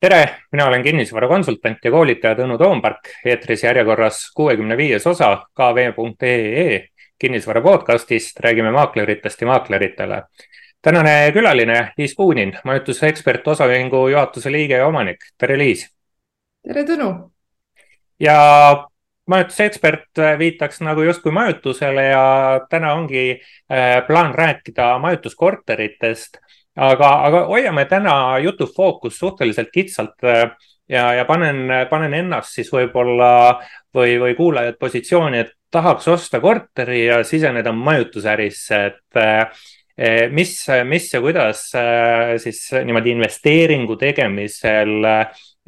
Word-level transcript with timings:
tere, 0.00 0.28
mina 0.52 0.66
olen 0.66 0.82
kinnisvarakonsultant 0.82 1.84
ja 1.84 1.90
koolitaja 1.90 2.36
Tõnu 2.38 2.58
Toompark, 2.58 3.08
eetris 3.26 3.64
järjekorras 3.64 4.28
kuuekümne 4.36 4.76
viies 4.78 5.06
osa 5.06 5.32
kv.ee 5.58 6.84
kinnisvara 7.18 7.60
podcastist, 7.62 8.40
räägime 8.40 8.70
maakleritest 8.70 9.40
ja 9.40 9.46
maakleritele. 9.46 10.22
tänane 10.82 11.32
külaline 11.32 11.92
Liis 11.98 12.14
Puunin, 12.16 12.52
majutusekspert, 12.64 13.48
osaühingu 13.48 14.08
juhatuse 14.08 14.52
liige 14.52 14.74
ja 14.74 14.86
omanik. 14.86 15.16
tere, 15.38 15.58
Liis. 15.58 15.90
tere, 16.62 16.84
Tõnu. 16.84 17.30
ja 18.20 18.86
majutusekspert 19.26 20.38
viitaks 20.38 20.80
nagu 20.80 21.02
justkui 21.02 21.32
majutusele 21.32 22.04
ja 22.04 22.60
täna 22.70 22.94
ongi 22.94 23.40
äh, 23.72 24.06
plaan 24.06 24.34
rääkida 24.34 24.98
majutuskorteritest 24.98 26.38
aga, 26.78 27.12
aga 27.26 27.44
hoiame 27.50 27.84
täna 27.90 28.14
jutu 28.42 28.68
fookust 28.70 29.18
suhteliselt 29.18 29.70
kitsalt 29.74 30.24
äh, 30.24 30.50
ja, 30.88 31.12
ja 31.18 31.24
panen, 31.28 31.66
panen 31.90 32.14
ennast 32.14 32.54
siis 32.56 32.70
võib-olla 32.72 33.32
või, 33.94 34.16
või 34.20 34.36
kuulajad 34.38 34.78
positsiooni, 34.80 35.42
et 35.44 35.54
tahaks 35.70 36.08
osta 36.08 36.40
korteri 36.40 37.04
ja 37.04 37.22
siseneda 37.26 37.72
majutusärisse, 37.76 38.80
et 38.92 39.20
äh, 39.20 39.66
mis, 40.32 40.54
mis 40.88 41.10
ja 41.12 41.20
kuidas 41.20 41.66
äh, 41.76 42.36
siis 42.40 42.62
niimoodi 42.84 43.16
investeeringu 43.16 43.98
tegemisel 44.00 45.12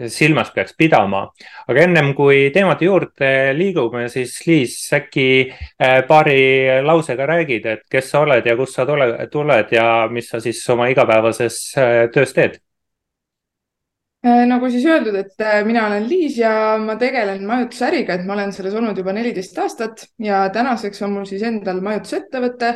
silmas 0.09 0.51
peaks 0.55 0.75
pidama. 0.79 1.27
aga 1.69 1.83
ennem 1.85 2.13
kui 2.15 2.49
teemade 2.55 2.87
juurde 2.87 3.31
liigume, 3.57 4.07
siis 4.13 4.39
Liis, 4.47 4.77
äkki 4.97 5.27
äh, 5.51 6.01
paari 6.09 6.81
lausega 6.85 7.27
räägid, 7.29 7.67
et 7.67 7.85
kes 7.91 8.11
sa 8.13 8.25
oled 8.25 8.47
ja 8.47 8.57
kust 8.57 8.79
sa 8.79 8.87
tule, 8.89 9.13
tuled 9.33 9.73
ja 9.75 9.87
mis 10.11 10.31
sa 10.31 10.41
siis 10.41 10.63
oma 10.71 10.89
igapäevases 10.93 11.61
äh, 11.79 12.01
töös 12.15 12.35
teed? 12.37 12.59
Äh, 14.27 14.45
nagu 14.49 14.69
siis 14.71 14.87
öeldud, 14.89 15.17
et 15.17 15.45
mina 15.67 15.87
olen 15.89 16.09
Liis 16.09 16.39
ja 16.39 16.79
ma 16.81 16.97
tegelen 17.01 17.45
majutusäriga, 17.49 18.17
et 18.17 18.27
ma 18.29 18.37
olen 18.37 18.53
selles 18.57 18.75
olnud 18.77 18.99
juba 18.99 19.15
neliteist 19.17 19.59
aastat 19.59 20.09
ja 20.21 20.47
tänaseks 20.53 21.07
on 21.07 21.17
mul 21.19 21.29
siis 21.29 21.45
endal 21.47 21.81
majutusettevõte 21.85 22.75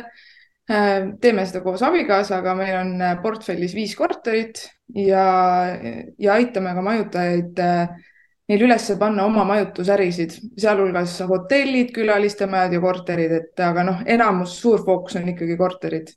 teeme 0.65 1.43
seda 1.45 1.59
koos 1.61 1.83
abikaasaga, 1.85 2.55
meil 2.57 2.79
on 2.79 3.03
portfellis 3.21 3.75
viis 3.77 3.91
korterit 3.93 4.63
ja, 4.93 5.25
ja 6.19 6.33
aitame 6.33 6.73
ka 6.75 6.83
majutajaid 6.85 7.59
äh, 7.63 7.95
neil 8.49 8.65
üles 8.67 8.85
panna 8.99 9.25
oma 9.25 9.45
majutusärisid, 9.49 10.37
sealhulgas 10.61 11.17
hotellid, 11.29 11.91
külalistemajad 11.95 12.77
ja 12.77 12.81
korterid, 12.83 13.35
et 13.39 13.65
aga 13.65 13.85
noh, 13.87 14.01
enamus, 14.05 14.59
suur 14.61 14.85
fookus 14.85 15.17
on 15.19 15.29
ikkagi 15.33 15.57
korterid 15.57 16.11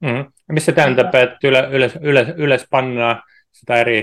mm. 0.00 0.08
-hmm. 0.08 0.28
mis 0.52 0.64
see 0.64 0.76
tähendab, 0.76 1.14
et 1.14 1.44
üle, 1.44 1.66
üles, 1.78 1.98
üles, 2.02 2.36
üles 2.36 2.68
panna 2.70 3.16
seda 3.52 3.82
äri? 3.84 3.98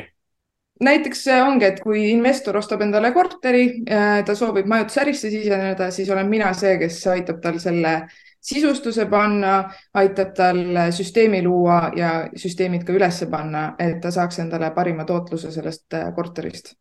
näiteks 0.84 1.28
ongi, 1.40 1.66
et 1.66 1.80
kui 1.80 2.10
investor 2.12 2.58
ostab 2.58 2.82
endale 2.82 3.12
korteri, 3.14 3.84
ta 4.26 4.36
soovib 4.36 4.66
majutusärisse 4.68 5.30
siseneda, 5.30 5.92
siis 5.92 6.10
olen 6.10 6.28
mina 6.28 6.50
see, 6.54 6.78
kes 6.82 6.98
aitab 7.08 7.40
tal 7.42 7.60
selle 7.62 7.94
äh, 7.94 8.23
sisustuse 8.44 9.06
panna, 9.10 9.64
aitab 9.94 10.34
tal 10.36 10.62
süsteemi 10.92 11.42
luua 11.46 11.80
ja 11.96 12.12
süsteemid 12.36 12.84
ka 12.88 12.96
üles 12.96 13.24
panna, 13.32 13.74
et 13.80 14.02
ta 14.04 14.12
saaks 14.12 14.42
endale 14.44 14.72
parima 14.76 15.08
tootluse 15.08 15.52
sellest 15.52 15.96
äh, 15.96 16.10
korterist. 16.16 16.74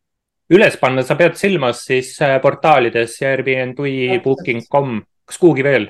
üles 0.52 0.76
panna, 0.76 1.02
sa 1.06 1.16
pead 1.16 1.38
silmas 1.38 1.84
siis 1.86 2.16
äh, 2.22 2.38
portaalides 2.42 3.18
Airbnb, 3.22 3.82
booking.com, 4.24 5.02
kas 5.28 5.38
kuhugi 5.38 5.64
veel? 5.64 5.86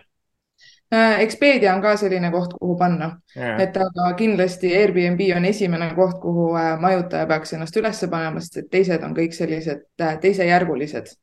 Äh, 0.92 1.22
Expedia 1.24 1.72
on 1.74 1.80
ka 1.80 1.94
selline 1.96 2.28
koht, 2.30 2.52
kuhu 2.60 2.76
panna, 2.78 3.08
et 3.34 3.76
aga 3.80 4.10
kindlasti 4.18 4.74
Airbnb 4.76 5.22
on 5.38 5.48
esimene 5.48 5.88
koht, 5.96 6.18
kuhu 6.20 6.50
majutaja 6.80 7.26
peaks 7.30 7.56
ennast 7.56 7.78
üles 7.80 8.04
panema, 8.12 8.44
sest 8.44 8.60
et 8.60 8.68
teised 8.76 9.08
on 9.08 9.16
kõik 9.16 9.32
sellised 9.32 9.88
teisejärgulised 10.20 11.14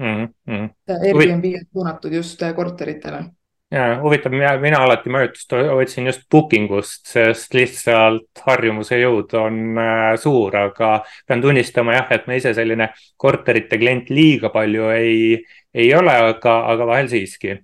mm. 0.00 0.24
-hmm. 0.48 0.72
Airbnb 0.96 1.52
on 1.52 1.68
suunatud 1.68 2.16
just 2.16 2.40
korteritele 2.56 3.26
ja 3.70 4.00
huvitav, 4.02 4.32
mina, 4.32 4.82
alati 4.82 5.10
majutust 5.10 5.52
otsin 5.52 6.06
just 6.06 6.26
booking 6.30 6.70
ust, 6.74 7.04
sest 7.06 7.54
lihtsalt 7.54 8.42
harjumuse 8.46 8.98
jõud 8.98 9.34
on 9.38 9.78
äh, 9.78 10.10
suur, 10.20 10.56
aga 10.58 10.92
pean 11.26 11.42
tunnistama 11.42 11.94
jah, 11.94 12.10
et 12.16 12.26
ma 12.26 12.38
ise 12.38 12.54
selline 12.56 12.90
korterite 13.20 13.78
klient 13.78 14.10
liiga 14.10 14.50
palju 14.54 14.90
ei, 14.96 15.38
ei 15.74 15.90
ole, 15.94 16.16
aga, 16.32 16.56
aga 16.72 16.90
vahel 16.90 17.10
siiski. 17.12 17.54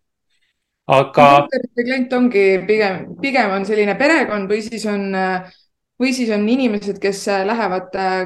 aga. 0.87 1.29
korterite 1.43 1.89
klient 1.91 2.17
ongi 2.21 2.47
pigem, 2.71 3.05
pigem 3.21 3.59
on 3.59 3.67
selline 3.67 3.99
perekond 3.99 4.51
või 4.51 4.63
siis 4.63 4.87
on 4.87 5.11
või 5.97 6.13
siis 6.13 6.31
on 6.31 6.47
inimesed, 6.49 7.01
kes 7.03 7.27
lähevad 7.51 7.95
äh, 7.99 8.17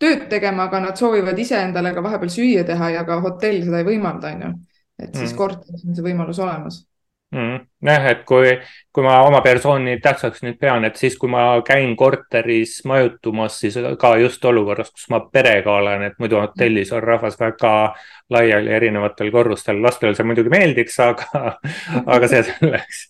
tööd 0.00 0.26
tegema, 0.32 0.66
aga 0.66 0.82
nad 0.88 0.98
soovivad 0.98 1.38
ise 1.38 1.60
endale 1.60 1.94
ka 1.94 2.02
vahepeal 2.02 2.34
süüa 2.34 2.66
teha 2.66 2.94
ja 2.96 3.06
ka 3.06 3.22
hotell 3.22 3.62
seda 3.62 3.84
ei 3.84 3.90
võimalda, 3.94 4.34
on 4.34 4.46
ju. 4.48 4.54
et 4.98 5.12
siis 5.14 5.30
mm. 5.30 5.38
korteris 5.38 5.86
on 5.86 5.94
see 5.94 6.10
võimalus 6.10 6.42
olemas 6.42 6.82
mm.. 7.34 7.66
jah, 7.86 8.06
et 8.12 8.22
kui, 8.28 8.52
kui 8.94 9.04
ma 9.06 9.18
oma 9.26 9.40
persooni 9.44 9.98
tähtsaks 10.04 10.44
nüüd 10.44 10.58
pean, 10.60 10.84
et 10.88 11.00
siis, 11.00 11.16
kui 11.20 11.30
ma 11.32 11.46
käin 11.66 11.94
korteris 11.98 12.78
majutumas, 12.88 13.58
siis 13.62 13.78
ka 14.00 14.14
just 14.22 14.44
olukorras, 14.44 14.92
kus 14.94 15.08
ma 15.12 15.20
perega 15.32 15.78
olen, 15.80 16.06
et 16.08 16.20
muidu 16.22 16.40
hotellis 16.40 16.92
on 16.96 17.04
rahvas 17.04 17.38
väga 17.40 17.74
laiali 18.30 18.72
erinevatel 18.80 19.32
korrustel, 19.34 19.82
lastele 19.82 20.14
see 20.16 20.28
muidugi 20.28 20.52
meeldiks, 20.52 21.00
aga, 21.04 21.58
aga 22.06 22.32
see 22.32 22.46
selleks 22.52 23.04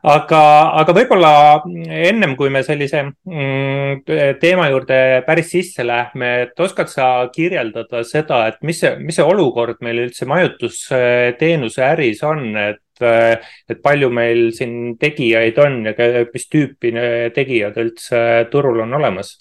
aga, 0.00 0.42
aga 0.80 0.94
võib-olla 0.96 1.32
ennem 1.66 2.34
kui 2.38 2.50
me 2.52 2.62
sellise 2.66 3.02
mm, 3.04 4.04
teema 4.40 4.68
juurde 4.72 4.98
päris 5.26 5.50
sisse 5.52 5.84
lähme, 5.86 6.32
et 6.46 6.62
oskad 6.64 6.90
sa 6.92 7.08
kirjeldada 7.34 8.02
seda, 8.08 8.46
et 8.50 8.62
mis 8.66 8.80
see, 8.82 8.94
mis 9.02 9.18
see 9.18 9.26
olukord 9.26 9.82
meil 9.84 10.04
üldse 10.06 10.28
majutusteenuse 10.30 11.84
äris 11.92 12.24
on, 12.26 12.48
et 12.56 12.80
et 13.02 13.80
palju 13.82 14.12
meil 14.14 14.52
siin 14.54 14.92
tegijaid 15.00 15.56
on 15.58 15.80
ja 15.88 15.94
mis 16.28 16.44
tüüpi 16.52 16.92
tegijad 17.34 17.80
üldse 17.82 18.20
turul 18.52 18.84
on 18.84 18.94
olemas 19.00 19.32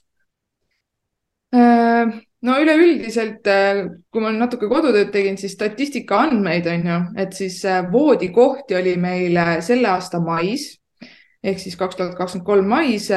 äh,? 1.53 2.30
No 2.45 2.57
üleüldiselt, 2.61 3.47
äh, 3.47 3.83
kui 4.11 4.23
ma 4.23 4.31
natuke 4.33 4.69
kodutööd 4.71 5.11
tegin, 5.13 5.37
siis 5.37 5.55
statistika 5.57 6.23
andmeid 6.25 6.67
on 6.69 6.87
ju, 6.89 6.99
et 7.21 7.35
siis 7.37 7.59
äh, 7.69 7.83
voodikohti 7.91 8.77
oli 8.77 8.95
meil 9.01 9.37
äh, 9.37 9.57
selle 9.65 9.91
aasta 9.93 10.21
mais 10.23 10.71
ehk 11.41 11.61
siis 11.61 11.77
kaks 11.77 11.97
tuhat 11.97 12.17
kakskümmend 12.17 12.45
kolm 12.45 12.67
mais 12.69 13.07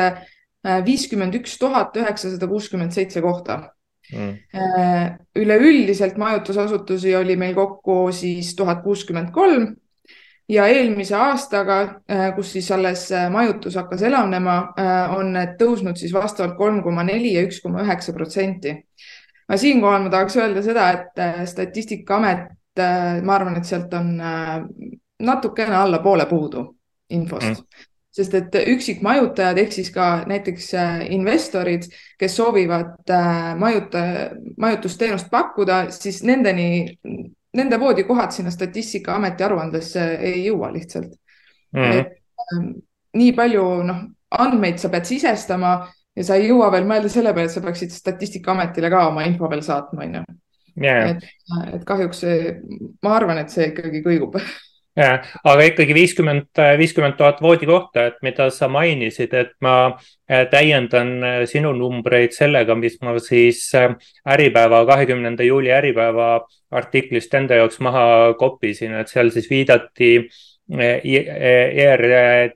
viiskümmend 0.87 1.35
üks 1.37 1.59
tuhat 1.61 1.97
üheksasada 2.01 2.47
kuuskümmend 2.49 2.95
seitse 2.97 3.21
kohta. 3.21 3.59
Mm.. 4.13 4.37
üleüldiselt 5.37 6.17
majutusasutusi 6.21 7.15
oli 7.17 7.37
meil 7.41 7.55
kokku 7.57 8.13
siis 8.13 8.51
tuhat 8.57 8.83
kuuskümmend 8.85 9.31
kolm 9.33 9.71
ja 10.49 10.67
eelmise 10.69 11.17
aastaga, 11.17 11.79
äh, 12.11 12.27
kus 12.37 12.53
siis 12.53 12.71
alles 12.73 13.07
äh, 13.13 13.31
majutus 13.33 13.77
hakkas 13.77 14.03
elavnema, 14.03 14.57
äh, 14.79 15.15
on 15.17 15.33
need 15.37 15.57
tõusnud 15.61 15.99
siis 16.01 16.13
vastavalt 16.13 16.57
kolm 16.59 16.83
koma 16.85 17.05
neli 17.07 17.35
ja 17.35 17.45
üks 17.47 17.63
koma 17.65 17.85
üheksa 17.85 18.13
protsenti. 18.13 18.77
aga 19.49 19.59
siinkohal 19.61 20.05
ma 20.05 20.13
tahaks 20.13 20.37
öelda 20.37 20.63
seda, 20.65 20.91
et 20.93 21.49
Statistikaamet, 21.49 22.47
ma 23.23 23.35
arvan, 23.35 23.59
et 23.59 23.69
sealt 23.69 23.93
on 23.95 24.15
natukene 25.23 25.77
alla 25.77 26.01
poole 26.03 26.27
puudu 26.27 26.71
infost 27.11 27.61
mm 27.61 27.91
sest 28.15 28.35
et 28.39 28.57
üksikmajutajad 28.71 29.59
ehk 29.59 29.73
siis 29.75 29.89
ka 29.91 30.05
näiteks 30.31 30.69
investorid, 31.11 31.89
kes 32.15 32.37
soovivad 32.39 33.11
majuta, 33.59 34.03
majutusteenust 34.55 35.27
pakkuda, 35.33 35.81
siis 35.91 36.21
nendeni 36.23 36.95
nende 37.55 37.79
voodikohad 37.81 38.35
sinna 38.35 38.51
Statistikaameti 38.51 39.45
aruandesse 39.47 40.05
ei 40.15 40.47
jõua 40.47 40.73
lihtsalt 40.73 41.13
mm. 41.73 41.83
-hmm. 41.83 42.01
et 42.01 42.85
nii 43.15 43.33
palju 43.33 43.67
noh, 43.87 44.01
andmeid 44.31 44.81
sa 44.83 44.91
pead 44.93 45.07
sisestama 45.09 45.75
ja 46.17 46.25
sa 46.27 46.39
ei 46.39 46.49
jõua 46.49 46.71
veel 46.75 46.87
mõelda 46.89 47.11
selle 47.11 47.35
peale, 47.35 47.51
et 47.51 47.55
sa 47.55 47.63
peaksid 47.65 47.95
Statistikaametile 47.95 48.91
ka 48.91 49.07
oma 49.09 49.25
info 49.29 49.51
veel 49.51 49.63
saatma, 49.67 50.07
on 50.07 50.19
ju. 50.19 50.25
et, 50.85 51.85
kahjuks 51.87 52.25
ma 53.03 53.17
arvan, 53.17 53.39
et 53.39 53.51
see 53.55 53.71
ikkagi 53.71 54.03
kõigub 54.07 54.39
aga 54.95 55.65
ikkagi 55.67 55.95
viiskümmend, 55.95 56.61
viiskümmend 56.79 57.17
tuhat 57.19 57.41
voodikohta, 57.43 58.07
et 58.11 58.21
mida 58.23 58.47
sa 58.55 58.69
mainisid, 58.71 59.35
et 59.35 59.51
ma 59.65 59.75
äh, 59.91 60.47
täiendan 60.51 61.25
äh, 61.25 61.47
sinu 61.51 61.73
numbreid 61.75 62.33
sellega, 62.37 62.75
mis 62.79 63.01
ma 63.03 63.17
siis 63.19 63.67
äh, 63.75 63.95
Äripäeva, 64.37 64.85
kahekümnenda 64.87 65.43
juuli 65.43 65.73
Äripäeva 65.75 66.47
artiklist 66.71 67.35
enda 67.35 67.55
jaoks 67.59 67.81
maha 67.83 68.35
kopisin, 68.39 68.95
et 69.01 69.09
seal 69.11 69.31
siis 69.35 69.51
viidati 69.51 70.29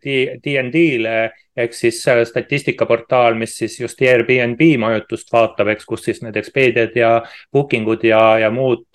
ERDND-le 0.09 1.17
ehk 1.59 1.75
siis 1.77 1.99
statistikaportaal, 2.31 3.35
mis 3.37 3.59
siis 3.59 3.81
just 3.83 4.01
Airbnb 4.01 4.63
majutust 4.81 5.29
vaatab, 5.33 5.69
eks, 5.75 5.85
kus 5.85 6.07
siis 6.07 6.23
need 6.25 6.37
Expediad 6.41 6.97
ja 6.97 7.23
Booking 7.53 7.85
ud 7.93 8.05
ja, 8.09 8.39
ja 8.41 8.51
muud 8.55 8.87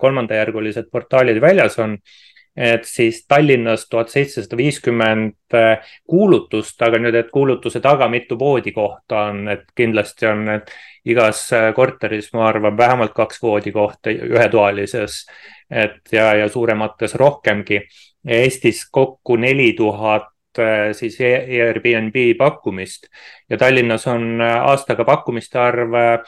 kolmandajärgulised 0.00 0.88
portaalid 0.88 1.40
väljas 1.44 1.76
on 1.84 1.98
et 2.56 2.84
siis 2.84 3.24
Tallinnas 3.28 3.86
tuhat 3.88 4.08
seitsesada 4.12 4.56
viiskümmend 4.56 5.56
kuulutust, 6.08 6.82
aga 6.82 6.98
nüüd, 7.00 7.16
et 7.16 7.30
kuulutuse 7.32 7.80
taga 7.80 8.08
mitu 8.12 8.38
voodikohta 8.38 9.26
on, 9.30 9.46
et 9.48 9.64
kindlasti 9.76 10.28
on 10.28 10.44
need 10.48 10.72
igas 11.08 11.46
korteris, 11.74 12.28
ma 12.36 12.46
arvan, 12.50 12.76
vähemalt 12.76 13.14
kaks 13.16 13.42
voodikohta 13.42 14.12
ühetoalises, 14.12 15.22
et 15.70 16.12
ja, 16.12 16.34
ja 16.36 16.48
suuremates 16.48 17.14
rohkemgi. 17.14 17.80
Eestis 18.22 18.84
kokku 18.90 19.36
neli 19.36 19.72
tuhat 19.76 20.32
Äh, 20.58 20.92
siis 20.92 21.16
Airbnb 21.20 22.16
pakkumist 22.36 23.06
ja 23.50 23.56
Tallinnas 23.56 24.04
on 24.06 24.40
äh, 24.40 24.58
aastaga 24.60 25.04
pakkumiste 25.08 25.58
arv 25.58 25.94
äh, 25.96 26.18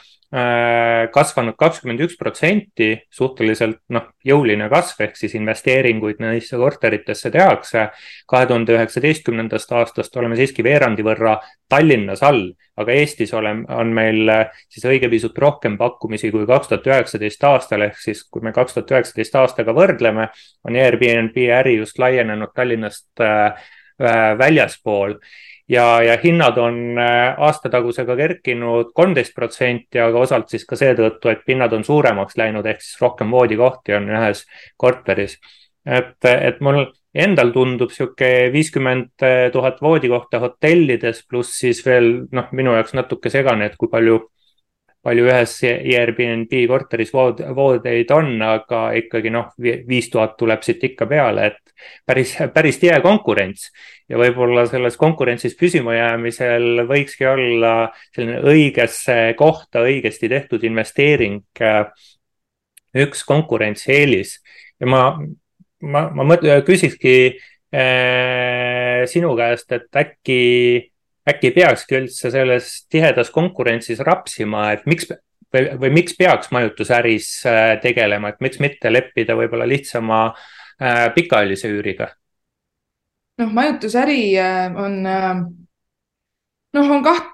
kasvanud 1.15 1.55
kakskümmend 1.55 2.01
üks 2.03 2.17
protsenti, 2.19 2.89
suhteliselt 3.13 3.77
noh, 3.93 4.09
jõuline 4.25 4.67
kasv, 4.71 5.05
ehk 5.05 5.19
siis 5.19 5.35
investeeringuid 5.37 6.19
neisse 6.19 6.57
korteritesse 6.59 7.31
tehakse. 7.31 7.85
kahe 8.27 8.47
tuhande 8.49 8.73
üheksateistkümnendast 8.75 9.71
aastast 9.71 10.17
oleme 10.17 10.35
siiski 10.35 10.63
veerandi 10.63 11.05
võrra 11.05 11.37
Tallinnas 11.69 12.23
all, 12.23 12.49
aga 12.77 12.91
Eestis 12.91 13.33
oleme, 13.33 13.63
on 13.69 13.93
meil 13.93 14.27
siis 14.67 14.85
õige 14.85 15.09
pisut 15.09 15.37
rohkem 15.37 15.77
pakkumisi 15.77 16.31
kui 16.31 16.45
kaks 16.45 16.67
tuhat 16.73 16.91
üheksateist 16.91 17.43
aastal, 17.43 17.87
ehk 17.87 17.97
siis 18.01 18.25
kui 18.27 18.43
me 18.43 18.51
kaks 18.51 18.75
tuhat 18.75 18.91
üheksateist 18.91 19.39
aastaga 19.39 19.73
võrdleme, 19.77 20.29
on 20.67 20.75
Airbnb 20.75 21.37
äri 21.61 21.77
just 21.79 21.99
laienenud 21.99 22.51
Tallinnast 22.55 23.23
äh, 23.23 23.35
Äh, 23.45 23.61
väljaspool 23.99 25.13
ja, 25.69 25.85
ja 26.03 26.17
hinnad 26.23 26.57
on 26.57 26.99
äh, 26.99 27.35
aastatagusega 27.37 28.15
kerkinud 28.15 28.91
kolmteist 28.93 29.35
protsenti, 29.35 29.99
aga 29.99 30.19
osalt 30.25 30.51
siis 30.51 30.65
ka 30.67 30.77
seetõttu, 30.79 31.31
et 31.31 31.45
pinnad 31.47 31.73
on 31.73 31.85
suuremaks 31.87 32.37
läinud, 32.37 32.65
ehk 32.65 32.83
siis 32.83 32.99
rohkem 33.01 33.31
voodikohti 33.31 33.97
on 33.97 34.09
ühes 34.11 34.45
korteris. 34.77 35.39
et, 35.85 36.25
et 36.25 36.61
mul 36.65 36.85
endal 37.15 37.51
tundub 37.53 37.91
sihuke 37.93 38.49
viiskümmend 38.51 39.23
tuhat 39.53 39.81
voodikohta 39.81 40.39
hotellides, 40.43 41.23
pluss 41.29 41.59
siis 41.61 41.85
veel 41.85 42.25
noh, 42.31 42.49
minu 42.51 42.73
jaoks 42.75 42.95
natuke 42.97 43.29
segane, 43.29 43.69
et 43.69 43.77
kui 43.77 43.87
palju 43.89 44.19
palju 45.05 45.27
ühes 45.27 45.53
Airbnb 45.69 46.53
korteris 46.69 47.13
vood, 47.13 47.43
voodeid 47.55 48.11
on, 48.15 48.33
aga 48.41 48.87
ikkagi 48.97 49.31
noh, 49.33 49.51
viis 49.61 50.09
tuhat 50.13 50.33
tuleb 50.39 50.65
siit 50.65 50.83
ikka 50.89 51.07
peale, 51.09 51.51
et 51.51 51.75
päris, 52.07 52.33
päris 52.53 52.79
tihe 52.81 52.97
konkurents. 53.03 53.69
ja 54.09 54.19
võib-olla 54.21 54.67
selles 54.69 54.97
konkurentsis 55.01 55.55
püsima 55.57 55.95
jäämisel 55.95 56.83
võikski 56.89 57.25
olla 57.25 57.71
selline 58.13 58.41
õigesse 58.45 59.33
kohta 59.37 59.81
õigesti 59.85 60.29
tehtud 60.29 60.63
investeering 60.63 61.41
üks 62.95 63.23
konkurentsieelis 63.25 64.37
ja 64.79 64.89
ma, 64.89 65.01
ma, 65.81 66.05
ma 66.13 66.27
mõt-, 66.27 66.45
küsikski 66.67 67.15
äh, 67.73 69.05
sinu 69.09 69.33
käest, 69.37 69.71
et 69.75 70.01
äkki 70.01 70.41
äkki 71.29 71.51
peakski 71.55 71.99
üldse 71.99 72.31
selles 72.33 72.85
tihedas 72.91 73.31
konkurentsis 73.33 74.01
rapsima, 74.05 74.71
et 74.75 74.85
miks 74.89 75.07
või, 75.55 75.69
või 75.81 75.93
miks 75.99 76.17
peaks 76.17 76.51
majutusäris 76.53 77.29
äh, 77.49 77.75
tegelema, 77.81 78.29
et 78.31 78.43
miks 78.43 78.61
mitte 78.63 78.91
leppida 78.93 79.37
võib-olla 79.37 79.67
lihtsama 79.69 80.25
äh, 80.31 81.07
pikaajalise 81.15 81.71
üüriga? 81.73 82.11
noh, 83.41 83.49
majutusäri 83.51 84.19
äh, 84.39 84.75
on 84.79 85.01
noh, 85.03 86.91
on 86.97 87.03
kaht, 87.03 87.31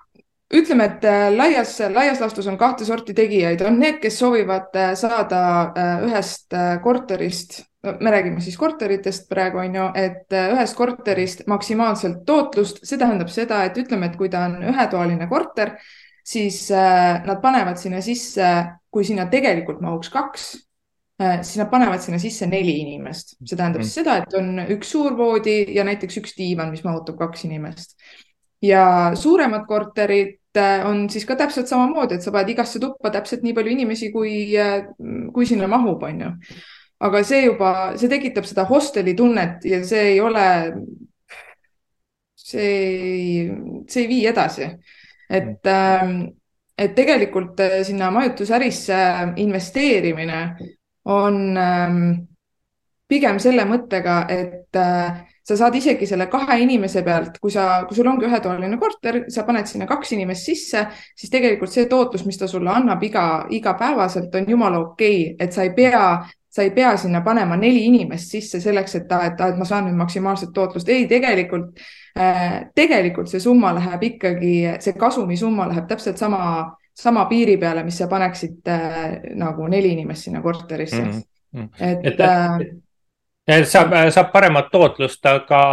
ütleme, 0.53 0.87
et 0.89 1.05
laias, 1.35 1.75
laias 1.93 2.19
laastus 2.21 2.47
on 2.49 2.57
kahte 2.59 2.85
sorti 2.85 3.13
tegijaid, 3.17 3.61
on 3.65 3.79
need, 3.79 3.99
kes 4.01 4.17
soovivad 4.19 4.73
saada 4.99 5.41
ühest 6.07 6.57
korterist 6.83 7.61
me 7.83 8.11
räägime 8.11 8.41
siis 8.41 8.57
korteritest 8.57 9.29
praegu 9.29 9.57
on 9.57 9.75
ju, 9.75 9.85
et 9.97 10.33
äh, 10.37 10.51
ühest 10.53 10.77
korterist 10.77 11.45
maksimaalselt 11.49 12.23
tootlust, 12.25 12.83
see 12.85 12.99
tähendab 13.01 13.29
seda, 13.33 13.63
et 13.65 13.77
ütleme, 13.81 14.11
et 14.11 14.17
kui 14.19 14.29
ta 14.29 14.45
on 14.49 14.59
ühetoaline 14.69 15.27
korter, 15.29 15.73
siis 16.27 16.67
äh, 16.75 17.21
nad 17.25 17.39
panevad 17.41 17.79
sinna 17.81 18.01
sisse, 18.05 18.49
kui 18.93 19.07
sinna 19.07 19.25
tegelikult 19.31 19.81
mahuks 19.81 20.11
kaks, 20.13 20.49
äh, 21.21 21.39
siis 21.41 21.57
nad 21.63 21.71
panevad 21.71 22.03
sinna 22.03 22.19
sisse 22.21 22.49
neli 22.49 22.75
inimest, 22.83 23.39
see 23.39 23.57
tähendab 23.57 23.85
siis 23.85 23.97
seda, 23.97 24.19
et 24.21 24.35
on 24.37 24.61
üks 24.77 24.91
suur 24.93 25.17
voodi 25.17 25.63
ja 25.73 25.85
näiteks 25.87 26.19
üks 26.21 26.37
diivan, 26.37 26.69
mis 26.73 26.85
mahutab 26.85 27.17
kaks 27.21 27.47
inimest. 27.49 27.97
ja 28.61 28.83
suuremad 29.17 29.65
korterid 29.65 30.37
on 30.85 31.07
siis 31.09 31.25
ka 31.25 31.33
täpselt 31.39 31.65
samamoodi, 31.65 32.19
et 32.19 32.21
sa 32.21 32.29
paned 32.29 32.51
igasse 32.53 32.77
tuppa 32.83 33.09
täpselt 33.09 33.41
nii 33.41 33.55
palju 33.57 33.71
inimesi, 33.73 34.11
kui, 34.13 34.51
kui 35.33 35.47
sinna 35.49 35.69
mahub, 35.71 36.03
on 36.05 36.21
ju 36.21 36.31
aga 37.01 37.23
see 37.25 37.45
juba, 37.47 37.71
see 37.97 38.09
tekitab 38.11 38.45
seda 38.45 38.65
hosteli 38.69 39.15
tunnet 39.17 39.65
ja 39.65 39.81
see 39.85 40.13
ei 40.13 40.19
ole, 40.21 40.45
see 42.37 42.67
ei, 42.67 43.47
see 43.89 44.03
ei 44.05 44.11
vii 44.11 44.27
edasi. 44.29 44.69
et, 45.31 45.65
ähm, 45.65 46.25
et 46.77 46.93
tegelikult 46.95 47.59
äh, 47.63 47.81
sinna 47.87 48.11
majutusärisse 48.11 48.97
investeerimine 49.39 50.41
on 51.05 51.57
ähm, 51.57 52.01
pigem 53.07 53.39
selle 53.39 53.63
mõttega, 53.67 54.25
et 54.31 54.75
äh, 54.75 55.21
sa 55.47 55.57
saad 55.57 55.75
isegi 55.75 56.07
selle 56.07 56.27
kahe 56.31 56.59
inimese 56.63 57.01
pealt, 57.03 57.39
kui 57.41 57.51
sa, 57.53 57.83
kui 57.87 57.97
sul 57.97 58.09
ongi 58.11 58.27
ühetoaline 58.27 58.77
korter, 58.79 59.23
sa 59.31 59.45
paned 59.47 59.67
sinna 59.67 59.87
kaks 59.89 60.13
inimest 60.15 60.51
sisse, 60.51 60.83
siis 61.17 61.31
tegelikult 61.33 61.71
see 61.73 61.87
tootlus, 61.91 62.25
mis 62.27 62.39
ta 62.39 62.47
sulle 62.51 62.71
annab 62.71 63.03
iga, 63.03 63.25
igapäevaselt, 63.49 64.35
on 64.35 64.53
jumala 64.53 64.83
okei 64.85 65.17
okay., 65.31 65.35
et 65.47 65.55
sa 65.55 65.65
ei 65.65 65.73
pea 65.75 66.03
sa 66.51 66.65
ei 66.65 66.71
pea 66.75 66.91
sinna 66.99 67.21
panema 67.23 67.55
neli 67.57 67.85
inimest 67.87 68.35
sisse 68.35 68.59
selleks, 68.61 68.95
et, 68.99 69.13
et, 69.27 69.39
et 69.47 69.57
ma 69.59 69.67
saan 69.67 69.87
nüüd 69.87 69.97
maksimaalset 70.01 70.51
tootlust. 70.53 70.89
ei, 70.91 71.07
tegelikult 71.07 71.79
äh,, 72.19 72.67
tegelikult 72.75 73.31
see 73.31 73.39
summa 73.43 73.71
läheb 73.77 74.03
ikkagi, 74.11 74.53
see 74.83 74.97
kasumisumma 74.99 75.69
läheb 75.71 75.87
täpselt 75.87 76.19
sama, 76.19 76.41
sama 76.97 77.25
piiri 77.31 77.55
peale, 77.61 77.85
mis 77.87 78.01
sa 78.03 78.09
paneksid 78.11 78.67
äh, 78.67 79.17
nagu 79.39 79.67
neli 79.71 79.95
inimest 79.95 80.27
sinna 80.27 80.43
korterisse 80.43 81.01
mm. 81.01 81.25
-hmm. 81.55 81.69
et, 81.79 82.05
et 82.11 82.19
äh, 82.19 83.63
saab, 83.63 83.95
saab 84.11 84.31
paremat 84.35 84.67
tootlust, 84.71 85.25
aga, 85.25 85.63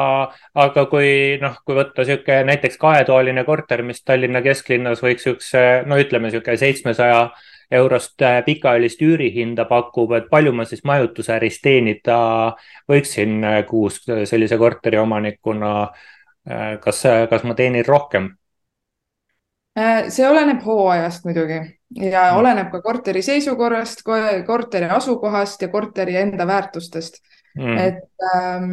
aga 0.55 0.87
kui 0.87 1.11
noh, 1.43 1.59
kui 1.67 1.75
võtta 1.75 2.07
niisugune 2.07 2.45
näiteks 2.53 2.79
kahetoaline 2.79 3.45
korter, 3.45 3.83
mis 3.83 4.03
Tallinna 4.05 4.43
kesklinnas 4.47 5.03
võiks 5.03 5.27
niisuguse, 5.27 5.69
no 5.87 5.99
ütleme 5.99 6.31
niisugune 6.31 6.57
seitsmesaja 6.57 7.31
700 7.35 7.48
eurost 7.71 8.23
äh, 8.23 8.45
pikaajalist 8.45 9.03
üürihinda 9.03 9.65
pakub, 9.69 10.13
et 10.17 10.29
palju 10.31 10.53
ma 10.57 10.65
siis 10.69 10.85
majutusäris 10.89 11.61
teenida 11.65 12.19
võiksin 12.89 13.43
äh, 13.45 13.59
kuus 13.69 14.01
sellise 14.07 14.59
korteri 14.59 15.01
omanikuna. 15.01 15.73
Äh, 16.49 16.77
kas, 16.81 17.03
kas 17.31 17.45
ma 17.45 17.57
teenin 17.59 17.87
rohkem? 17.87 18.35
see 20.11 20.25
oleneb 20.27 20.65
hooajast 20.67 21.23
muidugi 21.23 21.59
ja 21.95 22.33
mm. 22.33 22.39
oleneb 22.41 22.73
ka 22.73 22.81
korteri 22.83 23.21
seisukorrast, 23.23 24.01
korteri 24.47 24.89
asukohast 24.91 25.63
ja 25.63 25.69
korteri 25.71 26.17
enda 26.19 26.47
väärtustest 26.49 27.21
mm.. 27.55 27.77
et 27.79 28.27
ähm, 28.35 28.73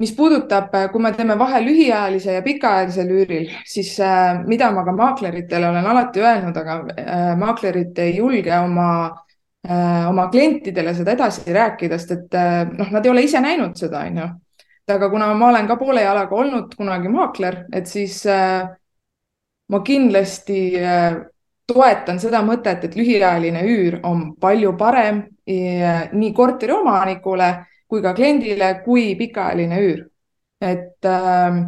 mis 0.00 0.12
puudutab, 0.16 0.74
äh, 0.74 0.88
kui 0.92 1.02
me 1.02 1.12
teeme 1.12 1.36
vahe 1.38 1.60
lühiajalise 1.64 2.38
ja 2.38 2.42
pikaajalisel 2.42 3.10
üüril, 3.12 3.48
siis 3.68 3.92
äh, 4.00 4.40
mida 4.48 4.70
ma 4.72 4.84
ka 4.86 4.94
maakleritele 4.96 5.68
olen 5.68 5.88
alati 5.92 6.22
öelnud, 6.24 6.56
aga 6.56 6.76
äh, 6.94 7.24
maaklerid 7.40 7.98
ei 8.06 8.16
julge 8.18 8.56
oma 8.58 8.92
oma 9.60 10.22
klientidele 10.32 10.94
seda 10.96 11.12
edasi 11.12 11.52
rääkida, 11.52 11.98
sest 12.00 12.14
et 12.14 12.36
noh, 12.78 12.88
nad 12.94 13.04
ei 13.04 13.10
ole 13.12 13.26
ise 13.26 13.42
näinud 13.44 13.74
seda, 13.76 14.06
on 14.08 14.16
ju. 14.16 14.28
aga 14.94 15.08
kuna 15.12 15.26
ma 15.36 15.50
olen 15.50 15.66
ka 15.68 15.76
poole 15.76 16.00
jalaga 16.00 16.34
olnud 16.34 16.72
kunagi 16.78 17.12
maakler, 17.12 17.58
et 17.76 17.84
siis 17.86 18.22
ma 19.68 19.82
kindlasti 19.84 20.62
toetan 21.68 22.22
seda 22.24 22.40
mõtet, 22.40 22.88
et 22.88 22.96
lühiajaline 22.96 23.66
üür 23.68 23.98
on 24.08 24.30
palju 24.40 24.72
parem 24.80 25.26
nii 25.44 26.32
korteriomanikule 26.32 27.50
kui 27.90 28.02
ka 28.02 28.14
kliendile 28.14 28.74
kui 28.84 29.14
pikaajaline 29.18 29.82
üür. 29.82 30.06
et 30.60 31.06
äh, 31.08 31.60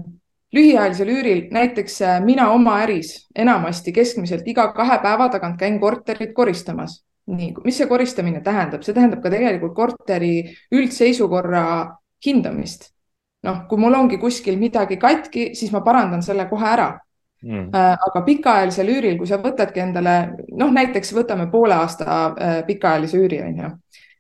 lühiajalisel 0.53 1.09
üüril 1.09 1.47
näiteks 1.51 1.95
äh, 2.05 2.19
mina 2.25 2.51
oma 2.53 2.79
äris 2.85 3.27
enamasti 3.35 3.93
keskmiselt 3.93 4.49
iga 4.49 4.67
kahe 4.77 4.99
päeva 5.01 5.31
tagant 5.33 5.57
käin 5.59 5.81
korterit 5.81 6.35
koristamas. 6.35 7.03
nii, 7.27 7.53
mis 7.65 7.77
see 7.79 7.87
koristamine 7.87 8.41
tähendab, 8.43 8.83
see 8.83 8.95
tähendab 8.95 9.23
ka 9.23 9.31
tegelikult 9.31 9.75
korteri 9.75 10.35
üldseisukorra 10.73 11.65
hindamist. 12.27 12.91
noh, 13.43 13.65
kui 13.69 13.79
mul 13.79 13.95
ongi 13.95 14.19
kuskil 14.19 14.59
midagi 14.59 14.97
katki, 14.97 15.51
siis 15.55 15.73
ma 15.73 15.81
parandan 15.81 16.23
selle 16.23 16.47
kohe 16.51 16.69
ära 16.69 16.93
Mm. 17.43 17.75
Äh, 17.75 17.97
aga 18.07 18.21
pikaajalisel 18.23 18.87
üüril, 18.87 19.17
kui 19.19 19.27
sa 19.27 19.35
võtadki 19.43 19.81
endale, 19.83 20.13
noh, 20.55 20.69
näiteks 20.71 21.11
võtame 21.17 21.49
poole 21.51 21.75
aasta 21.75 22.05
äh, 22.31 22.53
pikaajalise 22.69 23.19
üüri, 23.19 23.41
on 23.43 23.57
ju 23.59 23.71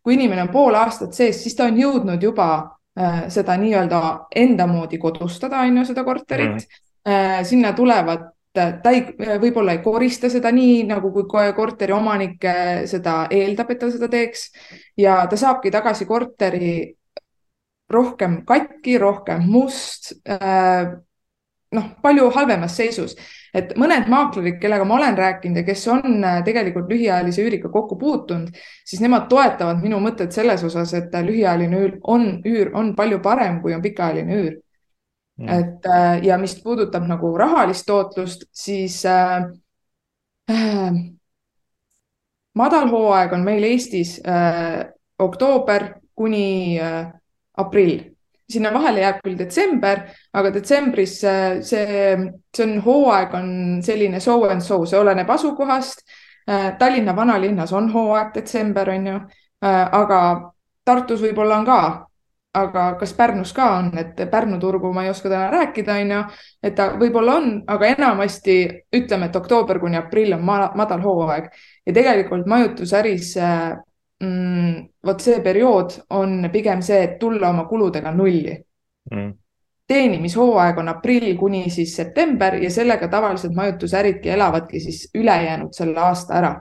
kui 0.02 0.16
inimene 0.18 0.42
on 0.46 0.52
pool 0.52 0.74
aastat 0.74 1.14
sees, 1.14 1.42
siis 1.42 1.56
ta 1.58 1.68
on 1.70 1.78
jõudnud 1.78 2.22
juba 2.22 2.48
äh, 2.98 3.24
seda 3.32 3.56
nii-öelda 3.60 4.02
enda 4.44 4.66
moodi 4.66 4.98
kodustada, 4.98 5.62
on 5.66 5.82
ju, 5.82 5.88
seda 5.92 6.04
korterit. 6.04 6.62
Mm.. 6.62 6.88
Äh, 7.08 7.42
sinna 7.46 7.72
tulevad 7.74 8.30
ta 8.52 8.90
ei, 8.92 9.06
võib-olla 9.40 9.72
ei 9.72 9.80
korista 9.84 10.28
seda 10.30 10.50
nii, 10.52 10.82
nagu 10.84 11.08
kui 11.14 11.52
korteri 11.56 11.94
omanik 11.96 12.44
seda 12.90 13.22
eeldab, 13.32 13.70
et 13.72 13.80
ta 13.80 13.88
seda 13.90 14.10
teeks. 14.12 14.50
Ja 15.00 15.22
ta 15.30 15.38
saabki 15.40 15.72
tagasi 15.72 16.04
korteri 16.06 16.74
rohkem 17.92 18.42
katki, 18.48 18.98
rohkem 18.98 19.48
must 19.48 20.12
äh,, 20.28 20.92
noh, 21.72 21.92
palju 22.02 22.30
halvemas 22.34 22.76
seisus. 22.76 23.16
et 23.54 23.74
mõned 23.76 24.06
maaklerid, 24.08 24.56
kellega 24.60 24.84
ma 24.88 24.94
olen 24.96 25.16
rääkinud 25.16 25.58
ja 25.60 25.64
kes 25.66 25.82
on 25.92 26.24
äh, 26.24 26.38
tegelikult 26.44 26.88
lühiajalise 26.88 27.42
üüriga 27.44 27.68
kokku 27.72 27.98
puutunud, 28.00 28.48
siis 28.88 29.02
nemad 29.04 29.26
toetavad 29.28 29.82
minu 29.82 29.98
mõtet 30.00 30.32
selles 30.32 30.64
osas, 30.64 30.94
et 30.96 31.12
lühiajaline 31.12 31.80
üür 31.80 31.98
on, 32.08 32.28
üür 32.48 32.72
on 32.74 32.94
palju 32.96 33.20
parem, 33.24 33.60
kui 33.62 33.74
on 33.76 33.82
pikaajaline 33.84 34.38
üür. 34.38 34.54
Mm.. 35.40 35.48
et 35.48 35.86
äh, 35.88 36.24
ja 36.24 36.38
mis 36.38 36.54
puudutab 36.62 37.04
nagu 37.08 37.32
rahalist 37.38 37.86
tootlust, 37.88 38.44
siis 38.52 38.98
äh, 39.08 39.44
äh, 40.52 41.02
madalhooaeg 42.54 43.32
on 43.32 43.44
meil 43.44 43.64
Eestis 43.64 44.18
äh, 44.26 44.84
oktoober 45.18 45.88
kuni 46.14 46.80
äh, 46.80 47.06
aprill 47.56 48.11
sinna 48.52 48.72
vahele 48.74 49.02
jääb 49.04 49.22
küll 49.24 49.38
detsember, 49.38 50.04
aga 50.32 50.52
detsembris 50.54 51.18
see, 51.22 51.86
see 52.52 52.66
on 52.66 52.78
hooaeg, 52.84 53.34
on 53.38 53.50
selline 53.84 54.20
so 54.20 54.38
and 54.50 54.64
so, 54.64 54.82
see 54.86 55.00
oleneb 55.00 55.30
asukohast. 55.30 56.04
Äh, 56.50 56.72
Tallinna 56.78 57.16
vanalinnas 57.16 57.72
on 57.72 57.90
hooaeg 57.92 58.32
detsember, 58.34 58.90
on 58.90 59.06
ju, 59.06 59.18
äh, 59.64 59.84
aga 60.00 60.22
Tartus 60.84 61.20
võib-olla 61.22 61.60
on 61.60 61.66
ka, 61.66 61.82
aga 62.58 62.86
kas 63.00 63.12
Pärnus 63.16 63.52
ka 63.56 63.68
on, 63.78 63.92
et 63.98 64.18
Pärnu 64.30 64.58
turgu 64.60 64.90
ma 64.92 65.04
ei 65.06 65.12
oska 65.12 65.30
täna 65.30 65.46
rääkida, 65.52 66.00
on 66.02 66.10
ju, 66.16 66.24
et 66.62 66.74
ta 66.76 66.88
võib-olla 66.98 67.36
on, 67.40 67.54
aga 67.70 67.92
enamasti 67.94 68.56
ütleme, 68.98 69.30
et 69.30 69.38
oktoober 69.38 69.80
kuni 69.80 69.96
aprill 70.00 70.34
on 70.36 70.44
madal 70.44 71.00
hooaeg. 71.04 71.48
Ja 71.86 71.94
tegelikult 71.94 72.50
majutusäris 72.50 73.36
äh, 73.38 73.78
mm, 74.22 74.88
vot 75.06 75.20
see 75.20 75.40
periood 75.44 75.96
on 76.10 76.48
pigem 76.52 76.82
see, 76.82 77.02
et 77.06 77.18
tulla 77.20 77.50
oma 77.50 77.64
kuludega 77.70 78.12
nulli 78.14 78.54
mm. 79.10 79.32
teenimishooaeg 79.88 80.78
on 80.82 80.92
aprill 80.94 81.34
kuni 81.38 81.64
siis 81.70 81.96
september 81.96 82.56
ja 82.62 82.70
sellega 82.70 83.08
tavaliselt 83.08 83.54
majutusäridki 83.56 84.30
elavadki 84.36 84.80
siis 84.80 85.08
ülejäänud 85.14 85.74
selle 85.76 86.00
aasta 86.00 86.38
ära. 86.38 86.54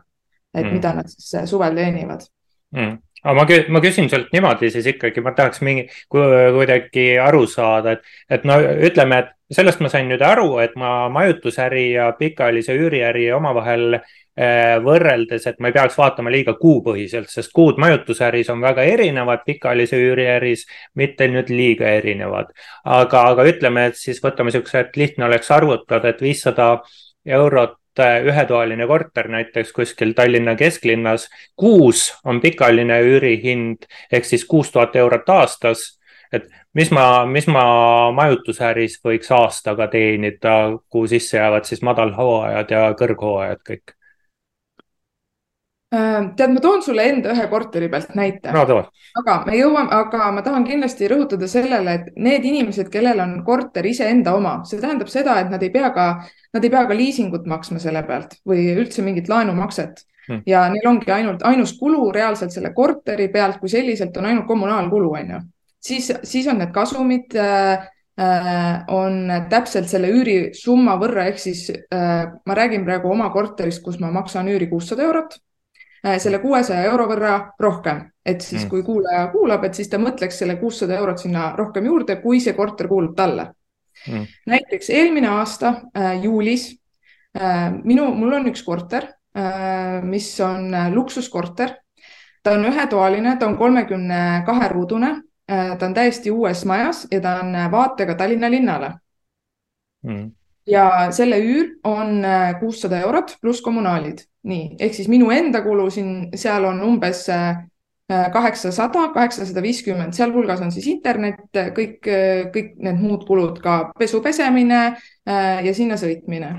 et 0.54 0.66
mm. 0.66 0.74
mida 0.74 0.94
nad 0.94 1.08
siis 1.08 1.36
äh, 1.36 1.46
suvel 1.46 1.76
teenivad 1.76 2.28
mm 2.76 2.98
aga 3.22 3.44
ma, 3.46 3.58
ma 3.76 3.80
küsin 3.84 4.08
sult 4.10 4.32
niimoodi 4.34 4.72
siis 4.74 4.88
ikkagi, 4.96 5.22
ma 5.22 5.36
tahaks 5.38 5.62
mingi, 5.62 5.84
kuidagi 6.10 7.20
aru 7.22 7.44
saada, 7.48 7.92
et, 7.92 8.08
et 8.34 8.48
no 8.50 8.56
ütleme, 8.58 9.20
et 9.22 9.54
sellest 9.54 9.84
ma 9.86 9.92
sain 9.94 10.10
nüüd 10.10 10.24
aru, 10.26 10.56
et 10.64 10.74
ma 10.80 11.06
majutusäri 11.14 11.92
ja 11.92 12.08
pikaajalise 12.18 12.74
üüriäri 12.74 13.28
omavahel 13.38 14.00
Äh, 14.00 14.21
võrreldes, 14.38 15.46
et 15.48 15.60
ma 15.60 15.68
ei 15.68 15.74
peaks 15.76 15.98
vaatama 15.98 16.32
liiga 16.32 16.54
kuupõhiselt, 16.56 17.28
sest 17.30 17.52
kuud 17.52 17.78
majutusäris 17.82 18.50
on 18.50 18.62
väga 18.62 18.84
erinevad, 18.88 19.44
pikaajalise 19.46 20.00
üüriäris 20.00 20.66
mitte 20.96 21.28
nüüd 21.28 21.50
liiga 21.52 21.90
erinevad. 22.00 22.54
aga, 22.86 23.22
aga 23.34 23.44
ütleme, 23.44 23.86
et 23.88 23.96
siis 23.96 24.24
võtame 24.24 24.52
siukse, 24.52 24.80
et 24.80 24.98
lihtne 24.98 25.26
oleks 25.26 25.52
arvutada, 25.52 26.10
et 26.10 26.22
viissada 26.22 26.82
eurot 27.26 28.00
äh, 28.00 28.24
ühetoaline 28.24 28.88
korter 28.88 29.28
näiteks 29.28 29.74
kuskil 29.74 30.14
Tallinna 30.14 30.56
kesklinnas, 30.56 31.28
kuus 31.56 32.14
on 32.24 32.42
pikaajaline 32.42 33.02
üürihind 33.02 33.86
ehk 34.12 34.26
siis 34.26 34.46
kuus 34.46 34.72
tuhat 34.72 34.96
eurot 34.96 35.30
aastas. 35.30 36.00
et 36.32 36.48
mis 36.74 36.92
ma, 36.92 37.26
mis 37.26 37.48
ma 37.48 38.12
majutusäris 38.16 39.02
võiks 39.04 39.32
aastaga 39.32 39.88
teenida, 39.88 40.80
kuhu 40.90 41.08
sisse 41.08 41.38
jäävad 41.38 41.68
siis 41.68 41.82
madalhooajad 41.82 42.72
ja 42.72 42.94
kõrghooajad 42.96 43.60
kõik 43.68 43.92
Äh, 43.92 44.01
tead, 45.92 46.54
ma 46.54 46.62
toon 46.64 46.82
sulle 46.84 47.04
enda 47.10 47.34
ühe 47.36 47.46
korteri 47.52 47.90
pealt 47.92 48.14
näite 48.16 48.54
no,. 48.56 48.62
aga 49.20 49.34
me 49.44 49.58
jõuame, 49.58 49.92
aga 49.92 50.30
ma 50.32 50.44
tahan 50.46 50.64
kindlasti 50.68 51.10
rõhutada 51.12 51.50
sellele, 51.52 51.96
et 51.98 52.14
need 52.16 52.48
inimesed, 52.48 52.88
kellel 52.94 53.20
on 53.20 53.34
korter 53.48 53.90
iseenda 53.90 54.36
oma, 54.38 54.62
see 54.68 54.80
tähendab 54.80 55.12
seda, 55.12 55.36
et 55.42 55.52
nad 55.52 55.64
ei 55.64 55.72
pea 55.74 55.90
ka, 55.96 56.06
nad 56.56 56.64
ei 56.64 56.72
pea 56.72 56.86
ka 56.88 56.96
liisingut 56.96 57.50
maksma 57.50 57.82
selle 57.84 58.06
pealt 58.08 58.38
või 58.48 58.70
üldse 58.72 59.04
mingit 59.04 59.28
laenumakset 59.32 60.06
hmm. 60.30 60.46
ja 60.48 60.64
neil 60.72 60.88
ongi 60.94 61.12
ainult 61.12 61.44
ainus 61.48 61.76
kulu 61.80 62.08
reaalselt 62.16 62.56
selle 62.56 62.72
korteri 62.78 63.28
pealt 63.34 63.60
kui 63.60 63.76
selliselt 63.76 64.16
on 64.18 64.32
ainult 64.32 64.48
kommunaalkulu, 64.48 65.12
on 65.20 65.36
ju. 65.36 65.44
siis, 65.92 66.08
siis 66.24 66.48
on 66.48 66.64
need 66.64 66.72
kasumid 66.72 67.36
äh, 67.36 67.84
äh, 68.16 68.74
on 68.96 69.26
täpselt 69.52 69.92
selle 69.92 70.16
üürisumma 70.16 70.96
võrra, 71.04 71.28
ehk 71.28 71.48
siis 71.50 71.68
äh, 71.68 72.28
ma 72.32 72.62
räägin 72.64 72.88
praegu 72.88 73.12
oma 73.12 73.28
korterist, 73.36 73.84
kus 73.84 74.00
ma 74.00 74.16
maksan 74.16 74.48
üüri 74.56 74.72
kuussada 74.72 75.10
eurot 75.12 75.42
Äh, 75.42 75.51
selle 76.02 76.40
kuuesaja 76.42 76.84
euro 76.90 77.06
võrra 77.10 77.34
rohkem, 77.62 78.04
et 78.26 78.42
siis 78.42 78.64
mm. 78.64 78.70
kui 78.70 78.84
kuulaja 78.84 79.28
kuulab, 79.34 79.66
et 79.68 79.78
siis 79.78 79.90
ta 79.90 80.00
mõtleks 80.02 80.40
selle 80.42 80.56
kuussada 80.58 80.98
eurot 80.98 81.22
sinna 81.22 81.52
rohkem 81.58 81.86
juurde, 81.86 82.16
kui 82.24 82.40
see 82.42 82.56
korter 82.58 82.90
kuulub 82.90 83.16
talle. 83.18 83.52
Mm.. 84.08 84.26
näiteks 84.50 84.90
eelmine 84.90 85.28
aasta 85.30 85.74
äh, 85.98 86.24
juulis 86.24 86.72
äh, 87.38 87.68
minu, 87.84 88.08
mul 88.18 88.34
on 88.40 88.48
üks 88.50 88.64
korter 88.66 89.04
äh,, 89.38 90.00
mis 90.02 90.32
on 90.42 90.74
äh, 90.74 90.88
luksuskorter. 90.94 91.76
ta 92.44 92.56
on 92.58 92.66
ühetoaline, 92.66 93.36
ta 93.38 93.46
on 93.46 93.58
kolmekümne 93.58 94.42
kahe 94.46 94.72
ruudune 94.72 95.12
äh,, 95.52 95.78
ta 95.78 95.86
on 95.86 95.94
täiesti 95.94 96.32
uues 96.32 96.66
majas 96.66 97.06
ja 97.12 97.22
ta 97.22 97.36
on 97.44 97.54
vaatega 97.72 98.16
Tallinna 98.16 98.50
linnale. 98.50 98.94
Mm 100.02 100.32
ja 100.68 101.12
selle 101.12 101.40
üür 101.42 101.76
on 101.84 102.26
äh, 102.26 102.60
kuussada 102.60 103.00
eurot 103.02 103.36
pluss 103.42 103.62
kommunaalid, 103.62 104.24
nii 104.48 104.78
ehk 104.80 104.96
siis 104.96 105.10
minu 105.12 105.32
enda 105.34 105.64
kulu 105.66 105.90
siin, 105.94 106.30
seal 106.38 106.66
on 106.70 106.82
umbes 106.86 107.26
äh, 107.34 107.64
kaheksasada, 108.34 109.08
kaheksasada 109.16 109.62
viiskümmend, 109.64 110.14
sealhulgas 110.14 110.62
on 110.62 110.72
siis 110.74 110.90
internet, 110.92 111.46
kõik, 111.78 112.02
kõik 112.52 112.74
need 112.84 113.00
muud 113.00 113.24
kulud, 113.28 113.62
ka 113.64 113.94
pesu 113.98 114.20
pesemine 114.24 114.82
äh, 114.90 115.62
ja 115.66 115.74
sinna 115.74 115.98
sõitmine. 116.00 116.58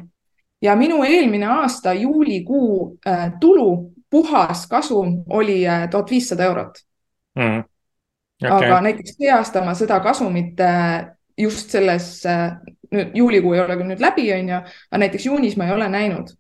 ja 0.62 0.76
minu 0.78 1.02
eelmine 1.04 1.46
aasta 1.50 1.92
juulikuu 1.92 2.98
tulu, 3.40 3.92
puhas 4.10 4.66
kasum 4.70 5.24
oli 5.28 5.62
tuhat 5.90 6.10
viissada 6.10 6.44
eurot 6.44 6.78
mm.. 7.34 7.62
Okay. 8.42 8.68
aga 8.68 8.80
näiteks 8.82 9.14
see 9.18 9.30
aasta 9.30 9.60
ma 9.64 9.74
seda 9.74 10.00
kasumit 10.02 10.58
just 11.38 11.70
selles 11.70 12.24
nüüd 12.92 13.16
juulikuu 13.16 13.54
ei 13.56 13.64
ole 13.64 13.76
küll 13.80 13.90
nüüd 13.92 14.04
läbi, 14.04 14.28
on 14.36 14.54
ju, 14.54 14.60
aga 14.90 15.02
näiteks 15.04 15.26
juunis 15.26 15.58
ma 15.58 15.68
ei 15.68 15.76
ole 15.76 15.88
näinud. 15.92 16.38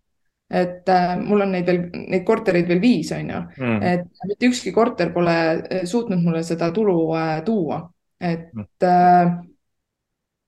et 0.52 0.88
äh, 0.92 1.14
mul 1.16 1.40
on 1.40 1.54
neid 1.54 1.64
veel, 1.64 1.78
neid 2.12 2.26
kortereid 2.28 2.66
veel 2.68 2.80
viis, 2.80 3.08
on 3.16 3.30
ju 3.30 3.38
mm., 3.40 3.78
et 3.88 4.26
mitte 4.28 4.50
ükski 4.50 4.72
korter 4.76 5.08
pole 5.14 5.32
äh, 5.32 5.86
suutnud 5.88 6.20
mulle 6.20 6.42
seda 6.44 6.68
tulu 6.76 6.96
äh, 7.16 7.38
tuua, 7.46 7.78
et 8.20 8.84
äh, 8.84 9.30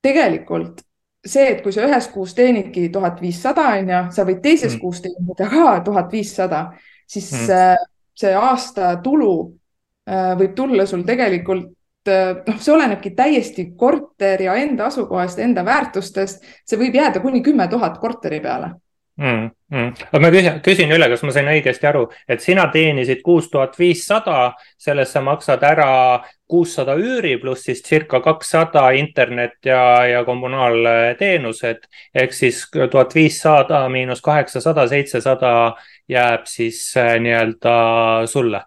tegelikult 0.05 0.83
see, 1.25 1.47
et 1.55 1.63
kui 1.65 1.73
sa 1.73 1.87
ühes 1.89 2.09
kuus 2.13 2.35
teenidki 2.37 2.89
tuhat 2.93 3.21
viissada, 3.23 3.71
on 3.79 3.93
ju, 3.95 4.01
sa 4.13 4.27
võid 4.29 4.43
teises 4.45 4.75
mm. 4.75 4.81
kuus 4.83 5.01
teenida 5.05 5.49
ka 5.49 5.79
tuhat 5.87 6.13
viissada, 6.13 6.67
siis 7.09 7.31
mm. 7.33 7.55
äh, 7.57 7.87
see 8.15 8.35
aasta 8.37 8.95
tulu 9.05 9.33
äh, 10.09 10.35
võib 10.39 10.53
tulla 10.59 10.87
sul 10.87 11.05
tegelikult 11.07 11.73
noh, 12.11 12.61
see 12.61 12.75
olenebki 12.75 13.15
täiesti 13.17 13.67
korteri 13.77 14.49
ja 14.49 14.55
enda 14.61 14.89
asukohast, 14.91 15.39
enda 15.39 15.65
väärtustest. 15.65 16.45
see 16.67 16.81
võib 16.81 16.97
jääda 17.01 17.21
kuni 17.21 17.43
kümme 17.43 17.69
tuhat 17.69 17.99
korteri 17.99 18.41
peale 18.41 18.75
mm,. 19.17 19.51
Mm. 19.75 19.93
aga 20.13 20.21
ma 20.23 20.31
küsin, 20.31 20.59
küsin 20.65 20.93
üle, 20.95 21.09
kas 21.11 21.23
ma 21.27 21.33
sain 21.35 21.49
õigesti 21.51 21.89
aru, 21.89 22.05
et 22.29 22.43
sina 22.43 22.67
teenisid 22.73 23.23
kuus 23.27 23.49
tuhat 23.51 23.79
viissada, 23.79 24.53
sellest 24.79 25.17
sa 25.17 25.23
maksad 25.25 25.65
ära 25.67 25.89
kuussada 26.51 26.95
üüri 27.01 27.37
pluss 27.43 27.67
siis 27.67 27.83
circa 27.83 28.21
kakssada 28.23 28.91
internet 28.99 29.59
ja, 29.67 30.05
ja 30.07 30.25
kommunaalteenused 30.27 31.89
ehk 32.15 32.37
siis 32.37 32.67
tuhat 32.75 33.15
viissada 33.15 33.83
miinus 33.89 34.23
kaheksasada, 34.23 34.87
seitsesada 34.91 35.75
jääb 36.09 36.47
siis 36.51 36.87
äh, 37.01 37.17
nii-öelda 37.23 37.75
sulle 38.31 38.63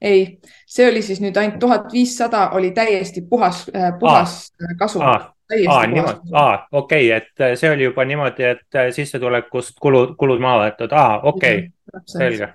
ei, 0.00 0.38
see 0.66 0.88
oli 0.90 1.02
siis 1.02 1.20
nüüd 1.22 1.36
ainult 1.38 1.58
tuhat 1.62 1.92
viissada 1.92 2.50
oli 2.58 2.70
täiesti 2.74 3.22
puhas, 3.30 3.66
äh, 3.74 3.92
puhas 3.98 4.52
Aa. 4.60 4.74
kasum. 4.78 5.02
aa, 5.02 5.86
niimoodi, 5.86 6.18
aa, 6.32 6.66
okei 6.72 7.12
okay,, 7.12 7.16
et 7.16 7.40
äh, 7.40 7.54
see 7.54 7.70
oli 7.70 7.84
juba 7.84 8.04
niimoodi, 8.04 8.44
et 8.44 8.74
äh, 8.74 8.90
sissetulekust 8.92 9.78
kulud, 9.80 10.16
kulud 10.18 10.42
maha 10.42 10.64
võetud, 10.64 10.92
aa, 10.92 11.20
okei 11.22 11.58
okay., 11.58 12.00
selge. 12.10 12.50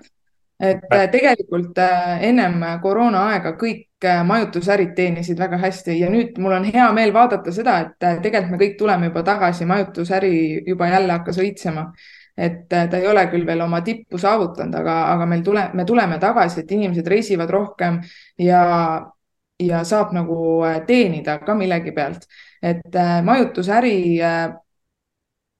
et 0.62 0.84
tegelikult 1.10 1.78
ennem 2.20 2.60
koroona 2.82 3.24
aega 3.32 3.56
kõik 3.58 4.06
majutusärid 4.26 4.92
teenisid 4.94 5.38
väga 5.38 5.58
hästi 5.58 5.96
ja 5.98 6.10
nüüd 6.10 6.38
mul 6.38 6.52
on 6.58 6.68
hea 6.68 6.84
meel 6.92 7.10
vaadata 7.14 7.54
seda, 7.54 7.78
et 7.80 8.22
tegelikult 8.22 8.52
me 8.52 8.60
kõik 8.60 8.76
tuleme 8.78 9.08
juba 9.08 9.22
tagasi, 9.26 9.66
majutusäri 9.66 10.34
juba 10.66 10.90
jälle 10.92 11.16
hakkas 11.16 11.40
õitsema 11.42 11.88
et 12.36 12.72
äh, 12.72 12.88
ta 12.90 12.98
ei 12.98 13.06
ole 13.08 13.26
küll 13.30 13.46
veel 13.46 13.60
oma 13.64 13.82
tippu 13.84 14.18
saavutanud, 14.20 14.74
aga, 14.80 14.96
aga 15.14 15.26
meil 15.28 15.42
tule, 15.44 15.66
me 15.76 15.84
tuleme 15.88 16.18
tagasi, 16.22 16.62
et 16.62 16.72
inimesed 16.72 17.08
reisivad 17.08 17.50
rohkem 17.52 18.00
ja, 18.40 18.62
ja 19.60 19.84
saab 19.88 20.14
nagu 20.16 20.36
äh, 20.66 20.80
teenida 20.88 21.38
ka 21.44 21.56
millegi 21.58 21.92
pealt. 21.96 22.26
et 22.62 22.94
äh, 22.94 23.18
majutusäri 23.24 23.96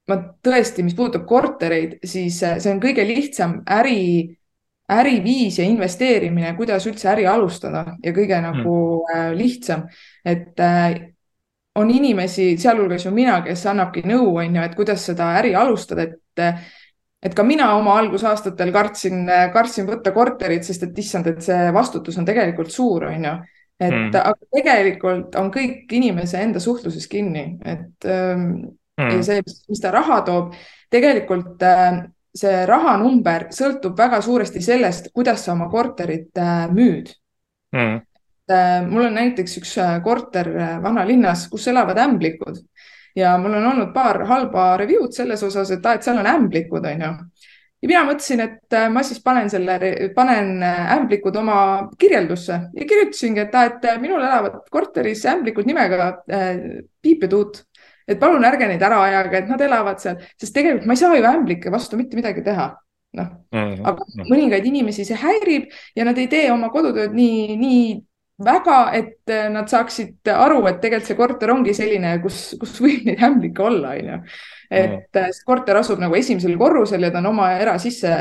ma 0.08 0.16
tõesti, 0.44 0.82
mis 0.82 0.94
puudutab 0.98 1.26
kortereid, 1.26 1.98
siis 2.04 2.40
see 2.42 2.70
on 2.72 2.80
kõige 2.82 3.04
lihtsam 3.06 3.60
äri, 3.70 4.34
äriviis 4.90 5.60
ja 5.60 5.66
investeerimine, 5.66 6.56
kuidas 6.58 6.86
üldse 6.90 7.08
äri 7.12 7.26
alustada 7.26 7.84
ja 8.02 8.12
kõige 8.12 8.40
nagu 8.42 8.74
mm. 9.06 9.36
lihtsam, 9.38 9.86
et 10.26 10.58
on 11.74 11.90
inimesi, 11.90 12.56
sealhulgas 12.58 13.06
ju 13.06 13.12
mina, 13.14 13.38
kes 13.46 13.62
annabki 13.70 14.02
nõu, 14.04 14.34
on 14.42 14.58
ju, 14.58 14.64
et 14.66 14.74
kuidas 14.76 15.06
seda 15.06 15.30
äri 15.38 15.54
alustada, 15.56 16.08
et 16.08 16.18
et 16.38 17.34
ka 17.36 17.44
mina 17.46 17.72
oma 17.76 17.96
algusaastatel 18.00 18.72
kartsin, 18.74 19.24
kartsin 19.54 19.88
võtta 19.88 20.12
korterit, 20.14 20.64
sest 20.66 20.86
et 20.88 20.98
issand, 20.98 21.28
et 21.30 21.42
see 21.44 21.72
vastutus 21.74 22.18
on 22.18 22.28
tegelikult 22.28 22.72
suur, 22.72 23.08
on 23.10 23.28
ju. 23.28 23.34
et 23.82 23.92
mm. 23.92 24.14
aga 24.20 24.50
tegelikult 24.58 25.36
on 25.40 25.50
kõik 25.54 25.90
inimese 25.92 26.40
enda 26.42 26.62
suhtluses 26.62 27.06
kinni, 27.10 27.58
et 27.64 28.08
ähm, 28.10 28.48
mm. 29.00 29.10
ja 29.16 29.22
see, 29.26 29.42
mis 29.68 29.82
ta 29.82 29.92
raha 29.94 30.22
toob, 30.26 30.54
tegelikult 30.92 31.62
äh, 31.66 32.04
see 32.34 32.62
rahanumber 32.68 33.50
sõltub 33.52 33.98
väga 33.98 34.22
suuresti 34.24 34.62
sellest, 34.64 35.12
kuidas 35.14 35.44
sa 35.44 35.56
oma 35.56 35.68
korterit 35.72 36.40
äh, 36.40 36.64
müüd 36.72 37.12
mm 37.72 38.00
Äh, 38.50 38.82
mul 38.90 39.06
on 39.06 39.14
näiteks 39.14 39.54
üks 39.60 39.76
äh, 39.78 40.00
korter 40.02 40.48
äh, 40.50 40.74
vanalinnas, 40.82 41.46
kus 41.50 41.68
elavad 41.70 41.98
ämblikud 42.02 42.58
ja 43.16 43.36
mul 43.38 43.56
on 43.58 43.66
olnud 43.72 43.92
paar 43.94 44.22
halba 44.28 44.76
review'd 44.80 45.14
selles 45.16 45.42
osas, 45.42 45.70
et 45.74 45.86
aa, 45.86 45.96
et 45.98 46.06
seal 46.06 46.20
on 46.20 46.28
ämblikud, 46.28 46.86
onju. 46.92 47.10
ja 47.82 47.90
mina 47.90 48.04
mõtlesin, 48.08 48.44
et 48.44 48.78
ma 48.92 49.02
siis 49.06 49.22
panen 49.24 49.50
selle, 49.52 49.78
panen 50.16 50.62
ämblikud 50.62 51.36
oma 51.40 51.58
kirjeldusse 51.98 52.60
ja 52.74 52.86
kirjutasingi, 52.88 53.46
et 53.46 53.58
et 53.62 53.90
minul 54.00 54.22
elavad 54.22 54.62
korteris 54.70 55.26
ämblikud 55.34 55.68
nimega 55.68 56.12
äh, 56.30 56.62
Piip 57.02 57.26
ja 57.26 57.28
Tuut. 57.28 57.64
et 58.08 58.18
palun 58.18 58.44
ärge 58.44 58.66
neid 58.68 58.82
ära 58.82 59.02
ajage, 59.02 59.38
et 59.38 59.50
nad 59.50 59.60
elavad 59.60 60.00
seal, 60.02 60.16
sest 60.40 60.54
tegelikult 60.54 60.86
ma 60.86 60.96
ei 60.96 61.04
saa 61.04 61.16
ju 61.16 61.26
ämblike 61.26 61.70
vastu 61.70 61.96
mitte 61.96 62.16
midagi 62.18 62.42
teha 62.42 62.72
noh 63.12 63.28
mm 63.52 63.74
-hmm. 63.74 63.88
aga 63.88 64.04
mõningaid 64.30 64.64
inimesi 64.64 65.04
see 65.04 65.16
häirib 65.16 65.68
ja 65.96 66.04
nad 66.04 66.18
ei 66.18 66.28
tee 66.28 66.52
oma 66.52 66.70
kodutööd 66.72 67.12
nii, 67.12 67.56
nii 67.56 67.82
väga, 68.44 68.78
et 68.98 69.30
äh, 69.30 69.48
nad 69.52 69.70
saaksid 69.70 70.32
aru, 70.32 70.64
et 70.70 70.80
tegelikult 70.82 71.10
see 71.10 71.18
korter 71.18 71.52
ongi 71.54 71.74
selline, 71.76 72.16
kus, 72.24 72.40
kus 72.60 72.78
võib 72.84 73.06
neid 73.08 73.22
ämblikke 73.22 73.64
olla, 73.68 73.94
onju. 73.98 74.18
et 74.72 75.20
see 75.20 75.46
korter 75.46 75.76
asub 75.82 76.00
nagu 76.00 76.16
esimesel 76.16 76.56
korrusel 76.60 77.04
ja 77.04 77.12
ta 77.12 77.20
on 77.20 77.30
oma 77.34 77.50
era 77.60 77.76
sisse 77.82 78.12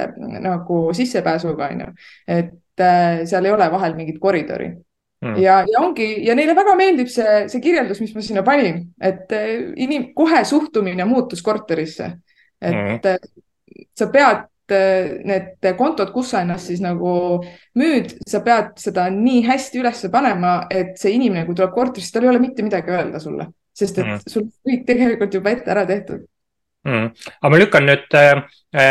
nagu 0.43 0.83
sissepääsuga, 0.95 1.71
onju. 1.75 1.91
et 2.27 2.85
äh, 2.85 3.25
seal 3.29 3.47
ei 3.47 3.55
ole 3.55 3.71
vahel 3.71 3.97
mingit 3.99 4.19
koridori 4.21 4.73
Mm. 5.21 5.35
ja, 5.37 5.59
ja 5.69 5.81
ongi 5.85 6.25
ja 6.25 6.33
neile 6.33 6.55
väga 6.57 6.73
meeldib 6.73 7.09
see, 7.13 7.43
see 7.45 7.61
kirjeldus, 7.61 7.99
mis 8.01 8.15
ma 8.15 8.23
sinna 8.25 8.41
panin, 8.41 8.79
et 8.97 9.29
inim-, 9.77 10.07
kohe 10.17 10.39
suhtumine 10.49 11.05
muutus 11.05 11.43
korterisse. 11.45 12.07
et 12.57 13.05
mm. 13.05 13.29
sa 13.93 14.07
pead 14.09 14.47
need 14.71 15.69
kontod, 15.77 16.11
kus 16.13 16.33
sa 16.33 16.41
ennast 16.45 16.71
siis 16.71 16.81
nagu 16.83 17.13
müüd, 17.77 18.15
sa 18.27 18.43
pead 18.45 18.73
seda 18.81 19.07
nii 19.13 19.45
hästi 19.47 19.81
üles 19.83 20.03
panema, 20.13 20.61
et 20.71 20.97
see 21.01 21.15
inimene, 21.17 21.45
kui 21.47 21.57
tuleb 21.57 21.73
korterisse, 21.75 22.13
tal 22.15 22.27
ei 22.27 22.33
ole 22.33 22.43
mitte 22.43 22.65
midagi 22.65 22.93
öelda 22.93 23.21
sulle, 23.23 23.51
sest 23.77 24.01
et 24.01 24.07
mm. 24.07 24.27
sul 24.31 24.47
kõik 24.67 24.85
tegelikult 24.89 25.39
juba 25.39 25.55
ette 25.55 25.73
ära 25.73 25.87
tehtud. 25.89 26.27
Mm.. 26.81 27.11
aga 27.13 27.49
ma 27.53 27.57
lükkan 27.61 27.83
nüüd 27.85 28.15
äh, 28.17 28.39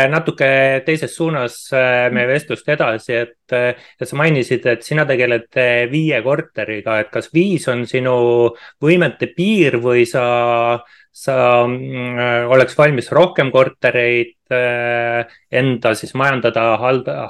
natuke 0.07 0.47
teises 0.85 1.11
suunas 1.11 1.57
äh, 1.75 2.05
meie 2.15 2.29
vestlust 2.29 2.69
edasi, 2.71 3.17
et, 3.25 3.51
et 3.51 4.07
sa 4.07 4.15
mainisid, 4.15 4.63
et 4.71 4.87
sina 4.87 5.03
tegeled 5.09 5.59
viie 5.91 6.21
korteriga, 6.23 7.01
et 7.03 7.11
kas 7.11 7.27
viis 7.35 7.67
on 7.67 7.83
sinu 7.89 8.15
võimete 8.79 9.27
piir 9.35 9.81
või 9.83 10.05
sa 10.07 10.23
äh, 10.77 11.01
sa 11.11 11.67
mm, 11.67 12.47
oleks 12.51 12.77
valmis 12.79 13.11
rohkem 13.11 13.51
kortereid 13.51 14.31
äh, 14.31 14.40
enda 14.51 15.93
siis 15.97 16.13
majandada, 16.17 16.75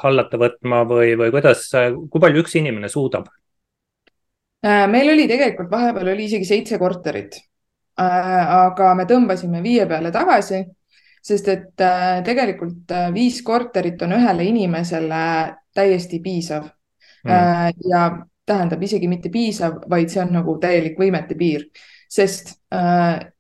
hallata 0.02 0.40
võtma 0.42 0.82
või, 0.90 1.14
või 1.20 1.32
kuidas, 1.34 1.68
kui 1.72 2.24
palju 2.24 2.44
üks 2.44 2.58
inimene 2.60 2.90
suudab? 2.92 3.30
Äh, 4.66 4.86
meil 4.92 5.10
oli 5.14 5.26
tegelikult 5.30 5.72
vahepeal 5.72 6.12
oli 6.14 6.28
isegi 6.30 6.48
seitse 6.50 6.78
korterit. 6.82 7.40
Äh, 8.02 8.30
aga 8.58 8.94
me 8.98 9.08
tõmbasime 9.10 9.64
viie 9.64 9.88
peale 9.90 10.14
tagasi, 10.14 10.62
sest 11.22 11.50
et 11.54 11.84
tegelikult 12.26 12.94
viis 13.14 13.42
korterit 13.46 14.02
on 14.02 14.16
ühele 14.18 14.48
inimesele 14.50 15.26
täiesti 15.76 16.18
piisav 16.20 16.64
mm.. 16.66 17.84
ja 17.92 18.08
tähendab 18.50 18.82
isegi 18.82 19.08
mitte 19.08 19.30
piisav, 19.30 19.84
vaid 19.90 20.10
see 20.10 20.24
on 20.24 20.34
nagu 20.40 20.56
täielik 20.60 20.98
võimete 20.98 21.38
piir, 21.38 21.68
sest 22.10 22.56
Äh, 22.72 23.32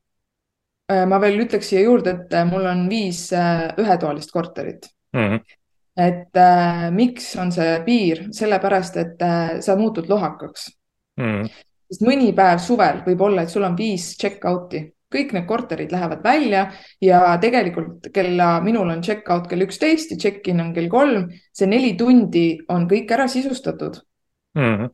ma 1.07 1.19
veel 1.21 1.41
ütleks 1.45 1.71
siia 1.71 1.83
juurde, 1.85 2.15
et 2.15 2.35
äh, 2.35 2.45
mul 2.49 2.67
on 2.69 2.85
viis 2.91 3.27
äh, 3.35 3.69
ühetoalist 3.79 4.31
korterit 4.31 4.87
mm. 5.13 5.27
-hmm. 5.27 5.57
et 5.97 6.37
äh, 6.37 6.87
miks 6.91 7.35
on 7.35 7.51
see 7.51 7.81
piir, 7.85 8.27
sellepärast 8.31 8.97
et 8.97 9.21
äh, 9.21 9.59
sa 9.59 9.75
muutud 9.75 10.09
lohakaks 10.09 10.69
mm. 11.19 11.49
sest 11.91 12.07
mõni 12.07 12.31
päev 12.35 12.59
suvel 12.59 13.03
võib 13.05 13.21
olla, 13.21 13.43
et 13.43 13.53
sul 13.53 13.63
on 13.67 13.77
viis 13.77 14.13
check-out'i, 14.21 14.85
kõik 15.11 15.33
need 15.35 15.47
korterid 15.47 15.91
lähevad 15.91 16.23
välja 16.23 16.71
ja 17.01 17.37
tegelikult 17.41 18.07
kella, 18.13 18.61
minul 18.61 18.89
on 18.89 19.03
check-out 19.03 19.49
kell 19.49 19.67
üksteist 19.67 20.11
ja 20.11 20.17
check-in 20.17 20.61
on 20.61 20.73
kell 20.73 20.87
kolm, 20.89 21.29
see 21.53 21.67
neli 21.67 21.95
tundi 21.97 22.61
on 22.69 22.87
kõik 22.87 23.11
ära 23.11 23.27
sisustatud 23.27 24.01
mm. 24.55 24.75
-hmm. 24.75 24.89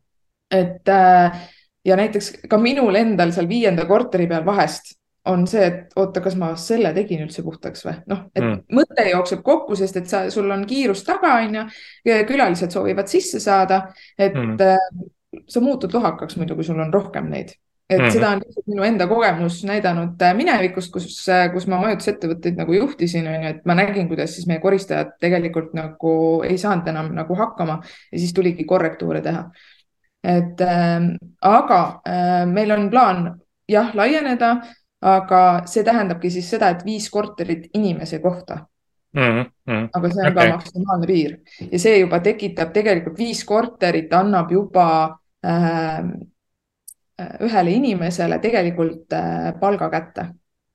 et 0.50 0.88
äh, 0.88 1.48
ja 1.84 1.96
näiteks 1.96 2.32
ka 2.50 2.58
minul 2.58 2.96
endal 2.98 3.32
seal 3.32 3.48
viienda 3.48 3.86
korteri 3.88 4.26
peal 4.28 4.46
vahest 4.46 4.97
on 5.28 5.44
see, 5.48 5.64
et 5.66 5.94
oota, 5.98 6.22
kas 6.24 6.36
ma 6.38 6.50
selle 6.60 6.90
tegin 6.96 7.22
üldse 7.26 7.44
puhtaks 7.46 7.84
või 7.86 7.94
noh, 8.10 8.24
et 8.34 8.42
mm. 8.42 8.58
mõte 8.78 9.06
jookseb 9.10 9.44
kokku, 9.46 9.76
sest 9.78 10.00
et 10.00 10.10
sa, 10.10 10.24
sul 10.32 10.50
on 10.54 10.64
kiirus 10.68 11.04
taga, 11.06 11.36
onju. 11.44 11.64
külalised 12.28 12.74
soovivad 12.74 13.10
sisse 13.10 13.40
saada, 13.42 13.84
et 14.18 14.36
mm. 14.36 14.58
sa 15.48 15.62
muutud 15.64 15.94
lohakaks 15.94 16.38
muidu, 16.40 16.56
kui 16.58 16.66
sul 16.66 16.80
on 16.80 16.92
rohkem 16.94 17.28
neid. 17.32 17.56
et 17.88 18.02
mm. 18.02 18.10
seda 18.12 18.30
on 18.36 18.42
minu 18.68 18.84
enda 18.84 19.06
kogemus 19.08 19.62
näidanud 19.64 20.20
äh, 20.20 20.34
minevikust, 20.36 20.90
kus, 20.92 21.06
äh, 21.32 21.46
kus 21.52 21.64
ma 21.72 21.78
majutusettevõtteid 21.80 22.58
nagu 22.60 22.76
juhtisin, 22.76 23.24
onju, 23.32 23.52
et 23.54 23.62
ma 23.68 23.78
nägin, 23.78 24.10
kuidas 24.10 24.34
siis 24.36 24.44
meie 24.50 24.60
koristajad 24.60 25.14
tegelikult 25.24 25.72
nagu 25.76 26.12
ei 26.44 26.58
saanud 26.60 26.88
enam 26.92 27.08
nagu 27.16 27.36
hakkama 27.38 27.78
ja 28.12 28.20
siis 28.20 28.36
tuligi 28.36 28.68
korrektuure 28.68 29.24
teha. 29.24 29.46
et 30.36 30.60
äh, 30.60 31.10
aga 31.40 31.82
äh, 32.04 32.46
meil 32.50 32.76
on 32.76 32.90
plaan 32.92 33.22
jah, 33.68 33.92
laieneda 33.94 34.56
aga 35.02 35.42
see 35.66 35.84
tähendabki 35.86 36.30
siis 36.30 36.48
seda, 36.50 36.72
et 36.74 36.84
viis 36.84 37.10
korterit 37.10 37.68
inimese 37.74 38.18
kohta 38.18 38.58
mm. 39.14 39.44
-hmm. 39.70 39.88
aga 39.92 40.10
see 40.10 40.24
on 40.24 40.32
okay. 40.32 40.48
ka 40.48 40.56
maksimaalne 40.56 41.06
piir 41.06 41.38
ja 41.72 41.78
see 41.78 41.98
juba 41.98 42.20
tekitab 42.20 42.72
tegelikult 42.72 43.18
viis 43.18 43.44
korterit, 43.44 44.12
annab 44.12 44.50
juba 44.52 45.18
äh, 45.46 46.02
ühele 47.46 47.70
inimesele 47.70 48.38
tegelikult 48.38 49.12
äh, 49.12 49.54
palga 49.60 49.90
kätte 49.90 50.26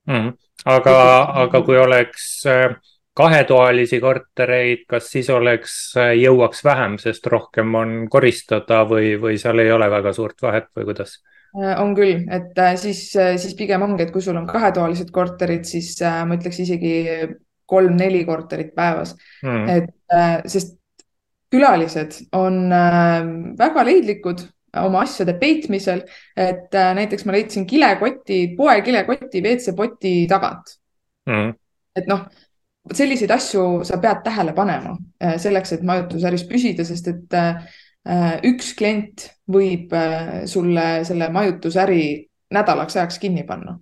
mm. 0.07 0.15
-hmm. 0.15 0.33
aga, 0.65 0.97
aga 1.43 1.61
kui 1.61 1.77
oleks 1.77 2.45
äh, 2.45 2.75
kahetoalisi 3.13 3.99
kortereid, 3.99 4.85
kas 4.89 5.11
siis 5.11 5.29
oleks, 5.29 5.75
äh, 5.97 6.15
jõuaks 6.17 6.63
vähem, 6.65 6.97
sest 6.97 7.27
rohkem 7.29 7.75
on 7.75 7.93
koristada 8.09 8.83
või, 8.89 9.13
või 9.21 9.37
seal 9.37 9.59
ei 9.59 9.71
ole 9.71 9.89
väga 9.89 10.13
suurt 10.13 10.41
vahet 10.41 10.71
või 10.75 10.89
kuidas? 10.89 11.19
Äh, 11.53 11.75
on 11.77 11.93
küll, 11.93 12.23
et 12.33 12.57
äh, 12.57 12.75
siis, 12.81 13.11
äh, 13.15 13.35
siis 13.37 13.53
pigem 13.53 13.83
ongi, 13.85 14.07
et 14.07 14.11
kui 14.13 14.23
sul 14.25 14.37
on 14.39 14.47
kahetoalised 14.49 15.11
korterid, 15.13 15.67
siis 15.69 15.91
ma 16.01 16.33
ütleks 16.33 16.63
isegi 16.63 16.93
kolm-neli 17.69 18.23
korterit 18.25 18.71
päevas. 18.75 19.13
Mm., 19.45 19.69
et 19.69 20.49
sest 20.49 20.79
külalised 21.53 22.17
on 22.33 22.73
väga 23.57 23.83
leidlikud 23.85 24.41
oma 24.81 25.03
asjade 25.05 25.35
peitmisel, 25.37 26.01
et 26.37 26.73
näiteks 26.73 27.27
ma 27.29 27.35
leidsin 27.37 27.67
kilekoti, 27.69 28.39
poekilekoti 28.57 29.41
WC-poti 29.45 30.15
tagant. 30.29 30.73
Mm.. 31.29 31.53
et 31.95 32.09
noh, 32.09 32.25
selliseid 32.91 33.31
asju 33.31 33.83
sa 33.87 34.01
pead 34.01 34.25
tähele 34.25 34.57
panema 34.57 34.97
selleks, 35.39 35.77
et 35.77 35.85
majutusäris 35.85 36.43
püsida, 36.49 36.85
sest 36.85 37.13
et 37.13 37.37
Äh, 37.37 37.61
üks 38.43 38.73
klient 38.75 39.29
võib 39.47 39.93
äh, 39.95 40.43
sulle 40.49 41.03
selle 41.07 41.29
majutusäri 41.31 42.03
nädalaks 42.53 42.97
ajaks 42.97 43.19
kinni 43.19 43.45
panna. 43.47 43.77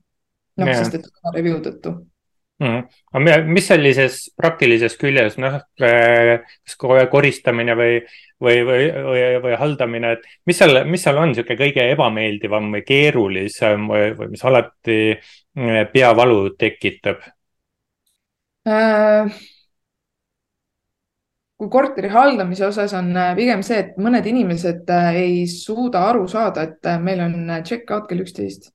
noh, 0.61 0.71
sest 0.75 0.99
et 0.99 1.07
review 1.33 1.61
tõttu 1.63 1.93
mm.. 2.61 2.81
aga 3.17 3.37
mis 3.47 3.69
sellises 3.71 4.17
praktilises 4.37 4.97
küljes, 5.01 5.37
noh, 5.41 5.57
äh, 5.81 6.43
kas 6.67 6.77
koristamine 7.09 7.75
või, 7.79 8.01
või, 8.41 8.59
või, 8.67 8.89
või, 9.07 9.23
või 9.45 9.55
haldamine, 9.57 10.15
et 10.17 10.27
mis 10.45 10.59
seal, 10.61 10.83
mis 10.85 11.05
seal 11.05 11.17
on 11.17 11.33
niisugune 11.33 11.57
kõige 11.63 11.87
ebameeldivam 11.95 12.69
või 12.75 12.83
keerulisem 12.85 13.87
või, 13.89 14.11
või 14.19 14.35
mis 14.35 14.45
alati 14.45 14.99
peavalu 15.95 16.43
tekitab 16.61 17.25
äh,? 18.69 19.41
Kui 21.61 21.69
korteri 21.69 22.09
haldamise 22.09 22.65
osas 22.65 22.95
on 22.97 23.11
äh, 23.13 23.35
pigem 23.37 23.61
see, 23.61 23.77
et 23.83 23.97
mõned 24.01 24.25
inimesed 24.25 24.87
äh, 24.89 25.17
ei 25.21 25.33
suuda 25.49 26.07
aru 26.09 26.23
saada, 26.29 26.65
et 26.65 26.89
äh, 26.89 26.97
meil 26.97 27.21
on 27.21 27.35
check-out 27.67 28.07
kell 28.09 28.23
üksteist. 28.23 28.71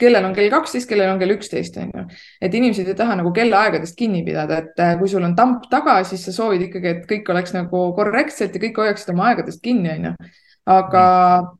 kellel 0.00 0.24
on 0.24 0.32
kell 0.36 0.48
kaksteist, 0.48 0.88
kellel 0.88 1.10
on 1.10 1.18
kell 1.20 1.34
üksteist, 1.34 1.74
on 1.82 1.90
ju. 1.92 2.04
et 2.46 2.54
inimesed 2.54 2.86
ei 2.88 2.94
taha 2.96 3.18
nagu 3.18 3.32
kellaaegadest 3.34 3.98
kinni 3.98 4.22
pidada, 4.24 4.60
et 4.62 4.78
kui 5.00 5.10
sul 5.10 5.26
on 5.26 5.34
tamp 5.36 5.66
taga, 5.72 5.98
siis 6.08 6.22
sa 6.24 6.32
soovid 6.32 6.68
ikkagi, 6.68 6.94
et 6.94 7.02
kõik 7.10 7.28
oleks 7.34 7.52
nagu 7.56 7.82
korrektselt 7.98 8.54
ja 8.54 8.62
kõik 8.62 8.80
hoiaksid 8.84 9.10
oma 9.12 9.32
aegadest 9.32 9.60
kinni, 9.64 9.90
on 9.96 10.08
ju. 10.08 10.30
aga 10.70 11.04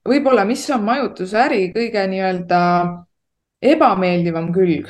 võib-olla, 0.06 0.46
mis 0.48 0.62
on 0.70 0.86
majutusäri 0.86 1.66
kõige 1.74 2.06
nii-öelda 2.14 2.62
ebameeldivam 3.74 4.52
külg, 4.54 4.88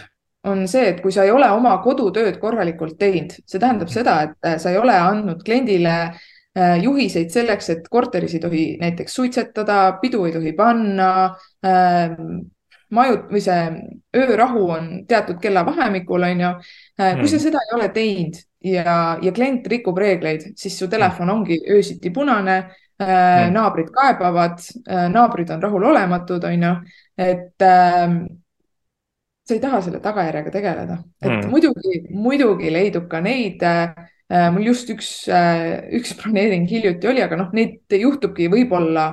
on 0.49 0.67
see, 0.69 0.89
et 0.95 1.01
kui 1.05 1.13
sa 1.13 1.25
ei 1.27 1.33
ole 1.35 1.49
oma 1.53 1.77
kodutööd 1.85 2.39
korralikult 2.41 2.97
teinud, 3.01 3.35
see 3.45 3.61
tähendab 3.61 3.91
seda, 3.93 4.17
et 4.27 4.37
äh, 4.47 4.59
sa 4.63 4.73
ei 4.73 4.79
ole 4.81 4.95
andnud 4.97 5.43
kliendile 5.45 5.97
äh, 6.01 6.77
juhiseid 6.81 7.33
selleks, 7.35 7.71
et 7.75 7.89
korteris 7.93 8.37
ei 8.37 8.43
tohi 8.43 8.65
näiteks 8.81 9.19
suitsetada, 9.21 9.83
pidu 10.01 10.25
ei 10.29 10.35
tohi 10.37 10.55
panna 10.57 11.11
majut- 12.91 13.29
või 13.31 13.43
see 13.45 13.67
öörahu 14.17 14.65
on 14.75 14.91
teatud 15.09 15.39
kellavahemikul, 15.43 16.25
on 16.27 16.45
ju. 16.47 16.53
Äh, 16.99 17.15
kui 17.21 17.29
sa 17.29 17.37
mm. 17.37 17.45
seda 17.45 17.65
ei 17.67 17.77
ole 17.77 17.89
teinud 17.95 18.41
ja, 18.65 18.97
ja 19.23 19.33
klient 19.37 19.69
rikub 19.71 19.99
reegleid, 20.01 20.53
siis 20.59 20.79
su 20.79 20.89
telefon 20.89 21.31
ongi 21.37 21.61
öösiti 21.71 22.11
punane 22.13 22.57
mm.. 23.01 23.53
naabrid 23.55 23.89
kaebavad, 23.95 24.61
naabrid 25.13 25.53
on 25.55 25.63
rahulolematud, 25.63 26.45
on 26.45 26.67
ju, 26.67 26.75
et 27.29 27.65
äh, 27.65 28.09
sa 29.51 29.57
ei 29.59 29.63
taha 29.63 29.83
selle 29.83 30.01
tagajärjega 30.05 30.55
tegeleda, 30.55 31.01
et 31.21 31.33
mm. 31.33 31.51
muidugi, 31.51 32.05
muidugi 32.15 32.71
leidub 32.73 33.11
ka 33.11 33.23
neid 33.25 33.65
äh, 33.67 33.91
mul 34.55 34.69
just 34.71 34.91
üks, 34.95 35.11
üks 35.99 36.15
broneering 36.21 36.69
hiljuti 36.71 37.11
oli, 37.11 37.23
aga 37.25 37.39
noh, 37.41 37.51
neid 37.57 37.99
juhtubki 37.99 38.47
võib-olla 38.53 39.11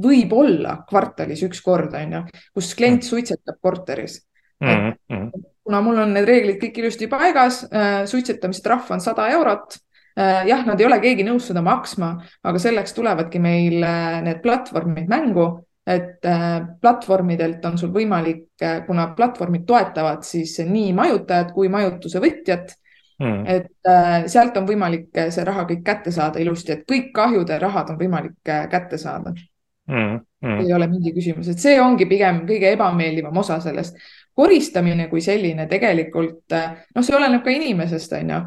võib-olla 0.00 0.80
kvartalis 0.88 1.42
üks 1.46 1.62
kord, 1.64 1.94
on 1.98 2.16
ju, 2.16 2.22
kus 2.54 2.72
klient 2.78 3.02
mm. 3.02 3.08
suitsetab 3.08 3.60
korteris 3.62 4.20
mm. 4.62 4.92
-hmm. 5.10 5.30
kuna 5.64 5.80
mul 5.80 5.98
on 6.04 6.14
need 6.14 6.28
reeglid 6.28 6.60
kõik 6.62 6.82
ilusti 6.82 7.08
paigas 7.10 7.64
äh,, 7.64 8.04
suitsetamistrahv 8.06 8.90
on 8.90 9.00
sada 9.00 9.28
eurot 9.34 9.78
äh,. 10.18 10.46
jah, 10.46 10.64
nad 10.66 10.80
ei 10.80 10.86
ole 10.86 11.00
keegi 11.00 11.26
nõus 11.26 11.50
seda 11.50 11.62
maksma, 11.62 12.12
aga 12.42 12.58
selleks 12.58 12.94
tulevadki 12.94 13.42
meil 13.42 13.82
äh, 13.82 14.20
need 14.22 14.42
platvormid 14.42 15.10
mängu, 15.10 15.48
et 15.90 16.26
äh, 16.28 16.60
platvormidelt 16.80 17.64
on 17.66 17.78
sul 17.78 17.90
võimalik 17.94 18.62
äh,, 18.62 18.82
kuna 18.86 19.08
platvormid 19.16 19.66
toetavad 19.66 20.22
siis 20.26 20.58
nii 20.66 20.92
majutajat 20.96 21.50
kui 21.56 21.68
majutuse 21.72 22.22
võtjat 22.22 22.76
Mm. 23.20 23.44
et 23.46 23.66
äh, 23.84 24.22
sealt 24.32 24.54
on 24.56 24.64
võimalik 24.64 25.10
see 25.12 25.42
raha 25.44 25.66
kõik 25.68 25.82
kätte 25.84 26.08
saada 26.08 26.40
ilusti, 26.40 26.72
et 26.72 26.86
kõik 26.88 27.10
kahjude 27.12 27.58
rahad 27.60 27.90
on 27.92 27.98
võimalik 28.00 28.38
kätte 28.72 28.96
saada 28.96 29.34
mm,. 29.34 30.14
Mm. 30.40 30.62
ei 30.62 30.72
ole 30.72 30.86
mingi 30.88 31.12
küsimus, 31.12 31.50
et 31.52 31.60
see 31.60 31.74
ongi 31.84 32.06
pigem 32.08 32.46
kõige 32.48 32.70
ebameeldivam 32.72 33.36
osa 33.42 33.58
sellest. 33.60 34.00
koristamine 34.32 35.10
kui 35.10 35.20
selline 35.20 35.66
tegelikult, 35.68 36.54
noh, 36.94 37.04
see 37.04 37.16
oleneb 37.18 37.44
ka 37.44 37.52
inimesest, 37.52 38.14
on 38.16 38.30
ju, 38.32 38.38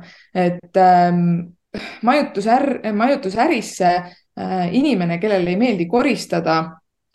et 0.41 0.81
ähm, 0.81 1.21
majutusär-, 2.01 2.79
majutusärisse 2.97 3.91
äh, 3.93 4.73
inimene, 4.73 5.19
kellele 5.21 5.53
ei 5.53 5.59
meeldi 5.59 5.85
koristada 5.85 6.63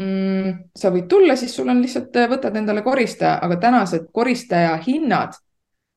mm,, 0.03 0.55
sa 0.77 0.91
võid 0.95 1.09
tulla, 1.11 1.37
siis 1.37 1.55
sul 1.57 1.69
on 1.69 1.83
lihtsalt, 1.83 2.17
äh, 2.17 2.29
võtad 2.31 2.57
endale 2.57 2.83
koristaja, 2.87 3.39
aga 3.45 3.59
tänased 3.63 4.09
koristaja 4.15 4.77
hinnad 4.87 5.37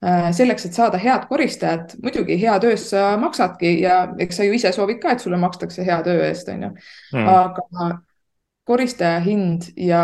äh, 0.05 0.29
selleks, 0.35 0.65
et 0.67 0.77
saada 0.77 0.99
head 1.01 1.27
koristajat, 1.29 1.95
muidugi 2.03 2.39
hea 2.41 2.57
töös 2.63 2.89
sa 2.93 3.11
maksadki 3.21 3.77
ja 3.81 4.03
eks 4.19 4.41
sa 4.41 4.47
ju 4.47 4.55
ise 4.57 4.73
soovid 4.75 5.01
ka, 5.01 5.15
et 5.15 5.23
sulle 5.23 5.39
makstakse 5.41 5.85
hea 5.87 5.99
töö 6.05 6.25
eest, 6.27 6.49
on 6.53 6.67
ju. 6.67 6.71
Mm. 7.13 7.29
aga 7.35 7.91
koristaja 8.67 9.19
hind 9.25 9.71
ja 9.77 10.01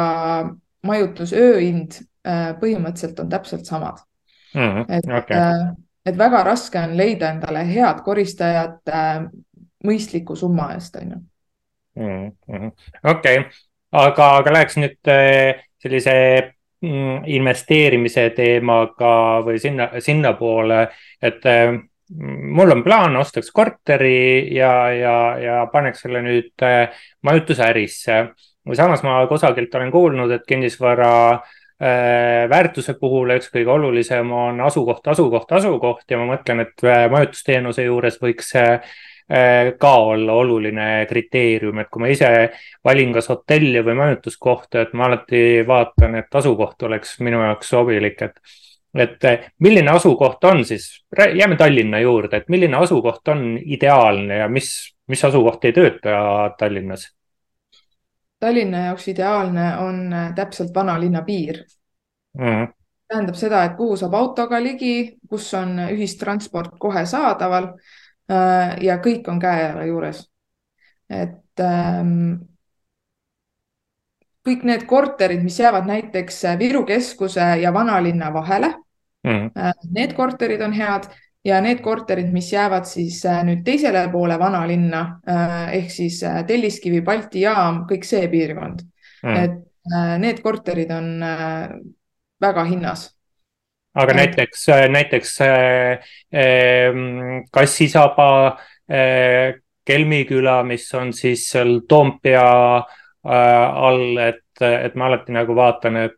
majutusöö 0.88 1.58
hind 1.60 2.02
äh, 2.28 2.54
põhimõtteliselt 2.62 3.20
on 3.24 3.30
täpselt 3.30 3.66
samad 3.66 4.02
mm. 4.54 4.62
-hmm. 4.62 4.86
et 4.90 5.12
okay., 5.24 5.74
et 6.08 6.18
väga 6.18 6.44
raske 6.44 6.80
on 6.80 6.98
leida 6.98 7.34
endale 7.36 7.66
head 7.68 8.00
koristajat 8.06 8.94
mõistliku 9.84 10.36
summa 10.36 10.72
eest, 10.74 10.96
on 10.96 11.12
ju. 11.12 11.18
Mhm. 11.98 12.68
okei, 13.04 13.42
aga, 13.92 14.30
aga 14.42 14.54
läheks 14.54 14.78
nüüd 14.82 15.12
sellise 15.82 16.16
mm, 16.84 17.28
investeerimise 17.38 18.30
teemaga 18.36 19.44
või 19.46 19.60
sinna, 19.62 19.92
sinnapoole, 20.04 20.82
et 21.22 21.46
mul 22.58 22.72
on 22.72 22.84
plaan, 22.86 23.16
ostaks 23.20 23.52
korteri 23.52 24.56
ja, 24.56 24.74
ja, 24.96 25.16
ja 25.42 25.62
paneks 25.72 26.06
selle 26.06 26.24
nüüd 26.26 26.68
majutusärisse. 27.28 28.20
Samas 28.76 29.04
ma 29.04 29.22
kusagilt 29.28 29.76
olen 29.76 29.92
kuulnud, 29.92 30.32
et 30.32 30.44
kinnisvara 30.48 31.40
väärtuse 32.50 32.96
puhul 33.00 33.36
üks 33.36 33.52
kõige 33.54 33.70
olulisem 33.70 34.32
on 34.34 34.62
asukoht, 34.66 35.06
asukoht, 35.08 35.52
asukoht 35.60 36.10
ja 36.10 36.18
ma 36.18 36.32
mõtlen, 36.32 36.64
et 36.66 36.88
majutusteenuse 37.12 37.86
juures 37.86 38.18
võiks 38.22 38.50
ka 39.28 39.90
olla 40.08 40.34
oluline 40.40 41.06
kriteerium, 41.10 41.82
et 41.82 41.90
kui 41.92 42.00
ma 42.00 42.08
ise 42.08 42.30
valin 42.88 43.10
kas 43.12 43.28
hotelli 43.28 43.82
või 43.84 43.98
majutuskohta, 44.00 44.86
et 44.86 44.94
ma 44.96 45.10
alati 45.10 45.42
vaatan, 45.68 46.16
et 46.22 46.38
asukoht 46.40 46.88
oleks 46.88 47.18
minu 47.20 47.42
jaoks 47.44 47.76
sobilik, 47.76 48.22
et 48.24 48.40
et 48.98 49.52
milline 49.60 49.92
asukoht 49.92 50.44
on 50.44 50.66
siis, 50.66 51.06
jääme 51.36 51.56
Tallinna 51.56 52.00
juurde, 52.00 52.38
et 52.38 52.50
milline 52.50 52.78
asukoht 52.78 53.28
on 53.28 53.58
ideaalne 53.60 54.38
ja 54.38 54.48
mis, 54.50 54.72
mis 55.08 55.26
asukoht 55.26 55.66
ei 55.66 55.76
tööta 55.76 56.16
Tallinnas? 56.58 57.12
Tallinna 58.40 58.88
jaoks 58.88 59.08
ideaalne 59.08 59.68
on 59.82 60.02
äh, 60.14 60.34
täpselt 60.36 60.74
vanalinna 60.76 61.22
piir 61.26 61.64
mm.. 62.38 62.68
tähendab 63.08 63.38
seda, 63.38 63.64
et 63.66 63.78
kuhu 63.78 63.98
saab 63.98 64.14
autoga 64.14 64.62
ligi, 64.64 65.18
kus 65.30 65.52
on 65.58 65.80
ühistransport 65.90 66.78
kohe 66.80 67.06
saadaval 67.06 67.72
äh, 67.74 67.96
ja 68.28 68.98
kõik 69.00 69.28
on 69.32 69.40
käe 69.40 69.88
juures. 69.88 70.26
et 71.10 71.64
ähm, 71.64 72.34
kõik 74.44 74.66
need 74.68 74.84
korterid, 74.88 75.44
mis 75.44 75.60
jäävad 75.60 75.88
näiteks 75.88 76.42
Viru 76.60 76.84
keskuse 76.86 77.46
ja 77.62 77.72
vanalinna 77.74 78.34
vahele 78.34 78.74
mm., 79.24 79.52
need 79.96 80.14
korterid 80.16 80.62
on 80.62 80.76
head 80.76 81.08
ja 81.48 81.62
need 81.64 81.82
korterid, 81.84 82.32
mis 82.34 82.50
jäävad 82.54 82.88
siis 82.90 83.22
äh, 83.26 83.42
nüüd 83.48 83.64
teisele 83.66 84.06
poole 84.12 84.38
vanalinna 84.40 85.02
äh, 85.30 85.56
ehk 85.80 85.92
siis 85.94 86.22
äh, 86.28 86.42
Telliskivi, 86.48 87.02
Balti 87.06 87.46
jaam, 87.46 87.86
kõik 87.90 88.08
see 88.08 88.28
piirkond 88.32 88.84
mm., 89.24 89.38
et 89.44 89.64
need 90.20 90.42
korterid 90.44 90.90
on 90.92 91.22
väga 92.44 92.64
hinnas. 92.68 93.06
Aga 93.98 94.14
et... 94.14 94.20
näiteks, 94.22 94.68
näiteks 94.94 95.38
äh, 95.46 96.12
Kassisaba 97.52 98.30
äh,, 98.92 99.58
Kelmiküla, 99.88 100.62
mis 100.68 100.90
on 101.00 101.14
siis 101.16 101.46
seal 101.54 101.82
Toompea 101.88 102.48
äh, 102.78 103.84
all, 103.88 104.18
et, 104.20 104.62
et 104.62 104.96
ma 105.00 105.08
alati 105.08 105.36
nagu 105.36 105.56
vaatan, 105.56 106.02
et 106.04 106.16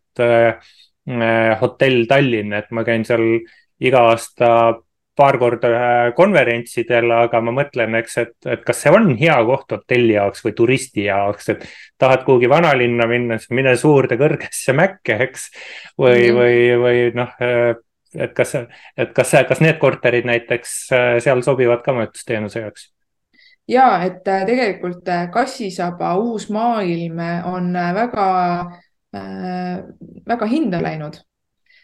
hotell 1.59 2.03
Tallinn, 2.09 2.53
et 2.53 2.67
ma 2.75 2.83
käin 2.85 3.05
seal 3.07 3.23
iga 3.81 4.01
aasta 4.09 4.49
paar 5.17 5.37
korda 5.39 5.69
äh, 5.69 6.11
konverentsidel, 6.15 7.11
aga 7.11 7.41
ma 7.43 7.53
mõtlen, 7.55 7.97
eks, 7.99 8.17
et, 8.21 8.35
et 8.47 8.63
kas 8.67 8.83
see 8.83 8.93
on 8.95 9.11
hea 9.19 9.35
koht 9.47 9.75
hotelli 9.75 10.15
jaoks 10.15 10.45
või 10.45 10.55
turisti 10.57 11.05
jaoks, 11.07 11.49
et 11.53 11.65
tahad 11.99 12.23
kuhugi 12.27 12.49
vanalinna 12.51 13.07
minna, 13.09 13.39
siis 13.39 13.51
mine 13.55 13.75
suurde 13.79 14.19
kõrgesse 14.19 14.75
mäkke, 14.77 15.19
eks. 15.27 15.49
või 15.99 16.29
mm, 16.29 16.39
või, 16.39 16.61
või 16.83 17.01
noh, 17.19 17.33
äh, 17.43 17.73
et 18.15 18.33
kas, 18.37 18.55
et 18.97 19.11
kas, 19.15 19.35
kas 19.49 19.63
need 19.63 19.77
korterid 19.81 20.29
näiteks 20.29 20.77
äh, 20.95 21.09
seal 21.23 21.43
sobivad 21.45 21.83
ka 21.85 21.95
majutusteenuse 21.97 22.65
jaoks? 22.65 22.89
ja 23.69 23.99
et 24.01 24.23
tegelikult 24.25 25.09
Kassisaba 25.33 26.15
uus 26.17 26.47
maailm 26.49 27.19
on 27.51 27.73
väga 27.73 28.29
äh,, 29.13 29.83
väga 30.27 30.47
hinda 30.49 30.81
läinud. 30.81 31.19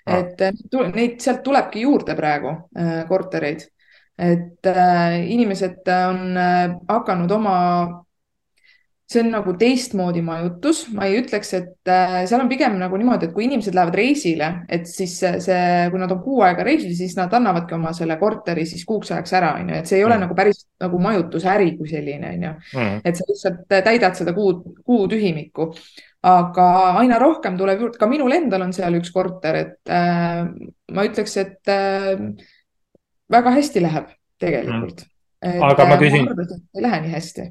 Et 0.06 0.42
äh, 0.42 0.54
neid 0.94 1.20
sealt 1.24 1.44
tulebki 1.46 1.86
juurde 1.86 2.16
praegu 2.18 2.54
äh, 2.78 3.04
kortereid, 3.10 3.68
et 4.22 4.70
äh, 4.70 5.22
inimesed 5.34 5.88
on 5.96 6.42
hakanud 6.88 7.32
oma 7.36 7.56
see 9.06 9.22
on 9.22 9.28
nagu 9.36 9.52
teistmoodi 9.54 10.24
majutus, 10.26 10.80
ma 10.98 11.06
ei 11.06 11.20
ütleks, 11.20 11.52
et 11.54 11.90
seal 12.26 12.42
on 12.42 12.48
pigem 12.50 12.74
nagu 12.80 12.98
niimoodi, 12.98 13.28
et 13.28 13.36
kui 13.36 13.44
inimesed 13.46 13.76
lähevad 13.78 13.98
reisile, 14.00 14.48
et 14.66 14.90
siis 14.90 15.14
see, 15.22 15.60
kui 15.94 16.02
nad 16.02 16.16
on 16.16 16.24
kuu 16.24 16.40
aega 16.42 16.66
reisil, 16.66 16.90
siis 16.98 17.14
nad 17.20 17.34
annavadki 17.38 17.78
oma 17.78 17.92
selle 17.94 18.18
korteri 18.18 18.64
siis 18.66 18.82
kuuks 18.90 19.14
ajaks 19.14 19.36
ära, 19.38 19.52
on 19.60 19.70
ju, 19.70 19.78
et 19.78 19.92
see 19.92 20.00
ei 20.00 20.08
ole 20.08 20.18
mm. 20.18 20.26
nagu 20.26 20.40
päris 20.40 20.64
nagu 20.82 21.04
majutusäri 21.06 21.76
kui 21.78 21.92
selline, 21.92 22.34
on 22.34 22.48
ju. 22.48 22.56
Mm. 22.80 22.98
et 23.06 23.22
sa 23.22 23.30
lihtsalt 23.30 23.62
täidad 23.70 24.18
seda 24.18 24.34
kuu, 24.34 24.58
kuu 24.82 25.06
tühimikku 25.14 25.70
aga 26.26 26.68
aina 27.02 27.20
rohkem 27.22 27.58
tuleb 27.60 27.84
juurde, 27.84 28.00
ka 28.02 28.08
minul 28.10 28.34
endal 28.34 28.66
on 28.66 28.74
seal 28.76 28.98
üks 28.98 29.12
korter, 29.14 29.60
et 29.62 29.92
äh, 29.94 30.46
ma 30.96 31.06
ütleks, 31.06 31.36
et 31.42 31.72
äh, 31.72 32.16
väga 33.32 33.54
hästi 33.54 33.84
läheb 33.84 34.10
tegelikult 34.42 35.06
mm.. 35.06 35.62
aga 35.70 35.88
ma 35.90 36.00
äh, 36.00 36.02
küsin. 36.02 36.30
ei 36.76 36.86
lähe 36.86 37.02
nii 37.04 37.14
hästi. 37.14 37.48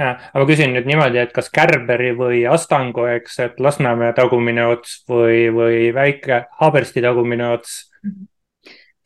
ja, 0.00 0.10
aga 0.16 0.42
ma 0.42 0.48
küsin 0.50 0.74
nüüd 0.74 0.88
niimoodi, 0.90 1.22
et 1.22 1.34
kas 1.36 1.52
Kärberi 1.54 2.12
või 2.18 2.42
Astangu, 2.50 3.06
eks, 3.14 3.38
et 3.46 3.60
Lasnamäe 3.62 4.14
tagumine 4.16 4.66
ots 4.72 4.98
või, 5.10 5.46
või 5.54 5.92
väike 5.94 6.46
Haabersti 6.60 7.04
tagumine 7.06 7.52
ots? 7.54 7.84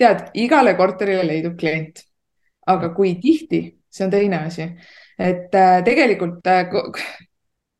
tead, 0.01 0.31
igale 0.41 0.75
korterile 0.81 1.27
leidub 1.29 1.59
klient, 1.61 2.07
aga 2.73 2.95
kui 2.97 3.19
tihti, 3.21 3.67
see 3.93 4.07
on 4.09 4.17
teine 4.17 4.47
asi. 4.47 4.71
et 5.21 5.53
äh, 5.53 5.83
tegelikult 5.85 6.47
äh, 6.49 6.73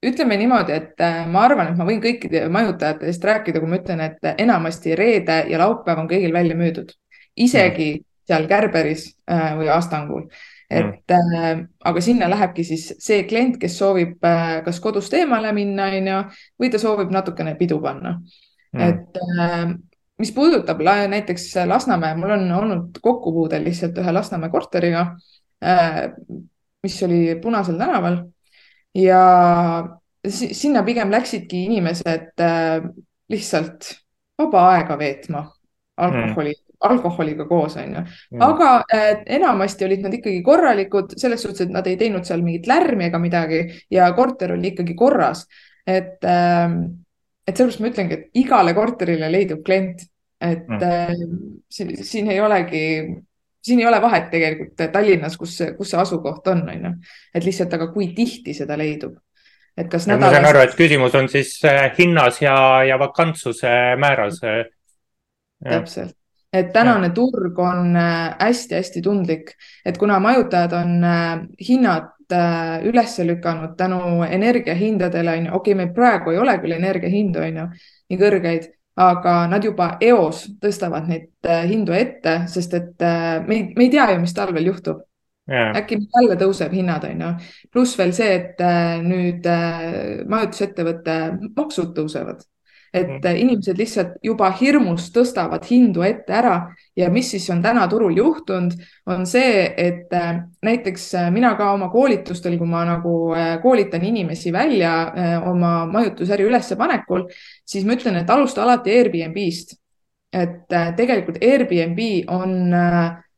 ütleme 0.07 0.37
niimoodi, 0.41 0.73
et 0.73 1.03
äh, 1.05 1.25
ma 1.29 1.45
arvan, 1.45 1.73
et 1.73 1.79
ma 1.79 1.87
võin 1.89 2.01
kõikide 2.03 2.47
majutajate 2.53 3.09
eest 3.11 3.25
rääkida, 3.25 3.61
kui 3.61 3.69
ma 3.69 3.81
ütlen, 3.81 4.01
et 4.05 4.31
enamasti 4.41 4.95
reede 4.97 5.43
ja 5.51 5.61
laupäev 5.61 6.01
on 6.03 6.09
kõigil 6.11 6.33
välja 6.33 6.57
müüdud, 6.57 6.95
isegi 7.37 7.91
mm. 7.99 8.07
seal 8.31 8.49
Kärberis 8.49 9.11
äh, 9.31 9.53
või 9.59 9.69
Astangul. 9.75 10.25
Et 10.71 11.11
mm. 11.11 11.65
aga 11.91 12.01
sinna 12.05 12.29
lähebki 12.31 12.63
siis 12.63 12.85
see 13.03 13.25
klient, 13.27 13.57
kes 13.59 13.75
soovib 13.75 14.21
kas 14.23 14.77
kodust 14.81 15.17
eemale 15.19 15.51
minna, 15.53 15.89
onju, 15.91 16.21
või 16.63 16.71
ta 16.71 16.79
soovib 16.79 17.11
natukene 17.11 17.57
pidu 17.59 17.81
panna. 17.83 18.21
Mm.. 18.71 18.85
et 18.87 19.73
mis 20.23 20.31
puudutab 20.31 20.79
näiteks 21.11 21.49
Lasnamäe, 21.67 22.15
mul 22.15 22.37
on 22.37 22.45
olnud 22.55 23.01
kokkupuude 23.03 23.59
lihtsalt 23.65 23.99
ühe 23.99 24.13
Lasnamäe 24.15 24.53
korteriga 24.53 25.09
mis 26.83 27.03
oli 27.03 27.35
Punasel 27.43 27.79
tänaval 27.79 28.23
ja 28.95 29.23
sinna 30.29 30.83
pigem 30.83 31.13
läksidki 31.13 31.65
inimesed 31.69 32.43
äh, 32.43 32.89
lihtsalt 33.31 33.93
vaba 34.39 34.67
aega 34.75 34.99
veetma 34.99 35.47
alkoholi 35.97 36.57
mm 36.57 36.67
alkoholiga 36.81 37.45
koos, 37.45 37.77
on 37.77 37.95
ju. 37.95 38.03
aga 38.41 38.69
äh, 38.95 39.11
enamasti 39.37 39.85
olid 39.85 40.05
nad 40.05 40.15
ikkagi 40.17 40.43
korralikud 40.43 41.13
selles 41.21 41.43
suhtes, 41.45 41.67
et 41.67 41.75
nad 41.75 41.87
ei 41.87 41.99
teinud 42.01 42.25
seal 42.25 42.41
mingit 42.45 42.69
lärmi 42.71 43.11
ega 43.11 43.21
midagi 43.21 43.61
ja 43.93 44.09
korter 44.17 44.55
oli 44.55 44.73
ikkagi 44.73 44.95
korras. 44.97 45.47
et 45.87 46.25
äh,, 46.25 46.71
et 47.47 47.57
sellepärast 47.57 47.83
ma 47.83 47.91
ütlengi, 47.91 48.17
et 48.17 48.41
igale 48.41 48.75
korterile 48.77 49.31
leidub 49.33 49.65
klient, 49.67 50.05
et 50.41 50.69
mm. 50.69 50.83
äh, 50.83 51.13
siin, 51.69 51.93
siin 52.05 52.31
ei 52.31 52.41
olegi 52.41 52.85
siin 53.63 53.81
ei 53.81 53.87
ole 53.87 54.03
vahet 54.03 54.31
tegelikult 54.31 54.87
Tallinnas, 54.93 55.37
kus, 55.37 55.59
kus 55.79 55.91
see 55.93 56.01
asukoht 56.01 56.47
on, 56.53 56.63
on 56.69 56.87
ju, 56.87 56.93
et 57.35 57.45
lihtsalt, 57.45 57.75
aga 57.77 57.91
kui 57.93 58.13
tihti 58.17 58.55
seda 58.57 58.79
leidub 58.81 59.19
et 59.79 59.89
kas 59.89 60.07
nädalas. 60.09 60.31
ma 60.31 60.37
saan 60.37 60.49
aru, 60.51 60.63
et 60.65 60.77
küsimus 60.79 61.15
on 61.17 61.29
siis 61.31 61.53
äh, 61.69 61.91
hinnas 61.99 62.41
ja, 62.43 62.57
ja 62.85 62.99
vakantsuse 62.99 63.71
määras. 64.01 64.41
täpselt, 65.65 66.17
et 66.53 66.73
tänane 66.73 67.11
ja. 67.11 67.15
turg 67.15 67.59
on 67.59 67.95
hästi-hästi 68.41 68.99
äh, 68.99 69.05
tundlik, 69.05 69.55
et 69.87 69.99
kuna 69.99 70.19
majutajad 70.21 70.73
on 70.73 71.05
äh, 71.05 71.31
hinnad 71.69 72.33
äh, 72.33 72.81
üles 72.89 73.19
lükanud 73.25 73.77
tänu 73.77 74.23
energiahindadele, 74.29 75.37
on 75.39 75.47
ju, 75.47 75.55
okei 75.55 75.75
okay,, 75.75 75.85
meil 75.85 75.95
praegu 75.95 76.35
ei 76.35 76.43
ole 76.43 76.59
küll 76.63 76.77
energiahindu, 76.77 77.43
on 77.47 77.63
ju, 77.63 77.67
nii 78.11 78.21
kõrgeid, 78.21 78.71
aga 79.01 79.35
nad 79.49 79.65
juba 79.65 79.95
eos 80.05 80.45
tõstavad 80.61 81.07
neid 81.09 81.49
hindu 81.71 81.95
ette, 81.97 82.43
sest 82.53 82.75
et 82.77 83.07
me 83.47 83.57
ei, 83.57 83.63
me 83.77 83.87
ei 83.87 83.93
tea 83.93 84.11
ju, 84.13 84.21
mis 84.25 84.37
talvel 84.37 84.69
juhtub. 84.73 85.07
Yeah. 85.51 85.73
äkki 85.75 85.97
jälle 85.99 86.37
tõuseb 86.39 86.71
hinnad, 86.77 87.03
on 87.09 87.23
ju. 87.25 87.29
pluss 87.75 87.97
veel 87.99 88.13
see, 88.15 88.37
et 88.37 88.61
nüüd 89.03 89.49
majutusettevõtte 90.31 91.17
maksud 91.57 91.91
tõusevad 91.97 92.45
et 92.93 93.23
mm. 93.23 93.37
inimesed 93.45 93.79
lihtsalt 93.79 94.17
juba 94.23 94.51
hirmus 94.59 95.11
tõstavad 95.15 95.65
hindu 95.69 96.03
ette 96.03 96.35
ära 96.35 96.55
ja 96.99 97.11
mis 97.13 97.31
siis 97.31 97.47
on 97.55 97.63
täna 97.63 97.87
turul 97.91 98.17
juhtunud, 98.19 98.75
on 99.07 99.27
see, 99.31 99.65
et 99.77 100.13
äh, 100.17 100.43
näiteks 100.67 101.07
äh, 101.21 101.31
mina 101.35 101.55
ka 101.59 101.71
oma 101.77 101.91
koolitustel, 101.93 102.59
kui 102.59 102.69
ma 102.69 102.83
nagu 102.89 103.15
koolitan 103.63 104.05
inimesi 104.05 104.53
välja 104.53 104.93
oma 105.47 105.87
majutusäri 105.91 106.45
ülespanekul, 106.49 107.29
siis 107.67 107.87
ma 107.87 107.95
ütlen, 107.99 108.19
et 108.21 108.31
alusta 108.31 108.65
alati 108.65 108.99
Airbnb-st. 108.99 109.79
et 110.33 110.71
tegelikult 110.97 111.41
Airbnb 111.43 112.01
on 112.31 112.75
äh, 112.75 113.11
Äh, 113.11 113.30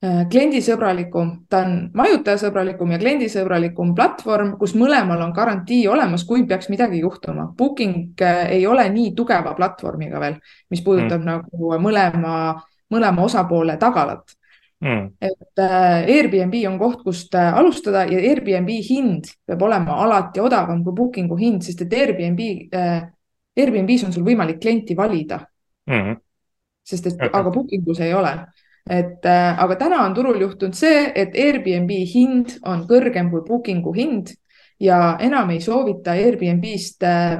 kliendisõbralikum, 0.00 1.30
ta 1.52 1.58
on 1.66 1.72
majutajasõbralikum 1.96 2.94
ja 2.94 2.98
kliendisõbralikum 3.02 3.92
platvorm, 3.96 4.54
kus 4.60 4.72
mõlemal 4.78 5.20
on 5.26 5.34
garantii 5.36 5.82
olemas, 5.92 6.24
kui 6.24 6.46
peaks 6.48 6.70
midagi 6.72 7.02
juhtuma. 7.02 7.50
Booking 7.56 8.22
äh, 8.24 8.46
ei 8.56 8.66
ole 8.66 8.86
nii 8.88 9.12
tugeva 9.16 9.52
platvormiga 9.58 10.22
veel, 10.22 10.38
mis 10.72 10.80
puudutab 10.86 11.20
mm. 11.20 11.26
nagu 11.28 11.72
mõlema, 11.84 12.36
mõlema 12.90 13.26
osapoole 13.26 13.76
tagalat 13.80 14.32
mm.. 14.80 15.04
et 15.20 15.62
äh, 15.66 16.08
Airbnb 16.16 16.56
on 16.70 16.80
koht, 16.80 17.04
kust 17.04 17.36
alustada 17.36 18.06
ja 18.08 18.22
Airbnb 18.30 18.72
hind 18.88 19.28
peab 19.44 19.68
olema 19.68 20.00
alati 20.06 20.40
odavam 20.40 20.80
kui 20.86 20.96
Bookingu 20.96 21.36
hind, 21.36 21.66
sest 21.66 21.84
et 21.84 21.92
Airbnb, 22.00 22.40
Airbnb-s 23.60 24.08
on 24.08 24.16
sul 24.16 24.24
võimalik 24.24 24.62
klienti 24.64 24.96
valida 24.96 25.42
mm. 25.92 26.18
sest 26.88 27.12
et 27.12 27.20
okay., 27.20 27.34
aga 27.36 27.52
Bookingus 27.52 28.00
ei 28.00 28.16
ole 28.16 28.32
et 28.88 29.26
äh, 29.28 29.62
aga 29.64 29.76
täna 29.76 30.04
on 30.06 30.14
turul 30.14 30.40
juhtunud 30.40 30.74
see, 30.74 31.10
et 31.14 31.36
Airbnb 31.36 31.90
hind 32.14 32.56
on 32.66 32.86
kõrgem 32.88 33.30
kui 33.32 33.44
Bookingu 33.46 33.92
hind 33.96 34.32
ja 34.80 35.16
enam 35.20 35.50
ei 35.52 35.60
soovita 35.60 36.14
Airbnb-st 36.16 37.04
äh, 37.04 37.34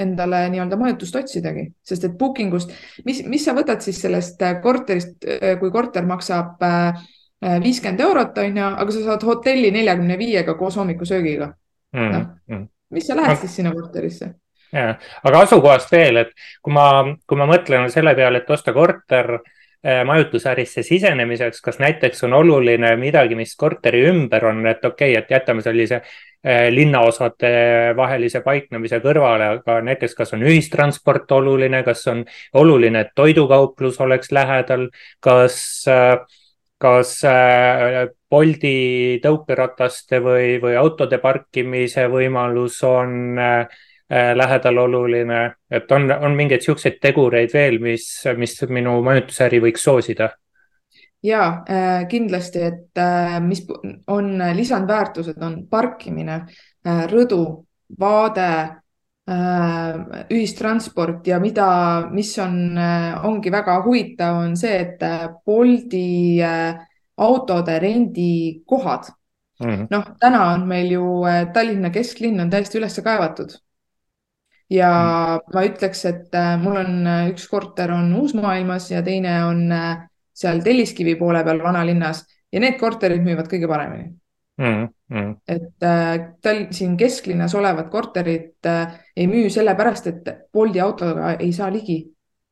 endale 0.00 0.44
nii-öelda 0.52 0.78
majutust 0.80 1.16
otsidagi, 1.20 1.66
sest 1.84 2.08
et 2.08 2.14
Bookingust, 2.18 2.72
mis, 3.04 3.22
mis 3.28 3.44
sa 3.44 3.54
võtad 3.56 3.84
siis 3.84 4.00
sellest 4.02 4.42
äh, 4.42 4.56
korterist, 4.64 5.18
äh, 5.28 5.54
kui 5.60 5.72
korter 5.74 6.06
maksab 6.08 6.62
viiskümmend 7.44 8.00
eurot, 8.00 8.38
on 8.40 8.56
ju, 8.56 8.68
aga 8.80 8.92
sa 8.94 9.02
saad 9.04 9.24
hotelli 9.28 9.68
neljakümne 9.74 10.16
viiega 10.16 10.54
koos 10.56 10.78
hommikusöögiga 10.80 11.50
mm,. 11.92 12.06
noh 12.14 12.22
mm., 12.48 12.62
mis 12.94 13.08
sa 13.10 13.16
lähed 13.18 13.36
siis 13.42 13.58
sinna 13.58 13.74
korterisse? 13.74 14.30
ja, 14.72 14.94
aga 15.28 15.42
asukohast 15.44 15.92
veel, 15.92 16.22
et 16.22 16.32
kui 16.64 16.72
ma, 16.72 16.86
kui 17.28 17.36
ma 17.36 17.48
mõtlen 17.50 17.90
selle 17.92 18.14
peale, 18.16 18.40
et 18.40 18.50
osta 18.54 18.72
korter 18.72 19.34
majutusärisse 19.84 20.82
sisenemiseks, 20.82 21.60
kas 21.60 21.78
näiteks 21.78 22.24
on 22.24 22.32
oluline 22.32 22.94
midagi, 22.96 23.36
mis 23.36 23.52
korteri 23.56 24.00
ümber 24.08 24.46
on, 24.48 24.62
et 24.66 24.84
okei 24.84 25.12
okay,, 25.12 25.22
et 25.22 25.30
jätame 25.34 25.64
sellise 25.64 25.98
äh, 26.00 26.70
linnaosade 26.72 27.50
vahelise 27.96 28.40
paiknemise 28.44 29.02
kõrvale, 29.04 29.50
aga 29.58 29.78
näiteks 29.84 30.16
kas 30.16 30.32
on 30.32 30.46
ühistransport 30.48 31.32
oluline, 31.36 31.82
kas 31.84 32.06
on 32.08 32.24
oluline, 32.60 33.04
et 33.04 33.12
toidukauplus 33.14 34.00
oleks 34.00 34.32
lähedal, 34.32 34.88
kas, 35.20 35.58
äh, 35.92 36.16
kas 36.80 37.18
Bolti 38.34 39.20
tõukerataste 39.22 40.18
või, 40.20 40.56
või 40.60 40.74
autode 40.80 41.20
parkimise 41.22 42.08
võimalus 42.10 42.80
on 42.88 43.38
äh, 43.38 43.68
Äh, 43.68 43.93
lähedal 44.10 44.78
oluline, 44.78 45.54
et 45.70 45.92
on, 45.92 46.10
on 46.12 46.34
mingeid 46.36 46.60
siukseid 46.60 46.98
tegureid 47.00 47.54
veel, 47.54 47.78
mis, 47.80 48.04
mis 48.36 48.58
minu 48.68 48.98
majutusäri 49.02 49.62
võiks 49.64 49.86
soosida? 49.86 50.28
ja 51.24 51.44
äh, 51.64 52.02
kindlasti, 52.08 52.60
et 52.60 53.00
äh, 53.00 53.38
mis 53.40 53.62
on 54.12 54.34
lisandväärtused, 54.54 55.40
on 55.42 55.62
parkimine, 55.70 56.42
rõdu, 56.84 57.40
vaade, 58.00 58.48
ühistransport 59.24 61.24
ja 61.26 61.38
mida, 61.40 61.66
mis 62.12 62.34
on, 62.44 62.76
ongi 63.24 63.52
väga 63.52 63.78
huvitav, 63.86 64.42
on 64.42 64.52
see, 64.60 64.82
et 64.82 65.00
Bolti 65.46 66.42
autode 67.16 67.78
rendikohad 67.78 69.04
mm 69.60 69.70
-hmm. 69.70 69.86
noh, 69.90 70.04
täna 70.20 70.44
on 70.52 70.68
meil 70.68 70.92
ju 70.92 71.22
Tallinna 71.52 71.90
kesklinn 71.90 72.40
on 72.40 72.50
täiesti 72.50 72.78
üles 72.78 73.00
kaevatud 73.04 73.56
ja 74.74 74.90
mm. 74.90 75.54
ma 75.54 75.64
ütleks, 75.68 76.04
et 76.10 76.36
äh, 76.38 76.54
mul 76.60 76.78
on 76.80 77.06
äh, 77.06 77.30
üks 77.32 77.46
korter 77.50 77.92
on 77.94 78.12
Uusmaailmas 78.18 78.90
ja 78.92 79.02
teine 79.06 79.36
on 79.46 79.64
äh, 79.72 80.04
seal 80.34 80.62
Telliskivi 80.64 81.16
poole 81.20 81.44
peal 81.46 81.62
vanalinnas 81.62 82.24
ja 82.52 82.62
need 82.62 82.78
korterid 82.80 83.22
müüvad 83.24 83.50
kõige 83.50 83.70
paremini 83.70 84.08
mm. 84.60 84.88
Mm. 85.14 85.34
et 85.50 85.86
tal 86.42 86.64
siin 86.74 86.96
kesklinnas 86.98 87.54
olevad 87.54 87.90
korterid 87.92 88.66
ei 89.16 89.26
müü 89.30 89.50
sellepärast, 89.52 90.10
et 90.10 90.30
Bolti 90.52 90.80
autoga 90.82 91.34
ei 91.38 91.52
saa 91.52 91.70
ligi 91.72 92.00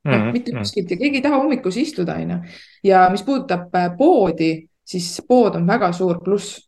noh 0.02 0.18
mm, 0.18 0.32
mitte 0.34 0.52
kuskilt 0.54 0.88
mm. 0.88 0.94
ja 0.94 0.98
keegi 0.98 1.20
ei 1.20 1.24
taha 1.24 1.38
hommikus 1.38 1.78
istuda, 1.78 2.18
onju. 2.18 2.38
ja 2.84 3.06
mis 3.10 3.22
puudutab 3.22 3.70
poodi, 3.98 4.52
siis 4.84 5.14
pood 5.28 5.56
on 5.58 5.66
väga 5.66 5.92
suur 5.94 6.18
pluss 6.24 6.58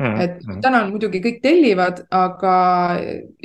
Mm, 0.00 0.20
et 0.20 0.38
mm. 0.40 0.60
täna 0.64 0.78
muidugi 0.88 1.18
kõik 1.20 1.42
tellivad, 1.44 1.98
aga 2.14 2.52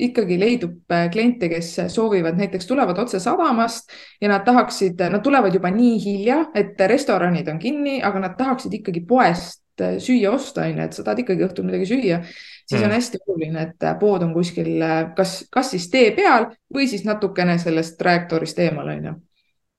ikkagi 0.07 0.37
leidub 0.39 0.93
äh, 0.93 1.09
kliente, 1.11 1.49
kes 1.51 1.73
soovivad, 1.91 2.37
näiteks 2.39 2.69
tulevad 2.69 3.01
otse 3.03 3.19
sadamast 3.19 3.91
ja 4.23 4.29
nad 4.31 4.45
tahaksid, 4.47 5.03
nad 5.11 5.23
tulevad 5.23 5.57
juba 5.57 5.73
nii 5.75 5.97
hilja, 5.99 6.37
et 6.55 6.79
restoranid 6.87 7.51
on 7.51 7.59
kinni, 7.59 7.97
aga 7.99 8.23
nad 8.23 8.37
tahaksid 8.39 8.79
ikkagi 8.79 9.03
poest 9.09 9.83
äh, 9.83 9.97
süüa 9.99 10.31
osta, 10.37 10.63
onju, 10.69 10.85
et 10.87 10.95
sa 10.95 11.03
tahad 11.03 11.25
ikkagi 11.25 11.43
õhtul 11.49 11.67
midagi 11.67 11.89
süüa, 11.91 12.21
siis 12.63 12.79
mm. 12.79 12.87
on 12.87 12.95
hästi 13.01 13.23
oluline, 13.25 13.67
et 13.67 13.89
äh, 13.91 13.99
pood 13.99 14.23
on 14.23 14.31
kuskil, 14.37 14.71
kas, 15.19 15.37
kas 15.51 15.75
siis 15.75 15.91
tee 15.91 16.15
peal 16.15 16.53
või 16.71 16.87
siis 16.87 17.03
natukene 17.03 17.59
sellest 17.59 17.99
trajektoorist 17.99 18.63
eemal, 18.63 18.95
onju. 18.95 19.17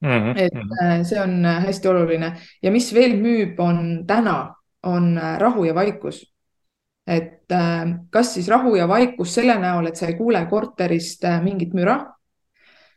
Mm-hmm, 0.05 0.37
et 0.37 0.53
mm-hmm. 0.53 1.09
see 1.09 1.25
on 1.25 1.41
hästi 1.65 1.89
oluline 1.89 2.35
ja 2.61 2.71
mis 2.71 2.93
veel 2.93 3.17
müüb, 3.17 3.57
on 3.65 4.03
täna, 4.05 4.43
on 4.85 5.15
rahu 5.41 5.65
ja 5.65 5.73
vaikus 5.75 6.21
et 7.07 7.55
kas 8.11 8.33
siis 8.35 8.49
rahu 8.51 8.75
ja 8.75 8.89
vaikus 8.89 9.35
selle 9.39 9.55
näol, 9.63 9.87
et 9.87 9.97
sa 9.97 10.09
ei 10.11 10.17
kuule 10.19 10.41
korterist 10.51 11.23
mingit 11.45 11.75
müra 11.77 12.01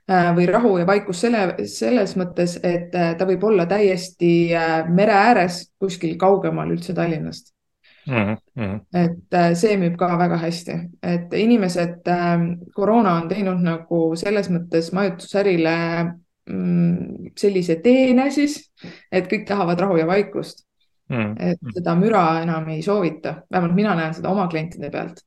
või 0.09 0.47
rahu 0.49 0.71
ja 0.79 0.87
vaikus 0.89 1.21
selle, 1.21 1.43
selles 1.69 2.15
mõttes, 2.17 2.55
et 2.65 2.89
ta 2.89 3.27
võib 3.29 3.43
olla 3.45 3.67
täiesti 3.69 4.49
mere 4.89 5.13
ääres, 5.13 5.61
kuskil 5.77 6.17
kaugemal 6.17 6.73
üldse 6.73 6.97
Tallinnast 6.97 7.53
mm. 8.09 8.37
-hmm. 8.57 8.79
et 8.93 9.33
äh, 9.33 9.53
see 9.53 9.77
müüb 9.77 9.97
ka 9.97 10.09
väga 10.17 10.37
hästi, 10.37 10.77
et 11.03 11.33
inimesed, 11.33 12.09
koroona 12.75 13.13
on 13.21 13.29
teinud 13.29 13.61
nagu 13.63 14.01
selles 14.19 14.49
mõttes 14.53 14.91
majutusärile 14.95 15.75
mm, 16.49 17.29
sellise 17.37 17.79
teene 17.83 18.29
siis, 18.31 18.61
et 19.11 19.29
kõik 19.31 19.45
tahavad 19.47 19.79
rahu 19.79 19.99
ja 20.01 20.07
vaikust 20.07 20.65
mm. 21.09 21.35
et 21.39 21.75
seda 21.75 21.95
müra 21.99 22.23
enam 22.43 22.69
ei 22.73 22.81
soovita, 22.85 23.35
vähemalt 23.51 23.75
mina 23.77 23.95
näen 23.97 24.15
seda 24.17 24.31
oma 24.33 24.47
klientide 24.47 24.91
pealt. 24.93 25.23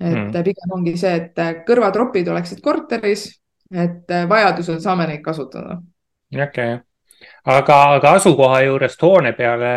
et 0.00 0.14
mm 0.14 0.44
pigem 0.44 0.72
ongi 0.72 0.96
see, 0.96 1.14
et 1.14 1.38
äh, 1.42 1.54
kõrvatropid 1.66 2.28
oleksid 2.30 2.60
korteris, 2.62 3.28
et 3.72 4.10
äh, 4.10 4.28
vajadusel 4.30 4.78
saame 4.80 5.08
neid 5.10 5.24
kasutada. 5.24 5.80
okei 6.32 6.44
okay 6.44 6.78
aga, 7.44 7.78
aga 7.96 8.14
asukoha 8.18 8.62
juurest 8.66 9.02
hoone 9.02 9.32
peale 9.36 9.72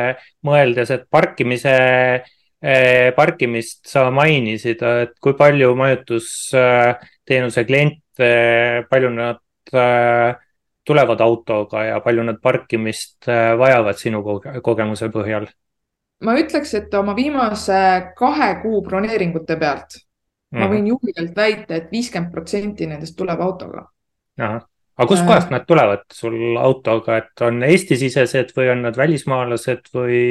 mõeldes, 0.46 0.92
et 0.94 1.08
parkimise 1.12 1.74
eh,, 2.62 3.10
parkimist 3.18 3.88
sa 3.90 4.10
mainisid, 4.14 4.84
et 5.06 5.16
kui 5.24 5.34
palju 5.38 5.74
majutusteenuse 5.80 7.66
kliente, 7.68 8.32
palju 8.92 9.10
nad 9.16 9.42
tulevad 10.88 11.22
autoga 11.22 11.84
ja 11.86 12.00
palju 12.02 12.24
nad 12.26 12.40
parkimist 12.42 13.28
eh, 13.30 13.54
vajavad 13.58 14.00
sinu 14.00 14.24
kogemuse 14.64 15.12
põhjal? 15.14 15.50
ma 16.22 16.38
ütleks, 16.38 16.74
et 16.78 16.94
oma 16.94 17.16
viimase 17.18 17.82
kahe 18.18 18.54
kuu 18.62 18.82
broneeringute 18.86 19.58
pealt 19.62 19.98
mm. 20.52 20.60
ma 20.60 20.66
mhm. 20.68 20.76
võin 20.76 20.92
julgelt 20.94 21.38
väita 21.38 21.78
et, 21.78 21.86
et 21.86 21.96
viiskümmend 21.96 22.34
protsenti 22.34 22.90
nendest 22.90 23.18
tuleb 23.18 23.42
autoga. 23.42 23.88
aga 24.42 25.08
kustkohast 25.08 25.50
äh. 25.50 25.56
nad 25.56 25.66
tulevad 25.68 26.06
sul 26.14 26.58
autoga, 26.60 27.22
et 27.24 27.46
on 27.48 27.64
Eesti-sisesed 27.66 28.54
või 28.58 28.72
on 28.76 28.86
nad 28.88 28.98
välismaalased 28.98 29.92
või? 29.96 30.22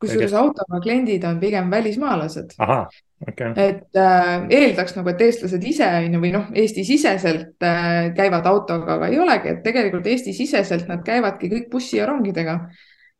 kusjuures 0.00 0.34
autoga 0.36 0.80
kliendid 0.84 1.24
on 1.24 1.40
pigem 1.40 1.70
välismaalased. 1.72 2.56
Okay. 3.16 3.52
et 3.56 3.96
äh, 3.96 4.32
eeldaks 4.52 4.92
nagu, 4.98 5.08
et 5.08 5.22
eestlased 5.24 5.62
ise 5.64 5.86
on 5.88 6.16
ju 6.18 6.18
või 6.20 6.32
noh, 6.34 6.50
Eesti-siseselt 6.52 7.64
äh, 7.64 8.10
käivad 8.16 8.44
autoga, 8.50 8.98
aga 8.98 9.08
ei 9.08 9.16
olegi, 9.22 9.54
et 9.54 9.62
tegelikult 9.64 10.06
Eesti-siseselt 10.12 10.84
nad 10.90 11.00
käivadki 11.06 11.48
kõik 11.48 11.70
bussi 11.72 11.96
ja 11.96 12.10
rongidega 12.10 12.58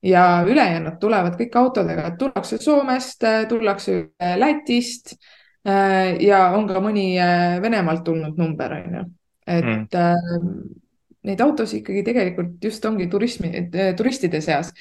ja 0.04 0.26
ülejäänud 0.44 0.98
tulevad 1.00 1.38
kõik 1.40 1.56
autodega, 1.56 2.10
tullakse 2.20 2.60
Soomest, 2.60 3.24
äh, 3.24 3.46
tullakse 3.48 4.02
Lätist 4.36 5.16
äh, 5.64 6.18
ja 6.20 6.50
on 6.58 6.68
ka 6.68 6.84
mõni 6.84 7.14
äh, 7.16 7.56
Venemaalt 7.64 8.04
tulnud 8.04 8.36
number 8.36 8.76
on 8.76 9.00
ju 9.00 9.06
et 9.46 9.64
mm. 9.64 9.86
äh, 9.94 10.14
neid 11.26 11.42
autosid 11.42 11.80
ikkagi 11.82 12.02
tegelikult 12.06 12.62
just 12.62 12.84
ongi 12.88 13.06
turismi, 13.10 13.52
äh, 13.62 13.92
turistide 13.98 14.40
seas 14.44 14.72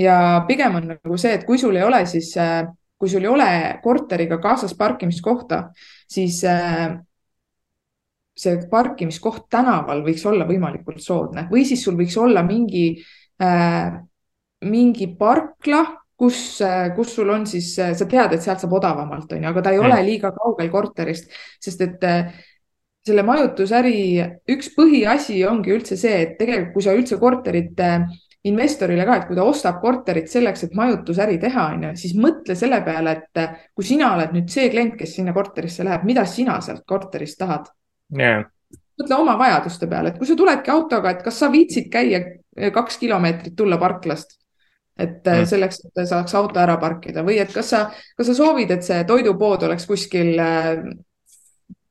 ja 0.00 0.44
pigem 0.48 0.80
on 0.80 0.88
nagu 0.94 1.18
see, 1.20 1.34
et 1.36 1.44
kui 1.46 1.60
sul 1.60 1.76
ei 1.76 1.84
ole 1.84 2.02
siis 2.10 2.32
äh,, 2.40 2.64
kui 3.04 3.12
sul 3.12 3.26
ei 3.26 3.28
ole 3.28 3.48
korteriga 3.84 4.38
kaasas 4.40 4.72
parkimiskohta, 4.80 5.66
siis 6.08 6.38
äh, 6.48 6.94
see 8.34 8.62
parkimiskoht 8.70 9.44
tänaval 9.52 10.00
võiks 10.06 10.24
olla 10.26 10.48
võimalikult 10.48 11.04
soodne 11.04 11.44
või 11.52 11.66
siis 11.68 11.84
sul 11.84 11.98
võiks 12.00 12.16
olla 12.18 12.42
mingi 12.46 12.86
äh,, 13.44 14.00
mingi 14.64 15.10
parkla, 15.20 15.82
kus, 16.16 16.40
äh, 16.64 16.88
kus 16.96 17.12
sul 17.18 17.28
on 17.34 17.44
siis, 17.46 17.74
sa 17.76 18.08
tead, 18.08 18.32
et 18.32 18.42
sealt 18.42 18.64
saab 18.64 18.72
odavamalt, 18.80 19.36
on 19.36 19.44
ju, 19.44 19.52
aga 19.52 19.62
ta 19.62 19.74
ei 19.74 19.82
mm. 19.82 19.86
ole 19.90 20.02
liiga 20.08 20.32
kaugel 20.32 20.72
korterist, 20.72 21.28
sest 21.60 21.84
et 21.84 22.08
selle 23.04 23.24
majutusäri 23.26 23.96
üks 24.48 24.70
põhiasi 24.72 25.42
ongi 25.44 25.74
üldse 25.74 25.96
see, 26.00 26.22
et 26.24 26.38
tegelikult, 26.38 26.72
kui 26.72 26.86
sa 26.86 26.96
üldse 26.96 27.20
korterit 27.20 27.84
äh, 27.84 28.06
investorile 28.44 29.06
ka, 29.08 29.16
et 29.16 29.26
kui 29.28 29.36
ta 29.38 29.44
ostab 29.48 29.80
korterit 29.82 30.28
selleks, 30.30 30.66
et 30.66 30.74
majutusäri 30.76 31.38
teha, 31.40 31.68
on 31.74 31.86
ju, 31.88 31.92
siis 32.02 32.14
mõtle 32.20 32.56
selle 32.58 32.80
peale, 32.84 33.16
et 33.18 33.40
äh, 33.40 33.58
kui 33.74 33.86
sina 33.88 34.12
oled 34.16 34.34
nüüd 34.36 34.50
see 34.52 34.68
klient, 34.72 34.96
kes 35.00 35.16
sinna 35.18 35.32
korterisse 35.36 35.86
läheb, 35.86 36.04
mida 36.08 36.26
sina 36.28 36.58
sealt 36.64 36.84
korterist 36.88 37.40
tahad 37.40 37.70
yeah.? 38.16 38.44
mõtle 39.00 39.16
oma 39.18 39.34
vajaduste 39.40 39.88
peale, 39.90 40.12
et 40.12 40.20
kui 40.20 40.28
sa 40.28 40.36
tuledki 40.38 40.70
autoga, 40.70 41.14
et 41.14 41.22
kas 41.24 41.40
sa 41.40 41.50
viitsid 41.52 41.88
käia 41.92 42.20
äh, 42.20 42.70
kaks 42.74 43.00
kilomeetrit 43.00 43.56
tulla 43.56 43.80
parklast, 43.80 44.36
et 44.94 45.24
mm. 45.26 45.48
selleks, 45.50 45.80
et 45.88 46.04
saaks 46.06 46.36
auto 46.38 46.60
ära 46.62 46.76
parkida 46.78 47.24
või 47.26 47.40
et 47.42 47.50
kas 47.50 47.72
sa, 47.72 47.88
kas 48.14 48.28
sa 48.30 48.36
soovid, 48.36 48.70
et 48.76 48.86
see 48.86 49.00
toidupood 49.08 49.64
oleks 49.66 49.88
kuskil 49.90 50.36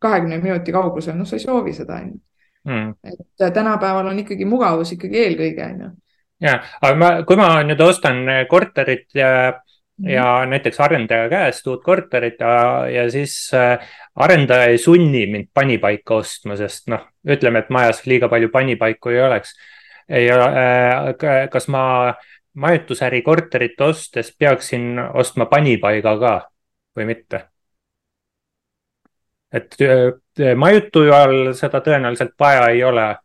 kahekümne 0.03 0.37
minuti 0.43 0.71
kaugusel, 0.75 1.17
noh, 1.17 1.27
sa 1.27 1.37
ei 1.39 1.43
soovi 1.43 1.73
seda, 1.75 1.99
onju. 2.03 2.21
Hmm. 2.63 2.93
et 3.03 3.41
äh, 3.43 3.51
tänapäeval 3.51 4.07
on 4.07 4.19
ikkagi 4.21 4.45
mugavus 4.47 4.93
ikkagi 4.95 5.19
eelkõige, 5.19 5.65
onju. 5.65 5.89
Ja, 6.43 6.57
aga 6.81 6.95
ma, 6.99 7.11
kui 7.27 7.39
ma 7.39 7.49
nüüd 7.63 7.81
ostan 7.81 8.23
äh, 8.29 8.43
korterit 8.51 9.07
ja 9.15 9.53
-hmm. 10.01 10.09
ja 10.09 10.45
näiteks 10.45 10.79
arendaja 10.79 11.29
käest 11.29 11.67
uut 11.67 11.83
korterit 11.83 12.39
ja, 12.39 12.87
ja 12.89 13.09
siis 13.11 13.51
äh, 13.53 13.79
arendaja 14.15 14.65
ei 14.65 14.77
sunni 14.77 15.25
mind 15.27 15.47
panipaika 15.53 16.15
ostma, 16.15 16.55
sest 16.55 16.87
noh, 16.87 17.05
ütleme, 17.27 17.63
et 17.63 17.69
majas 17.69 18.03
liiga 18.05 18.29
palju 18.29 18.49
panipaiku 18.49 19.09
ei 19.09 19.21
oleks. 19.21 19.55
ei 20.09 20.31
ole 20.31 20.45
äh,, 20.45 21.49
kas 21.49 21.67
ma 21.67 22.13
majutusäri 22.53 23.21
korterit 23.21 23.81
ostes 23.81 24.35
peaksin 24.39 24.99
ostma 25.13 25.45
panipaiga 25.45 26.17
ka 26.19 26.35
või 26.97 27.05
mitte? 27.05 27.47
et 29.53 29.75
majutujal 30.57 31.53
seda 31.53 31.77
tõenäoliselt 31.85 32.33
vaja 32.39 32.69
ei 32.73 32.83
ole. 32.83 33.15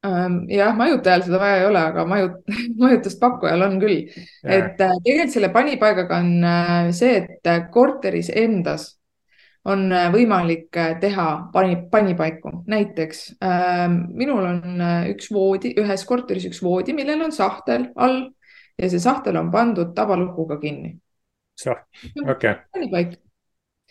Ähm, 0.00 0.46
jah, 0.48 0.72
majutajal 0.72 1.26
seda 1.26 1.38
vaja 1.42 1.56
ei 1.58 1.66
ole, 1.68 1.80
aga 1.90 2.06
majut-, 2.08 2.46
majutust 2.80 3.18
pakkujal 3.20 3.66
on 3.66 3.74
küll. 3.82 4.06
et 4.48 4.80
äh, 4.80 4.94
tegelikult 5.04 5.34
selle 5.34 5.50
panipaigaga 5.52 6.20
on 6.22 6.30
äh, 6.48 6.88
see, 6.96 7.18
et 7.20 7.50
korteris 7.74 8.30
endas 8.32 8.94
on 9.68 9.92
võimalik 10.14 10.72
teha 11.02 11.26
pani, 11.52 11.76
panipaiku. 11.92 12.62
näiteks 12.72 13.20
äh, 13.44 13.84
minul 13.92 14.46
on 14.48 14.84
üks 15.12 15.28
voodi, 15.36 15.74
ühes 15.76 16.06
korteris 16.08 16.46
üks 16.48 16.62
voodi, 16.64 16.96
millel 16.96 17.26
on 17.26 17.36
sahtel 17.36 17.90
all 18.00 18.22
ja 18.80 18.88
see 18.88 19.02
sahtel 19.04 19.36
on 19.36 19.50
pandud 19.52 19.92
tabalukuga 19.92 20.56
kinni. 20.62 20.94
okei 22.24 22.54
panipaik 22.72 23.18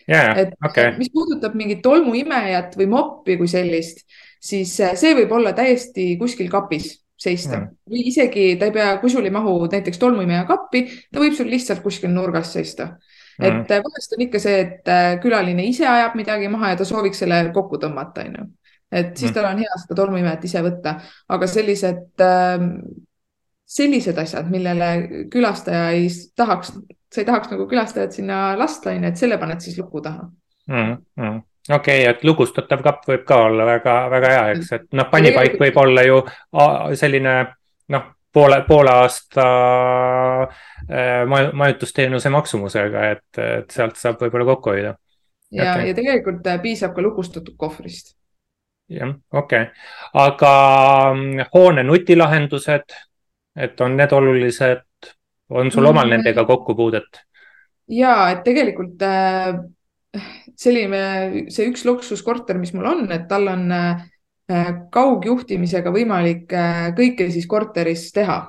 yeah,. 0.10 0.34
et 0.38 0.58
okay. 0.66 0.96
mis 0.98 1.14
puudutab 1.14 1.54
mingit 1.54 1.86
tolmuimejat 1.86 2.74
või 2.80 2.90
moppi 2.90 3.38
kui 3.38 3.52
sellist, 3.52 4.08
siis 4.40 4.74
äh, 4.80 4.96
see 5.00 5.14
võib 5.18 5.32
olla 5.36 5.54
täiesti 5.58 6.14
kuskil 6.20 6.50
kapis 6.52 6.94
seista 7.20 7.58
mm. 7.58 7.72
või 7.92 8.06
isegi 8.12 8.46
ta 8.60 8.70
ei 8.70 8.76
pea, 8.76 8.94
kui 9.02 9.12
sul 9.12 9.28
ei 9.28 9.34
mahu 9.36 9.68
näiteks 9.72 10.00
tolmuimeja 10.00 10.46
kappi, 10.48 10.86
ta 11.12 11.20
võib 11.22 11.36
sul 11.36 11.50
lihtsalt 11.52 11.84
kuskil 11.84 12.14
nurgas 12.14 12.54
seista 12.56 12.94
mm.. 12.94 13.50
et 13.50 13.74
äh, 13.76 13.84
vahest 13.84 14.16
on 14.16 14.24
ikka 14.28 14.42
see, 14.44 14.62
et 14.64 14.94
äh, 14.94 15.10
külaline 15.24 15.66
ise 15.68 15.88
ajab 15.90 16.16
midagi 16.20 16.48
maha 16.52 16.74
ja 16.74 16.80
ta 16.80 16.88
sooviks 16.88 17.20
selle 17.26 17.42
kokku 17.56 17.82
tõmmata, 17.82 18.24
onju. 18.30 18.48
et 18.92 19.12
siis 19.18 19.32
mm. 19.32 19.36
tal 19.36 19.50
on 19.52 19.62
hea 19.66 19.82
seda 19.84 20.00
tolmuimejat 20.00 20.48
ise 20.48 20.64
võtta, 20.64 20.96
aga 21.36 21.52
sellised, 21.52 22.08
ähm, 22.24 22.72
sellised 23.70 24.24
asjad, 24.24 24.48
millele 24.52 24.94
külastaja 25.34 25.92
ei 25.98 26.08
tahaks 26.40 26.74
sa 27.10 27.24
ei 27.24 27.26
tahaks 27.26 27.50
nagu 27.52 27.66
külastajat 27.68 28.16
sinna 28.16 28.40
lasta, 28.58 28.94
onju, 28.94 29.12
et 29.12 29.20
selle 29.20 29.38
paned 29.42 29.60
siis 29.66 29.78
luku 29.82 30.02
taha 30.06 30.30
mm. 30.72 30.98
-hmm 31.20 31.46
okei 31.70 32.02
okay,, 32.02 32.10
et 32.10 32.24
lugustatav 32.24 32.84
kapp 32.86 33.08
võib 33.10 33.26
ka 33.28 33.42
olla 33.48 33.66
väga-väga 33.68 34.32
hea, 34.34 34.46
eks, 34.56 34.72
et 34.78 34.88
noh, 34.98 35.10
panipaik 35.12 35.60
võib 35.62 35.78
olla 35.82 36.06
ju 36.08 36.22
selline 36.98 37.36
noh, 37.94 38.08
poole, 38.34 38.62
poole 38.68 38.94
aasta 39.04 39.46
äh, 40.44 41.26
majutusteenuse 41.54 42.30
maksumusega, 42.34 43.06
et, 43.16 43.42
et 43.44 43.72
sealt 43.74 44.00
saab 44.00 44.22
võib-olla 44.24 44.50
kokku 44.54 44.74
hoida. 44.74 44.96
ja 45.52 45.74
okay., 45.74 45.90
ja 45.92 45.98
tegelikult 45.98 46.48
äh, 46.48 46.62
piisab 46.62 46.96
ka 46.96 47.06
lukustatud 47.06 47.56
kohvrist. 47.58 48.16
jah, 48.90 49.14
okei 49.34 49.70
okay., 49.70 49.88
aga 50.26 50.54
mm, 51.14 51.50
hoone 51.54 51.86
nutilahendused, 51.86 53.00
et 53.56 53.82
on 53.82 53.98
need 53.98 54.14
olulised 54.14 54.86
on 55.50 55.72
sul 55.72 55.86
omal 55.86 56.06
mm. 56.06 56.18
nendega 56.18 56.46
kokkupuudet? 56.46 57.26
ja, 57.90 58.16
et 58.34 58.44
tegelikult 58.46 59.02
äh, 59.06 59.54
selline, 60.60 61.02
see 61.54 61.70
üks 61.70 61.86
luksuskorter, 61.88 62.60
mis 62.60 62.74
mul 62.76 62.90
on, 62.90 63.04
et 63.16 63.28
tal 63.30 63.48
on 63.52 63.68
äh, 63.72 64.06
kaugjuhtimisega 64.92 65.94
võimalik 65.96 66.56
äh, 66.58 66.90
kõike 66.98 67.30
siis 67.34 67.48
korteris 67.50 68.10
teha. 68.16 68.42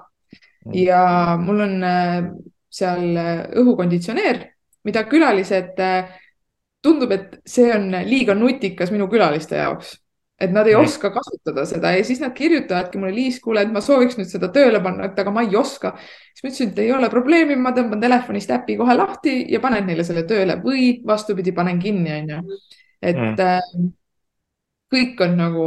Mm. 0.60 0.74
ja 0.76 1.02
mul 1.40 1.62
on 1.64 1.84
seal 2.68 3.14
õhukonditsioneer, 3.56 4.42
mida 4.84 5.06
külalised, 5.08 5.80
tundub, 6.84 7.14
et 7.16 7.38
see 7.48 7.70
on 7.72 7.88
liiga 8.04 8.36
nutikas 8.36 8.92
minu 8.92 9.06
külaliste 9.08 9.56
jaoks 9.56 9.94
et 10.40 10.52
nad 10.52 10.66
ei 10.66 10.74
mm. 10.74 10.88
oska 10.88 11.10
kasutada 11.12 11.66
seda 11.68 11.92
ja 11.92 12.04
siis 12.04 12.20
nad 12.22 12.32
kirjutavadki 12.36 12.98
mulle, 12.98 13.12
Liis, 13.14 13.40
kuule, 13.44 13.64
et 13.66 13.72
ma 13.72 13.82
sooviks 13.84 14.16
nüüd 14.16 14.30
seda 14.30 14.48
tööle 14.54 14.80
panna, 14.82 15.10
et 15.10 15.18
aga 15.20 15.32
ma 15.34 15.44
ei 15.44 15.56
oska. 15.58 15.92
siis 16.32 16.44
ma 16.44 16.48
ütlesin, 16.48 16.72
et 16.72 16.82
ei 16.84 16.92
ole 16.96 17.10
probleemi, 17.12 17.56
ma 17.60 17.74
tõmban 17.76 18.00
telefonist 18.00 18.52
äpi 18.56 18.78
kohe 18.80 18.96
lahti 18.96 19.34
ja 19.52 19.60
panen 19.60 19.86
neile 19.90 20.06
selle 20.06 20.24
tööle 20.28 20.56
või 20.64 20.92
vastupidi, 21.06 21.52
panen 21.56 21.80
kinni, 21.82 22.14
onju. 22.22 22.60
et 23.02 23.20
mm. 23.20 23.40
äh, 23.44 23.88
kõik 24.90 25.20
on 25.26 25.36
nagu 25.38 25.66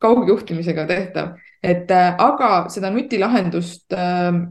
kaugjuhtimisega 0.00 0.86
tehtav, 0.88 1.34
et 1.62 1.90
äh, 1.90 2.12
aga 2.14 2.52
seda 2.72 2.92
nutilahendust 2.94 3.98
äh, 3.98 4.44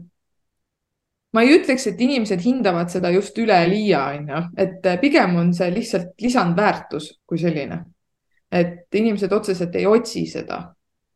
ma 1.34 1.42
ei 1.42 1.56
ütleks, 1.56 1.88
et 1.90 2.00
inimesed 2.00 2.44
hindavad 2.44 2.92
seda 2.92 3.10
just 3.14 3.38
üleliia, 3.42 4.06
onju, 4.14 4.44
et 4.60 4.86
äh, 4.86 5.00
pigem 5.02 5.34
on 5.40 5.50
see 5.56 5.72
lihtsalt 5.74 6.14
lisandväärtus 6.22 7.10
kui 7.26 7.40
selline. 7.42 7.82
Et 8.52 8.94
inimesed 8.94 9.32
otseselt 9.32 9.74
ei 9.76 9.86
otsi 9.86 10.24
seda. 10.30 10.60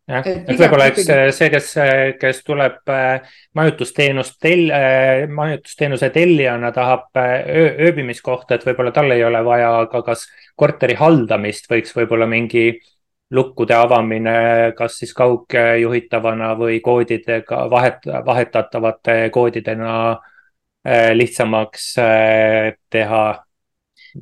jah, 0.08 0.26
et 0.26 0.48
võib-olla 0.48 0.88
eks 0.88 1.08
see, 1.36 1.48
kes, 1.52 1.72
kes 2.20 2.42
tuleb 2.46 2.92
äh, 2.92 3.32
majutusteenust 3.58 4.38
tel-, 4.40 4.70
äh, 4.72 5.24
majutusteenuse 5.28 6.10
tellijana 6.14 6.72
tahab 6.72 7.10
öö, 7.20 7.66
ööbimiskohta, 7.88 8.56
et 8.56 8.64
võib-olla 8.68 8.94
tal 8.96 9.12
ei 9.12 9.24
ole 9.24 9.42
vaja 9.44 9.72
ka 9.92 10.02
kas 10.06 10.28
korteri 10.56 10.96
haldamist, 10.98 11.68
võiks 11.70 11.92
võib-olla 11.96 12.26
mingi 12.30 12.70
lukkude 13.30 13.74
avamine, 13.76 14.72
kas 14.76 14.98
siis 15.02 15.12
kaugjuhitavana 15.16 16.54
või 16.58 16.80
koodidega, 16.80 17.66
vahet, 17.70 18.06
vahetatavate 18.26 19.28
koodidena 19.34 19.92
äh, 20.12 21.12
lihtsamaks 21.12 21.90
äh, 22.00 22.72
teha 22.90 23.24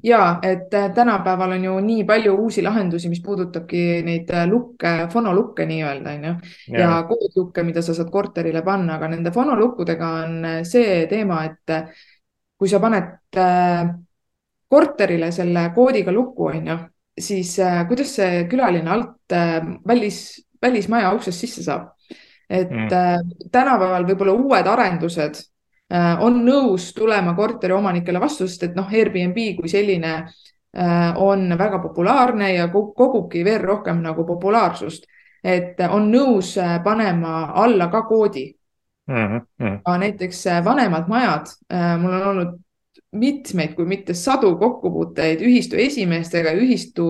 ja 0.04 0.38
et 0.42 0.74
äh, 0.74 0.90
tänapäeval 0.94 1.56
on 1.56 1.64
ju 1.64 1.76
nii 1.80 2.04
palju 2.04 2.34
uusi 2.44 2.62
lahendusi, 2.62 3.08
mis 3.08 3.22
puudutabki 3.22 4.02
neid 4.06 4.32
lukke, 4.50 4.96
fonolukke 5.12 5.66
nii-öelda 5.66 6.16
onju 6.16 6.34
ja, 6.72 6.80
ja 6.80 6.90
koodlukke, 7.08 7.62
mida 7.62 7.82
sa 7.82 7.94
saad 7.94 8.10
korterile 8.10 8.62
panna, 8.62 8.96
aga 8.96 9.08
nende 9.14 9.32
fonolukkudega 9.34 10.10
on 10.24 10.50
see 10.64 11.06
teema, 11.10 11.44
et 11.44 11.76
kui 12.56 12.68
sa 12.68 12.80
paned 12.80 13.40
korterile 14.68 15.30
selle 15.32 15.70
koodiga 15.74 16.12
lukku 16.12 16.50
onju 16.50 16.78
siis 17.18 17.58
äh, 17.58 17.82
kuidas 17.88 18.14
see 18.18 18.44
külaline 18.50 18.90
alt 18.90 19.32
äh, 19.32 19.60
välis, 19.88 20.46
välismaja 20.62 21.12
uksest 21.16 21.40
sisse 21.40 21.64
saab? 21.64 21.92
et 22.48 22.70
mm. 22.70 22.92
äh, 22.94 23.48
tänapäeval 23.50 24.04
võib-olla 24.06 24.36
uued 24.38 24.68
arendused 24.70 25.34
äh, 25.34 25.46
on 25.94 26.40
nõus 26.42 26.88
tulema 26.94 27.34
korteriomanikele 27.34 28.18
vastu, 28.20 28.48
sest 28.48 28.62
et 28.66 28.74
noh, 28.74 28.88
Airbnb 28.90 29.36
kui 29.54 29.68
selline 29.70 30.12
äh, 30.76 31.14
on 31.16 31.58
väga 31.58 31.78
populaarne 31.78 32.52
ja 32.54 32.68
kogubki 32.72 33.44
veel 33.44 33.62
rohkem 33.62 34.02
nagu 34.02 34.26
populaarsust, 34.26 35.06
et 35.44 35.80
on 35.90 36.10
nõus 36.10 36.56
äh, 36.58 36.78
panema 36.84 37.52
alla 37.54 37.86
ka 37.92 38.02
koodi 38.02 38.48
mm. 39.06 39.40
-hmm. 39.60 39.80
aga 39.84 39.98
näiteks 39.98 40.46
äh, 40.46 40.64
vanemad 40.64 41.08
majad 41.08 41.46
äh,, 41.72 41.98
mul 42.00 42.12
on 42.12 42.22
olnud 42.22 42.58
mitmeid, 43.12 43.74
kui 43.74 43.86
mitte 43.86 44.14
sadu 44.14 44.56
kokkupuuteid 44.56 45.40
ühistu 45.40 45.76
esimeestega, 45.76 46.52
ühistu, 46.52 47.06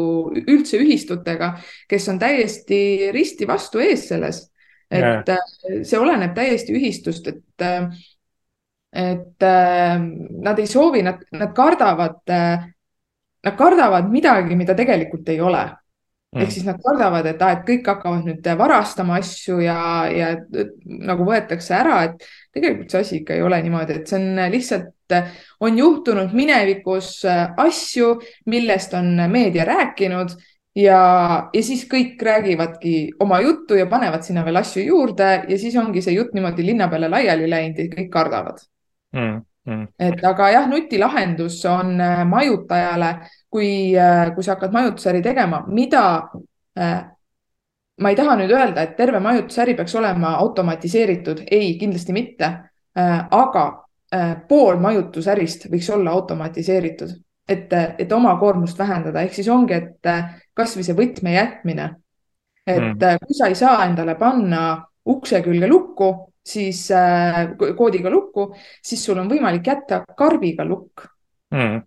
üldse 0.47 0.79
ühistutega, 0.79 1.59
kes 1.89 2.09
on 2.09 2.19
täiesti 2.19 3.11
risti 3.13 3.47
vastu 3.47 3.79
ees 3.79 4.09
selles. 4.09 4.53
et 4.91 5.29
yeah. 5.29 5.83
see 5.83 5.99
oleneb 5.99 6.35
täiesti 6.35 6.73
ühistust, 6.73 7.27
et, 7.27 7.41
et 8.97 9.45
nad 9.45 10.61
ei 10.63 10.69
soovi, 10.71 11.03
nad, 11.05 11.21
nad 11.37 11.51
kardavad, 11.57 12.23
nad 12.27 13.59
kardavad 13.59 14.09
midagi, 14.09 14.57
mida 14.57 14.77
tegelikult 14.79 15.29
ei 15.29 15.43
ole. 15.45 15.67
Mm.. 16.35 16.43
ehk 16.43 16.51
siis 16.53 16.65
nad 16.67 16.81
kardavad, 16.83 17.29
et, 17.31 17.43
et 17.45 17.61
kõik 17.69 17.87
hakkavad 17.87 18.25
nüüd 18.27 18.49
varastama 18.59 19.21
asju 19.21 19.61
ja, 19.63 19.79
ja 20.11 20.33
nagu 20.85 21.29
võetakse 21.29 21.77
ära, 21.77 22.01
et 22.09 22.27
tegelikult 22.57 22.91
see 22.93 23.05
asi 23.05 23.19
ikka 23.21 23.37
ei 23.37 23.45
ole 23.47 23.61
niimoodi, 23.63 24.01
et 24.01 24.11
see 24.11 24.19
on 24.19 24.43
lihtsalt 24.53 24.91
on 25.61 25.79
juhtunud 25.79 26.35
minevikus 26.35 27.25
äh, 27.25 27.55
asju, 27.57 28.21
millest 28.47 28.95
on 28.95 29.15
meedia 29.31 29.65
rääkinud 29.65 30.35
ja, 30.77 31.01
ja 31.53 31.63
siis 31.63 31.87
kõik 31.91 32.23
räägivadki 32.23 32.97
oma 33.21 33.41
juttu 33.41 33.79
ja 33.79 33.87
panevad 33.87 34.27
sinna 34.27 34.45
veel 34.45 34.61
asju 34.61 34.83
juurde 34.83 35.31
ja 35.49 35.59
siis 35.59 35.77
ongi 35.77 36.03
see 36.03 36.17
jutt 36.19 36.35
niimoodi 36.35 36.67
linna 36.67 36.89
peale 36.89 37.11
laiali 37.13 37.51
läinud 37.51 37.85
ja 37.85 37.93
kõik 37.95 38.11
kardavad 38.13 38.65
mm. 39.17 39.43
Mm. 39.67 39.87
et 39.99 40.23
aga 40.25 40.49
jah, 40.55 40.69
nutilahendus 40.71 41.59
on 41.67 41.97
äh, 42.01 42.23
majutajale, 42.29 43.11
kui, 43.51 43.97
äh, 43.99 44.31
kui 44.35 44.45
sa 44.47 44.55
hakkad 44.55 44.75
majutusäri 44.75 45.23
tegema, 45.25 45.65
mida 45.67 46.03
äh, 46.79 47.01
ma 47.99 48.13
ei 48.13 48.19
taha 48.19 48.37
nüüd 48.39 48.53
öelda, 48.55 48.85
et 48.87 48.95
terve 48.99 49.19
majutusäri 49.25 49.75
peaks 49.75 49.97
olema 49.99 50.37
automatiseeritud, 50.45 51.43
ei, 51.51 51.75
kindlasti 51.81 52.15
mitte 52.15 52.53
aga 52.97 53.63
pool 54.49 54.79
majutusärist 54.81 55.67
võiks 55.73 55.89
olla 55.93 56.13
automatiseeritud, 56.15 57.11
et, 57.49 57.73
et 57.73 58.13
oma 58.13 58.37
koormust 58.41 58.79
vähendada, 58.79 59.25
ehk 59.25 59.35
siis 59.35 59.49
ongi, 59.53 59.75
et 59.75 60.09
kasvõi 60.57 60.85
see 60.87 60.97
võtme 60.97 61.35
jätmine. 61.35 61.89
et 62.67 62.79
mm. 62.79 63.25
kui 63.25 63.37
sa 63.37 63.49
ei 63.51 63.59
saa 63.59 63.83
endale 63.89 64.15
panna 64.21 64.63
ukse 65.09 65.43
külge 65.43 65.69
lukku, 65.69 66.13
siis 66.47 66.87
äh, 66.95 67.57
koodiga 67.77 68.13
lukku, 68.13 68.53
siis 68.85 69.05
sul 69.05 69.19
on 69.23 69.31
võimalik 69.31 69.67
jätta 69.67 70.05
karbiga 70.17 70.65
lukk 70.67 71.07
mm. 71.55 71.81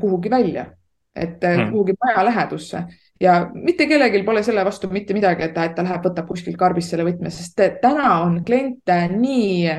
kuhugi 0.00 0.30
välja, 0.30 0.66
et 1.14 1.42
mm. 1.42 1.70
kuhugi 1.70 1.94
maja 2.02 2.24
lähedusse 2.26 2.84
ja 3.22 3.36
mitte 3.54 3.86
kellelgi 3.86 4.24
pole 4.26 4.42
selle 4.42 4.64
vastu 4.66 4.90
mitte 4.90 5.14
midagi, 5.14 5.46
et 5.46 5.54
ta, 5.54 5.68
et 5.68 5.76
ta 5.78 5.86
läheb, 5.86 6.02
võtab 6.08 6.26
kuskilt 6.28 6.58
karbist 6.58 6.90
selle 6.90 7.06
võtme, 7.06 7.30
sest 7.30 7.62
täna 7.82 8.18
on 8.24 8.42
kliente 8.46 8.98
nii 9.14 9.78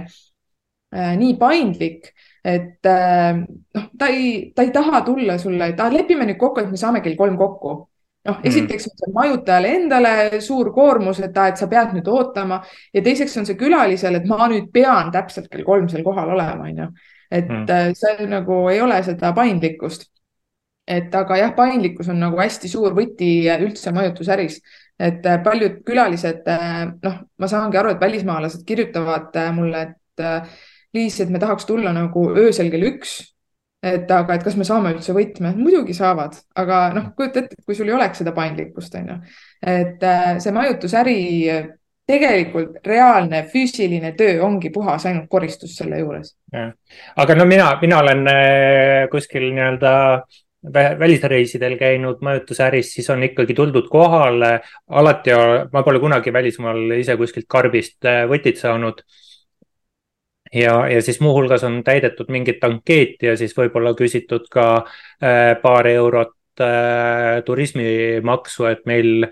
Äh, 0.96 1.16
nii 1.20 1.34
paindlik, 1.36 2.14
et 2.46 2.88
äh, 2.88 3.36
noh, 3.76 3.88
ta 4.00 4.08
ei, 4.14 4.52
ta 4.56 4.64
ei 4.64 4.70
taha 4.72 5.02
tulla 5.04 5.36
sulle, 5.42 5.72
et 5.74 5.82
ah, 5.84 5.90
lepime 5.92 6.28
nüüd 6.30 6.38
kokku, 6.40 6.62
et 6.62 6.70
me 6.72 6.80
saame 6.80 7.02
kell 7.04 7.18
kolm 7.20 7.36
kokku. 7.40 7.74
Noh, 8.26 8.40
mhm. 8.40 8.48
esiteks 8.50 8.88
on 8.90 8.96
see 9.02 9.14
majutajale 9.16 9.74
endale 9.80 10.14
suur 10.44 10.72
koormus, 10.76 11.22
et, 11.24 11.38
et 11.38 11.62
sa 11.62 11.70
pead 11.72 11.94
nüüd 11.96 12.10
ootama 12.12 12.62
ja 12.94 13.04
teiseks 13.06 13.38
on 13.42 13.48
see 13.50 13.60
külalisele, 13.60 14.22
et 14.22 14.30
ma 14.30 14.50
nüüd 14.52 14.72
pean 14.74 15.12
täpselt 15.14 15.50
kell 15.52 15.66
kolm 15.68 15.90
seal 15.92 16.06
kohal 16.06 16.34
olema, 16.36 16.70
onju. 16.70 16.90
et 17.32 17.50
mm. 17.50 17.96
see 17.98 18.30
nagu 18.32 18.60
ei 18.74 18.82
ole 18.82 19.02
seda 19.06 19.34
paindlikkust. 19.38 20.10
et 20.88 21.14
aga 21.18 21.38
jah, 21.42 21.54
paindlikkus 21.58 22.10
on 22.14 22.20
nagu 22.22 22.38
hästi 22.38 22.70
suur 22.70 22.94
võti 22.98 23.50
üldse 23.58 23.94
majutusäris, 23.94 24.60
et 25.02 25.26
paljud 25.44 25.82
külalised, 25.86 26.46
noh, 27.02 27.16
ma 27.38 27.48
saangi 27.50 27.78
aru, 27.82 27.96
et 27.96 28.02
välismaalased 28.02 28.62
kirjutavad 28.68 29.34
mulle, 29.58 29.82
et 29.82 30.22
Liis, 30.96 31.18
et 31.20 31.32
me 31.32 31.42
tahaks 31.42 31.68
tulla 31.68 31.92
nagu 31.96 32.30
öösel 32.40 32.70
kell 32.72 32.88
üks. 32.94 33.18
Et 33.86 34.12
aga, 34.12 34.36
et 34.36 34.44
kas 34.46 34.58
me 34.58 34.66
saame 34.68 34.96
üldse 34.96 35.14
võtme, 35.16 35.54
muidugi 35.58 35.94
saavad, 35.94 36.38
aga 36.58 36.82
noh, 36.96 37.10
kujuta 37.18 37.44
ette, 37.44 37.60
kui 37.66 37.78
sul 37.78 37.92
ei 37.92 37.98
oleks 37.98 38.24
seda 38.24 38.34
paindlikkust, 38.36 38.96
on 39.00 39.12
ju. 39.12 39.18
et 39.76 40.06
äh, 40.06 40.38
see 40.44 40.54
majutusäri 40.56 41.18
tegelikult 42.06 42.86
reaalne 42.86 43.44
füüsiline 43.50 44.14
töö 44.18 44.40
ongi 44.46 44.70
puhas 44.74 45.08
ainult 45.10 45.30
koristus 45.30 45.76
selle 45.78 46.00
juures. 46.02 46.36
aga 47.16 47.36
no 47.36 47.46
mina, 47.46 47.72
mina 47.82 48.00
olen 48.02 48.28
äh, 48.32 49.06
kuskil 49.12 49.52
nii-öelda 49.52 49.94
välisreisidel 51.00 51.78
käinud 51.78 52.22
majutusäris, 52.26 52.94
siis 52.94 53.10
on 53.10 53.24
ikkagi 53.24 53.54
tuldud 53.54 53.90
kohale. 53.90 54.60
alati, 54.90 55.32
ma 55.74 55.84
pole 55.84 56.00
kunagi 56.00 56.34
välismaal 56.34 56.98
ise 57.00 57.18
kuskilt 57.18 57.46
karbist 57.48 58.06
äh, 58.06 58.26
võtit 58.30 58.62
saanud 58.62 59.02
ja, 60.56 60.76
ja 60.92 61.04
siis 61.04 61.20
muuhulgas 61.24 61.66
on 61.68 61.82
täidetud 61.84 62.32
mingit 62.34 62.64
ankeeti 62.64 63.30
ja 63.32 63.36
siis 63.40 63.56
võib-olla 63.58 63.96
küsitud 63.98 64.48
ka 64.52 64.68
äh, 64.80 65.54
paar 65.62 65.88
eurot 65.92 66.64
äh, 66.64 67.44
turismimaksu, 67.46 68.70
et 68.72 68.86
meil, 68.90 69.28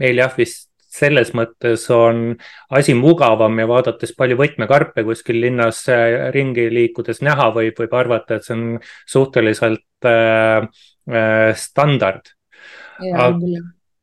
meil 0.00 0.22
jah, 0.22 0.32
vist 0.36 0.70
selles 0.92 1.32
mõttes 1.36 1.86
on 1.94 2.34
asi 2.76 2.94
mugavam 2.96 3.56
ja 3.60 3.68
vaadates 3.68 4.12
palju 4.16 4.36
võtmekarpe 4.40 5.04
kuskil 5.06 5.40
linnas 5.44 5.84
äh, 5.92 6.28
ringi 6.34 6.68
liikudes 6.72 7.22
näha 7.24 7.48
võib, 7.54 7.78
võib 7.80 7.96
arvata, 7.96 8.36
et 8.36 8.46
see 8.46 8.56
on 8.58 8.66
suhteliselt 9.08 10.08
äh, 10.08 10.68
äh, 11.08 11.50
standard. 11.56 12.34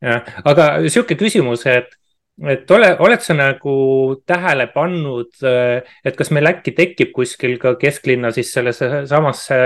jah, 0.01 0.33
aga 0.49 0.65
sihuke 0.87 1.17
küsimus, 1.19 1.65
et 1.69 1.93
et 2.47 2.71
ole, 2.71 2.89
oled 3.03 3.23
sa 3.23 3.35
nagu 3.35 3.73
tähele 4.27 4.69
pannud, 4.71 5.31
et 5.43 6.17
kas 6.17 6.31
meil 6.35 6.47
äkki 6.51 6.73
tekib 6.77 7.11
kuskil 7.15 7.57
ka 7.59 7.73
kesklinna 7.79 8.31
siis 8.35 8.53
sellesse 8.55 9.03
samasse 9.09 9.59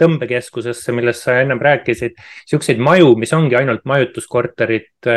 tõmbekeskusesse, 0.00 0.92
millest 0.96 1.24
sa 1.24 1.38
ennem 1.42 1.60
rääkisid, 1.62 2.18
siukseid 2.50 2.82
maju, 2.84 3.14
mis 3.20 3.32
ongi 3.36 3.56
ainult 3.58 3.86
majutuskorterid, 3.88 5.08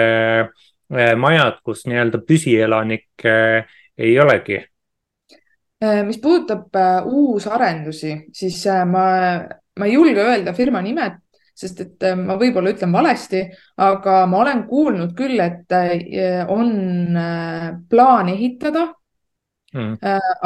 majad, 1.19 1.59
kus 1.65 1.85
nii-öelda 1.87 2.21
püsielanikke 2.27 3.33
ei 4.01 4.19
olegi? 4.19 4.61
mis 5.81 6.19
puudutab 6.21 6.75
uusarendusi, 7.09 8.11
siis 8.37 8.59
ma, 8.85 9.05
ma 9.79 9.87
ei 9.87 9.95
julge 9.95 10.21
öelda 10.21 10.53
firma 10.53 10.77
nimed, 10.85 11.15
sest 11.61 11.81
et 11.83 12.05
äh, 12.07 12.15
ma 12.17 12.37
võib-olla 12.39 12.73
ütlen 12.73 12.93
valesti, 12.93 13.43
aga 13.81 14.21
ma 14.29 14.43
olen 14.43 14.63
kuulnud 14.69 15.15
küll, 15.17 15.39
et 15.43 15.75
äh, 15.75 16.45
on 16.49 16.71
plaan 17.89 18.31
ehitada 18.33 18.87
mm.. 19.73 19.99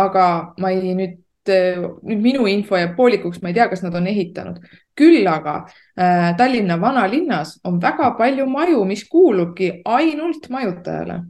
aga 0.05 0.25
ma 0.61 0.71
ei 0.73 0.95
nüüd, 0.97 1.21
nüüd 1.45 2.23
minu 2.23 2.47
info 2.49 2.79
jääb 2.79 2.95
poolikuks, 2.97 3.41
ma 3.41 3.51
ei 3.51 3.57
tea, 3.57 3.69
kas 3.71 3.85
nad 3.85 3.95
on 3.95 4.09
ehitanud. 4.09 4.59
küll 4.95 5.27
aga 5.27 5.65
Tallinna 6.37 6.79
vanalinnas 6.81 7.59
on 7.67 7.77
väga 7.81 8.11
palju 8.17 8.47
maju, 8.49 8.83
mis 8.89 9.03
kuulubki 9.09 9.81
ainult 9.85 10.49
majutajale 10.49 11.21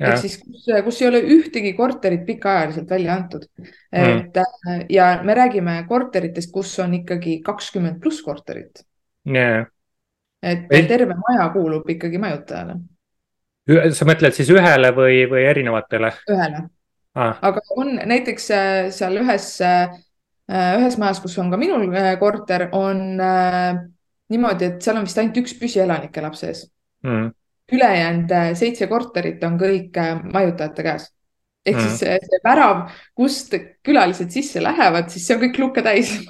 ehk 0.00 0.18
siis, 0.20 0.36
kus, 0.42 0.66
kus 0.84 0.98
ei 1.00 1.08
ole 1.08 1.22
ühtegi 1.36 1.72
korterit 1.76 2.26
pikaajaliselt 2.26 2.90
välja 2.90 3.14
antud. 3.16 3.46
et 3.92 4.36
mm. 4.36 4.84
ja 4.92 5.08
me 5.24 5.34
räägime 5.34 5.84
korteritest, 5.88 6.52
kus 6.52 6.78
on 6.84 6.94
ikkagi 7.00 7.40
kakskümmend 7.44 8.00
pluss 8.00 8.22
korterit 8.22 8.84
yeah.. 9.26 9.66
et 10.42 10.70
Ei... 10.70 10.86
terve 10.88 11.16
maja 11.18 11.48
kuulub 11.54 11.88
ikkagi 11.90 12.20
majutajale. 12.22 12.78
sa 13.92 14.08
mõtled 14.08 14.36
siis 14.36 14.50
ühele 14.54 14.92
või, 14.96 15.24
või 15.30 15.46
erinevatele? 15.50 16.12
ühele 16.30 16.66
ah.. 17.14 17.38
aga 17.50 17.64
on 17.76 17.96
näiteks 18.02 18.50
äh, 18.54 18.82
seal 18.94 19.18
ühes, 19.22 19.48
äh, 19.64 19.96
ühes 20.50 20.98
majas, 21.02 21.22
kus 21.24 21.38
on 21.42 21.50
ka 21.50 21.58
minul 21.60 21.88
korter, 22.20 22.68
on 22.76 23.02
niimoodi, 23.16 24.70
et 24.70 24.78
seal 24.82 25.00
on 25.00 25.06
vist 25.06 25.18
ainult 25.18 25.42
üks 25.42 25.58
püsielanik 25.58 26.16
elab 26.22 26.38
sees 26.38 26.66
mm 27.06 27.34
ülejäänud 27.72 28.30
äh, 28.30 28.54
seitse 28.54 28.86
korterit 28.86 29.44
on 29.44 29.58
kõik 29.58 29.96
äh, 29.98 30.14
majutajate 30.32 30.82
käes. 30.82 31.10
ehk 31.66 31.76
mm. 31.76 31.82
siis 31.82 31.98
see, 31.98 32.40
värav, 32.44 32.90
kust 33.14 33.54
külalised 33.82 34.30
sisse 34.30 34.62
lähevad, 34.62 35.08
siis 35.10 35.26
see 35.26 35.34
on 35.34 35.42
kõik 35.42 35.58
lukke 35.58 35.82
täis. 35.82 36.12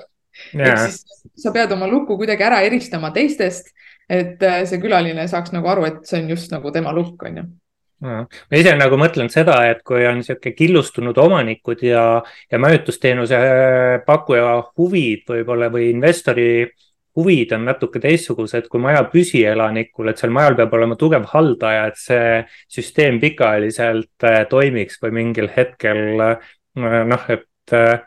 ehk 0.55 0.82
siis 0.87 1.05
sa 1.43 1.53
pead 1.55 1.72
oma 1.76 1.89
luku 1.91 2.16
kuidagi 2.20 2.47
ära 2.47 2.62
eristama 2.66 3.12
teistest, 3.14 3.72
et 4.09 4.43
äh, 4.43 4.64
see 4.68 4.80
külaline 4.82 5.28
saaks 5.30 5.55
nagu 5.57 5.68
aru, 5.72 5.87
et 5.89 6.03
see 6.09 6.22
on 6.22 6.34
just 6.34 6.53
nagu 6.55 6.72
tema 6.74 6.95
lukk, 6.97 7.22
on 7.28 7.41
ju. 7.43 7.47
Ma 8.07 8.59
ise 8.59 8.74
nagu 8.76 8.99
mõtlen 9.01 9.30
seda, 9.32 9.55
et 9.70 9.78
kui 9.87 10.03
on 10.05 10.18
niisugune 10.20 10.53
killustunud 10.53 11.16
omanikud 11.16 11.80
ja, 11.80 12.03
ja 12.53 12.59
majutusteenuse 12.61 13.39
pakkuja 14.05 14.51
huvid 14.76 15.24
võib-olla 15.32 15.70
või 15.72 15.89
investori 15.95 16.66
huvid 17.16 17.55
on 17.57 17.64
natuke 17.70 18.01
teistsugused 18.03 18.68
kui 18.68 18.82
maja 18.84 19.01
püsielanikul, 19.09 20.11
et 20.11 20.20
seal 20.20 20.34
majal 20.37 20.59
peab 20.59 20.74
olema 20.76 20.99
tugev 21.01 21.24
haldaja, 21.32 21.87
et 21.89 22.01
see 22.01 22.28
süsteem 22.76 23.20
pikaajaliselt 23.22 24.28
äh, 24.28 24.43
toimiks 24.51 25.01
või 25.03 25.16
mingil 25.22 25.49
hetkel 25.57 26.20
äh, 26.26 26.53
noh, 26.76 27.28
et 27.32 27.76
äh, 27.76 28.05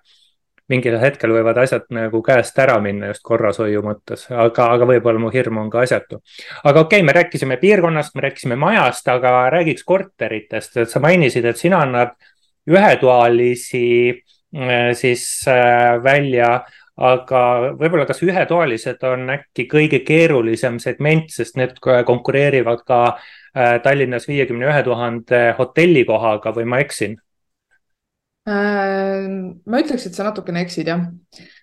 mingil 0.70 0.97
hetkel 1.01 1.34
võivad 1.34 1.57
asjad 1.63 1.88
nagu 1.95 2.22
käest 2.26 2.57
ära 2.61 2.78
minna 2.84 3.11
just 3.11 3.24
korrashoiu 3.26 3.84
mõttes, 3.86 4.28
aga, 4.30 4.70
aga 4.76 4.88
võib-olla 4.89 5.22
mu 5.22 5.32
hirm 5.34 5.61
on 5.63 5.70
ka 5.74 5.84
asjatu. 5.86 6.22
aga 6.63 6.86
okei 6.86 6.99
okay,, 6.99 7.05
me 7.05 7.15
rääkisime 7.17 7.57
piirkonnast, 7.61 8.15
me 8.15 8.28
rääkisime 8.28 8.59
majast, 8.59 9.07
aga 9.07 9.49
räägiks 9.53 9.84
korteritest, 9.84 10.78
et 10.78 10.89
sa 10.89 11.01
mainisid, 11.03 11.45
et 11.45 11.57
sina 11.57 11.84
annad 11.86 12.17
ühetoalisi 12.70 13.88
siis 14.97 15.24
välja 16.03 16.59
aga 16.99 17.41
võib-olla 17.80 18.05
kas 18.07 18.20
ühetoalised 18.26 19.03
on 19.07 19.30
äkki 19.32 19.65
kõige 19.72 20.01
keerulisem 20.05 20.80
segment, 20.84 21.32
sest 21.32 21.55
need 21.59 21.78
konkureerivad 21.80 22.84
ka 22.88 22.99
äh, 23.13 23.78
Tallinnas 23.84 24.28
viiekümne 24.28 24.67
ühe 24.67 24.84
tuhande 24.84 25.43
hotellikohaga 25.59 26.53
või 26.55 26.67
ma 26.67 26.84
eksin? 26.84 27.17
Äh, 28.50 29.28
ma 29.70 29.82
ütleks, 29.84 30.08
et 30.08 30.18
sa 30.18 30.26
natukene 30.26 30.64
eksid 30.66 30.89
jah, 30.89 31.04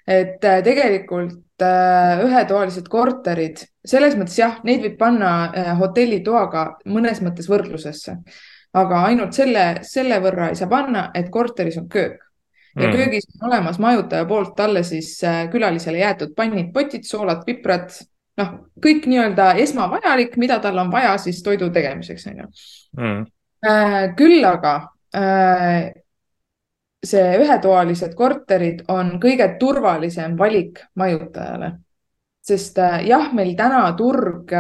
et 0.06 0.44
äh, 0.44 0.60
tegelikult 0.66 1.42
ühetoalised 1.56 2.90
korterid, 2.92 3.62
selles 3.80 4.12
mõttes 4.18 4.36
jah, 4.36 4.58
neid 4.68 4.82
võib 4.84 4.98
panna 5.00 5.30
hotellitoaga 5.78 6.66
mõnes 6.92 7.22
mõttes 7.24 7.48
võrdlusesse, 7.48 8.12
aga 8.76 8.98
ainult 9.08 9.32
selle, 9.32 9.64
selle 9.88 10.18
võrra 10.20 10.50
ei 10.52 10.58
saa 10.60 10.68
panna, 10.68 11.06
et 11.16 11.30
korteris 11.32 11.80
on 11.80 11.88
köök 11.88 12.26
ja 12.76 12.88
mm. 12.88 12.92
köögis 12.92 13.26
on 13.40 13.48
olemas 13.48 13.78
majutaja 13.78 14.24
poolt 14.24 14.54
talle 14.56 14.82
siis 14.82 15.24
äh, 15.24 15.48
külalisele 15.50 15.98
jäetud 15.98 16.34
pannid, 16.36 16.72
potid, 16.72 17.06
soolad, 17.08 17.42
piprad, 17.46 17.88
noh, 18.40 18.52
kõik 18.84 19.08
nii-öelda 19.08 19.52
esmavajalik, 19.62 20.36
mida 20.40 20.58
tal 20.60 20.78
on 20.82 20.92
vaja 20.92 21.16
siis 21.20 21.40
toidu 21.44 21.70
tegemiseks, 21.72 22.26
on 22.30 22.42
ju. 22.42 22.48
Mm. 23.00 23.22
Äh, 23.66 23.96
küll 24.18 24.44
aga 24.44 24.74
äh, 25.16 25.88
see 27.06 27.38
ühetoalised 27.40 28.14
korterid 28.18 28.84
on 28.92 29.16
kõige 29.22 29.48
turvalisem 29.60 30.34
valik 30.38 30.82
majutajale, 30.98 31.72
sest 32.42 32.78
jah, 33.06 33.30
meil 33.34 33.54
täna 33.58 33.86
turg 33.98 34.52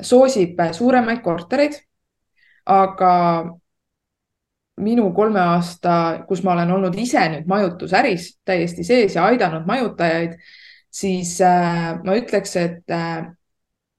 soosib 0.00 0.60
suuremaid 0.74 1.22
kortereid, 1.22 1.78
aga 2.70 3.14
minu 4.80 5.10
kolme 5.14 5.40
aasta, 5.40 5.94
kus 6.28 6.42
ma 6.44 6.54
olen 6.54 6.72
olnud 6.76 6.96
ise 6.98 7.22
nüüd 7.34 7.48
majutusäris 7.50 8.32
täiesti 8.46 8.84
sees 8.86 9.16
ja 9.16 9.26
aidanud 9.28 9.66
majutajaid, 9.68 10.38
siis 10.90 11.36
äh, 11.44 11.92
ma 12.04 12.16
ütleks, 12.18 12.56
et 12.60 12.94
äh, 12.94 13.28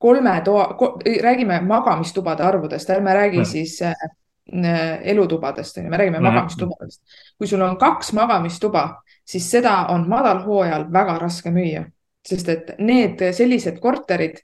kolme 0.02 0.36
toa 0.46 0.72
ko,, 0.80 0.96
räägime 1.24 1.62
magamistubade 1.68 2.44
arvudest, 2.44 2.90
ärme 2.90 3.14
räägi 3.14 3.44
mm. 3.44 3.46
siis 3.46 3.82
äh, 3.86 4.10
elutubadest, 4.52 5.78
on 5.78 5.86
ju, 5.86 5.90
me 5.90 5.98
räägime 5.98 6.20
mm. 6.20 6.26
magamistubadest. 6.26 7.02
kui 7.38 7.48
sul 7.48 7.62
on 7.62 7.78
kaks 7.80 8.12
magamistuba, 8.18 9.04
siis 9.26 9.46
seda 9.52 9.76
on 9.94 10.08
madalhooajal 10.10 10.88
väga 10.94 11.18
raske 11.22 11.54
müüa, 11.54 11.86
sest 12.26 12.50
et 12.50 12.74
need 12.80 13.22
sellised 13.38 13.80
korterid 13.80 14.42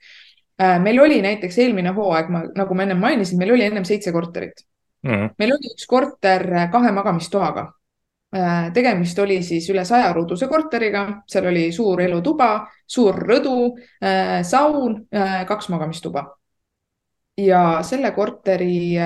äh,, 0.62 0.78
meil 0.80 1.00
oli 1.02 1.20
näiteks 1.22 1.58
eelmine 1.58 1.92
hooaeg, 1.96 2.30
nagu 2.56 2.74
ma 2.78 2.86
ennem 2.86 3.02
mainisin, 3.02 3.38
meil 3.38 3.52
oli 3.58 3.66
ennem 3.66 3.84
seitse 3.84 4.14
korterit 4.14 4.64
mm.. 5.02 5.34
meil 5.38 5.56
oli 5.56 5.74
üks 5.74 5.86
korter 5.88 6.46
kahe 6.72 6.92
magamistoaga. 6.94 7.68
Äh, 8.36 8.66
tegemist 8.76 9.18
oli 9.22 9.38
siis 9.42 9.70
üle 9.72 9.86
saja 9.88 10.10
ruuduse 10.12 10.50
korteriga, 10.50 11.22
seal 11.28 11.46
oli 11.48 11.70
suur 11.72 12.02
elutuba, 12.04 12.66
suur 12.84 13.16
rõdu, 13.16 13.70
äh, 14.04 14.42
saun, 14.44 14.98
äh, 15.14 15.40
kaks 15.48 15.70
magamistuba. 15.72 16.26
Ja 17.38 17.80
selle 17.86 18.10
korteri, 18.16 18.96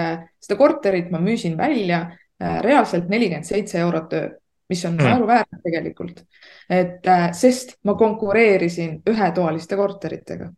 seda 0.40 0.56
korterit 0.58 1.10
ma 1.12 1.20
müüsin 1.20 1.56
välja 1.58 2.06
reaalselt 2.40 3.10
nelikümmend 3.12 3.46
seitse 3.46 3.78
eurot 3.78 4.12
öö 4.18 4.30
mis 4.72 4.84
on 4.84 4.96
mm. 4.96 5.04
naeruväärne 5.04 5.60
tegelikult. 5.62 6.24
et 6.70 7.08
sest 7.36 7.76
ma 7.84 7.94
konkureerisin 7.98 9.02
ühetoaliste 9.10 9.76
korteritega 9.76 10.48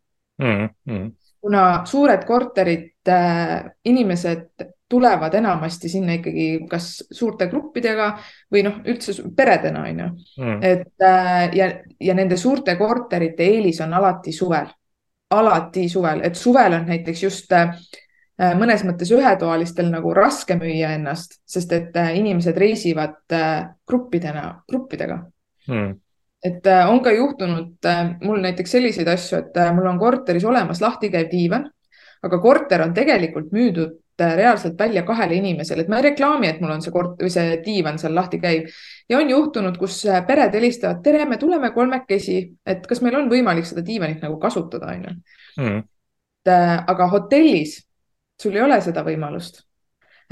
mm. 0.42 0.68
Mm. 0.86 1.10
kuna 1.40 1.64
suured 1.88 2.24
korterid 2.28 3.08
äh,, 3.08 3.64
inimesed 3.84 4.70
tulevad 4.88 5.34
enamasti 5.34 5.88
sinna 5.88 6.14
ikkagi 6.20 6.46
kas 6.70 6.88
suurte 7.10 7.48
gruppidega 7.50 8.12
või 8.52 8.62
noh, 8.66 8.78
üldse 8.86 9.16
peredena 9.36 9.86
on 9.88 10.04
ju 10.04 10.08
mm.. 10.44 10.58
et 10.62 11.08
äh, 11.08 11.48
ja, 11.56 11.70
ja 12.00 12.14
nende 12.14 12.38
suurte 12.38 12.76
korterite 12.78 13.48
eelis 13.48 13.80
on 13.82 13.96
alati 13.98 14.32
suvel, 14.32 14.68
alati 15.40 15.88
suvel, 15.88 16.22
et 16.26 16.38
suvel 16.38 16.78
on 16.78 16.86
näiteks 16.88 17.22
just 17.22 17.52
äh, 17.52 17.74
mõnes 18.58 18.84
mõttes 18.86 19.12
ühetoalistel 19.14 19.90
nagu 19.92 20.14
raske 20.16 20.56
müüa 20.60 20.94
ennast, 20.98 21.40
sest 21.46 21.72
et 21.72 21.96
äh, 22.00 22.14
inimesed 22.20 22.58
reisivad 22.58 23.36
gruppidena, 23.86 24.48
gruppidega 24.68 25.22
mm 25.68 26.00
et 26.44 26.66
on 26.68 26.98
ka 27.00 27.08
juhtunud 27.08 27.86
mul 28.20 28.42
näiteks 28.44 28.74
selliseid 28.74 29.08
asju, 29.08 29.38
et 29.38 29.54
mul 29.72 29.86
on 29.88 29.96
korteris 29.96 30.44
olemas 30.44 30.82
lahtikäiv 30.84 31.30
diivan, 31.30 31.62
aga 32.20 32.38
korter 32.42 32.82
on 32.84 32.92
tegelikult 32.92 33.48
müüdud 33.56 33.94
Äh, 34.20 34.36
reaalselt 34.36 34.78
välja 34.78 35.02
kahele 35.02 35.34
inimesele, 35.34 35.82
et 35.82 35.88
ma 35.90 35.98
ei 35.98 36.04
reklaami, 36.06 36.46
et 36.46 36.60
mul 36.62 36.70
on 36.70 36.82
see 36.82 36.92
kort 36.94 37.18
või 37.18 37.32
see 37.34 37.56
diivan 37.64 37.96
seal 37.98 38.12
lahti 38.14 38.38
käiv. 38.38 38.68
Ja 39.08 39.18
on 39.18 39.30
juhtunud, 39.30 39.76
kus 39.78 40.00
äh, 40.08 40.22
pered 40.26 40.54
helistavad, 40.56 41.02
tere, 41.04 41.24
me 41.28 41.38
tuleme 41.40 41.70
kolmekesi, 41.74 42.38
et 42.66 42.86
kas 42.88 43.02
meil 43.04 43.18
on 43.18 43.28
võimalik 43.32 43.66
seda 43.68 43.84
diivanit 43.84 44.24
nagu 44.24 44.38
kasutada, 44.42 44.92
on 44.94 45.06
ju. 45.06 45.14
Mm. 45.60 45.82
Äh, 46.48 46.74
aga 46.92 47.08
hotellis 47.12 47.78
sul 48.40 48.56
ei 48.56 48.64
ole 48.64 48.80
seda 48.84 49.04
võimalust. 49.06 49.64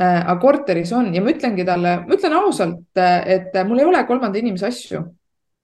aga 0.03 0.35
korteris 0.41 0.91
on 0.97 1.11
ja 1.15 1.21
ma 1.23 1.31
ütlengi 1.31 1.67
talle, 1.69 1.91
ma 2.07 2.17
ütlen 2.17 2.33
ausalt, 2.35 2.97
et 2.97 3.53
mul 3.69 3.79
ei 3.79 3.85
ole 3.87 4.01
kolmanda 4.09 4.41
inimese 4.41 4.67
asju. 4.67 5.03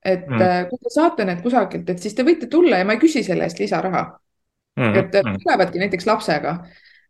et 0.05 0.29
mm. 0.29 0.69
kui 0.69 0.79
te 0.85 0.93
saate 0.95 1.25
need 1.25 1.41
kusagilt, 1.43 1.89
et 1.91 1.99
siis 1.99 2.15
te 2.15 2.23
võite 2.23 2.47
tulla 2.47 2.79
ja 2.79 2.85
ma 2.87 2.95
ei 2.95 3.01
küsi 3.01 3.25
selle 3.25 3.49
eest 3.49 3.59
lisaraha 3.59 4.03
mm. 4.77 4.95
et 5.01 5.17
mm. 5.17 5.41
tulevadki 5.43 5.81
näiteks 5.81 6.07
lapsega 6.07 6.53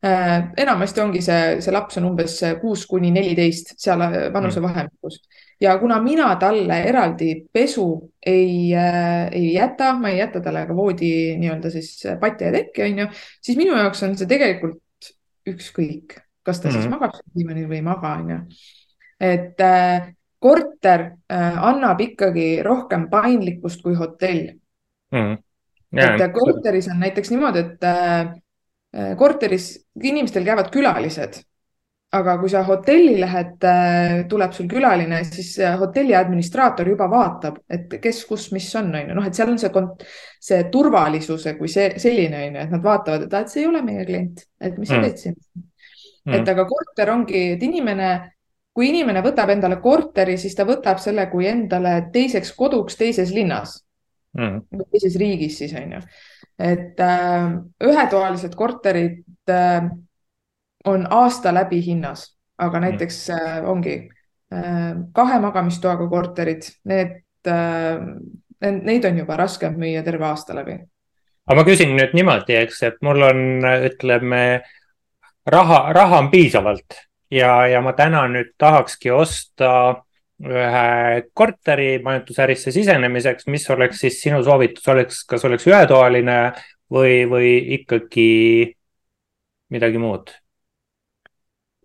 Äh, 0.04 0.52
enamasti 0.56 1.00
ongi 1.02 1.20
see, 1.26 1.56
see 1.58 1.72
laps 1.74 1.96
on 1.98 2.04
umbes 2.06 2.36
kuus 2.60 2.84
kuni 2.86 3.08
neliteist, 3.10 3.72
seal 3.82 4.04
äh, 4.04 4.12
vanusevahemikus 4.30 5.16
mm. 5.18 5.27
Ja 5.60 5.78
kuna 5.78 6.00
mina 6.02 6.28
talle 6.40 6.82
eraldi 6.86 7.32
pesu 7.52 7.88
ei 8.26 8.74
äh,, 8.74 9.28
ei 9.32 9.54
jäta, 9.54 9.92
ma 9.98 10.12
ei 10.12 10.18
jäta 10.18 10.40
talle 10.40 10.66
ka 10.66 10.76
voodi 10.76 11.10
nii-öelda 11.38 11.70
siis 11.70 11.90
patja 12.20 12.50
ja 12.50 12.58
tekki, 12.60 12.84
onju, 12.86 13.08
siis 13.42 13.58
minu 13.58 13.76
jaoks 13.76 14.02
on 14.06 14.14
see 14.18 14.30
tegelikult 14.30 15.10
ükskõik, 15.48 16.18
kas 16.46 16.62
ta 16.62 16.68
mm. 16.68 16.76
siis 16.76 16.92
magab 16.92 17.18
diivanil 17.34 17.66
või 17.70 17.80
ei 17.80 17.86
maga, 17.86 18.14
onju. 18.20 18.38
et 19.20 19.60
äh, 19.64 20.12
korter 20.38 21.04
äh, 21.32 21.60
annab 21.70 22.00
ikkagi 22.04 22.48
rohkem 22.62 23.08
paindlikkust 23.10 23.82
kui 23.84 23.98
hotell 23.98 24.56
mm 25.14 25.44
et 25.88 26.20
korteris 26.34 26.84
on 26.92 26.98
näiteks 27.00 27.30
niimoodi, 27.32 27.62
et 27.64 29.14
korteris 29.16 29.70
inimestel 30.04 30.44
käivad 30.44 30.68
külalised 30.68 31.38
aga 32.16 32.38
kui 32.40 32.48
sa 32.48 32.62
hotelli 32.64 33.18
lähed, 33.20 33.64
äh, 33.68 34.14
tuleb 34.28 34.52
sul 34.56 34.68
külaline, 34.70 35.20
siis 35.28 35.50
hotelli 35.80 36.14
administraator 36.16 36.88
juba 36.88 37.08
vaatab, 37.12 37.58
et 37.68 37.98
kes, 38.00 38.22
kus, 38.28 38.48
mis 38.56 38.68
on, 38.80 38.88
on 38.94 39.10
ju, 39.10 39.16
noh, 39.18 39.26
et 39.28 39.36
seal 39.36 39.52
on 39.52 39.60
see, 39.60 39.84
see 40.48 40.62
turvalisuse 40.72 41.52
kui 41.58 41.68
see 41.72 41.90
selline 42.00 42.40
on 42.46 42.56
ju, 42.56 42.62
et 42.64 42.72
nad 42.72 42.86
vaatavad, 42.86 43.26
et, 43.26 43.36
et 43.42 43.52
see 43.52 43.64
ei 43.64 43.68
ole 43.68 43.82
meie 43.84 44.06
klient, 44.08 44.40
et 44.60 44.80
mis 44.80 44.88
sa 44.88 44.96
mm. 44.96 45.04
teed 45.04 45.22
siin? 45.24 45.36
Mm.. 46.28 46.38
et 46.40 46.48
aga 46.54 46.64
korter 46.68 47.12
ongi, 47.12 47.44
et 47.58 47.68
inimene, 47.68 48.08
kui 48.72 48.88
inimene 48.88 49.20
võtab 49.24 49.52
endale 49.52 49.76
korteri, 49.84 50.38
siis 50.40 50.56
ta 50.56 50.64
võtab 50.68 51.00
selle 51.02 51.28
kui 51.28 51.48
endale 51.50 51.98
teiseks 52.14 52.56
koduks 52.56 52.96
teises 53.00 53.36
linnas. 53.36 53.82
Mm.. 54.38 54.64
teises 54.92 55.20
riigis 55.20 55.60
siis 55.60 55.76
on 55.76 55.96
ju, 55.98 56.04
et 56.72 57.00
äh, 57.04 57.54
ühetoalised 57.84 58.56
korterid 58.56 59.52
äh, 59.52 59.88
on 60.84 61.06
aasta 61.10 61.54
läbi 61.54 61.80
hinnas, 61.86 62.36
aga 62.58 62.80
näiteks 62.80 63.30
äh, 63.30 63.56
ongi 63.70 63.96
äh, 64.52 64.94
kahe 65.12 65.40
magamistoaga 65.40 66.08
korterid, 66.08 66.68
need 66.84 67.20
äh,, 67.46 67.98
neid 68.60 69.04
on 69.04 69.18
juba 69.18 69.36
raskem 69.36 69.76
müüa 69.78 70.02
terve 70.04 70.26
aasta 70.26 70.54
läbi. 70.54 70.78
aga 71.46 71.60
ma 71.60 71.64
küsin 71.64 71.94
nüüd 71.96 72.14
niimoodi, 72.14 72.56
eks, 72.62 72.82
et 72.82 72.98
mul 73.02 73.22
on, 73.24 73.44
ütleme, 73.88 74.42
raha, 75.46 75.82
raha 75.92 76.18
on 76.24 76.30
piisavalt 76.30 76.98
ja, 77.30 77.66
ja 77.66 77.80
ma 77.84 77.92
täna 77.96 78.26
nüüd 78.30 78.54
tahakski 78.58 79.10
osta 79.14 79.70
ühe 80.38 81.22
korteri 81.34 81.98
majutusärisse 82.04 82.72
sisenemiseks, 82.72 83.48
mis 83.50 83.64
oleks 83.74 84.04
siis 84.04 84.20
sinu 84.22 84.42
soovitus, 84.46 84.86
oleks, 84.88 85.24
kas 85.26 85.44
oleks 85.48 85.66
ühetoaline 85.66 86.38
või, 86.94 87.24
või 87.30 87.54
ikkagi 87.80 88.28
midagi 89.74 89.98
muud? 90.02 90.30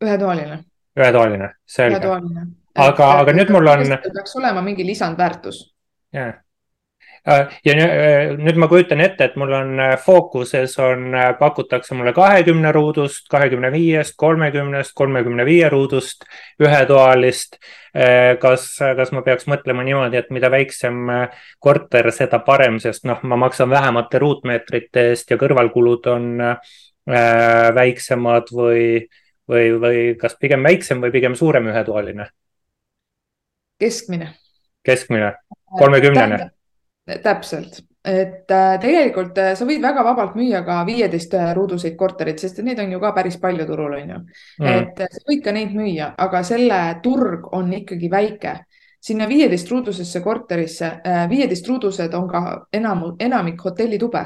Ühetoaline. 0.04 0.60
ühetoaline, 1.00 1.52
selge. 1.66 1.98
ühetoaline. 1.98 2.48
aga, 2.76 3.12
aga 3.24 3.36
nüüd 3.36 3.52
mul 3.54 3.70
on. 3.74 3.84
peaks 4.04 4.36
olema 4.40 4.62
mingi 4.62 4.86
lisandväärtus. 4.88 5.62
äh, 6.14 6.34
ja 7.66 7.74
äh, 7.74 8.34
nüüd 8.38 8.60
ma 8.60 8.68
kujutan 8.68 9.02
ette, 9.02 9.30
et 9.30 9.38
mul 9.40 9.54
on 9.56 9.80
äh, 9.80 9.94
fookuses 10.00 10.76
on, 10.84 11.16
pakutakse 11.40 11.96
mulle 11.96 12.14
kahekümne 12.14 12.74
ruudust, 12.76 13.30
kahekümne 13.32 13.72
viiest, 13.72 14.18
kolmekümnest, 14.18 14.94
kolmekümne 14.96 15.46
viie 15.46 15.70
ruudust 15.70 16.28
ühetoalist. 16.62 17.60
kas, 18.42 18.64
kas 18.98 19.12
ma 19.14 19.22
peaks 19.22 19.46
mõtlema 19.46 19.84
niimoodi, 19.86 20.18
et 20.18 20.32
mida 20.34 20.50
väiksem 20.50 21.12
korter, 21.62 22.08
seda 22.10 22.40
parem, 22.42 22.80
sest 22.82 23.06
noh, 23.06 23.20
ma 23.22 23.38
maksan 23.38 23.70
vähemate 23.70 24.18
ruutmeetrite 24.18 25.04
eest 25.12 25.30
ja 25.30 25.38
kõrvalkulud 25.38 26.10
on 26.10 26.42
väiksemad 27.78 28.50
või 28.50 29.06
või, 29.50 29.74
või 29.80 30.02
kas 30.20 30.36
pigem 30.40 30.64
väiksem 30.64 31.02
või 31.04 31.12
pigem 31.12 31.36
suurem 31.36 31.68
ühetoaline? 31.72 32.30
keskmine. 33.80 34.34
keskmine, 34.84 35.34
kolmekümnene. 35.80 36.52
täpselt, 37.24 37.82
et 38.06 38.52
äh, 38.52 38.76
tegelikult 38.80 39.38
äh, 39.38 39.54
sa 39.60 39.66
võid 39.68 39.82
väga 39.84 40.04
vabalt 40.06 40.38
müüa 40.40 40.62
ka 40.64 40.78
viieteist 40.88 41.36
ruuduseid 41.56 41.98
korterid, 42.00 42.40
sest 42.40 42.62
need 42.64 42.80
on 42.80 42.94
ju 42.96 43.00
ka 43.02 43.12
päris 43.16 43.40
palju 43.42 43.66
turul, 43.68 43.98
on 43.98 44.14
ju. 44.16 44.20
Mm.. 44.62 44.70
et 44.70 45.02
äh, 45.04 45.12
sa 45.12 45.26
võid 45.28 45.44
ka 45.44 45.56
neid 45.56 45.74
müüa, 45.76 46.14
aga 46.18 46.44
selle 46.48 46.80
turg 47.04 47.50
on 47.52 47.74
ikkagi 47.82 48.12
väike. 48.12 48.56
Sinna 49.04 49.26
viieteist 49.28 49.68
ruudusesse 49.68 50.22
korterisse, 50.24 50.90
viieteist 51.28 51.68
ruudused 51.68 52.14
on 52.16 52.28
ka 52.30 52.44
enam, 52.72 53.02
enamik 53.20 53.60
hotellitube 53.60 54.22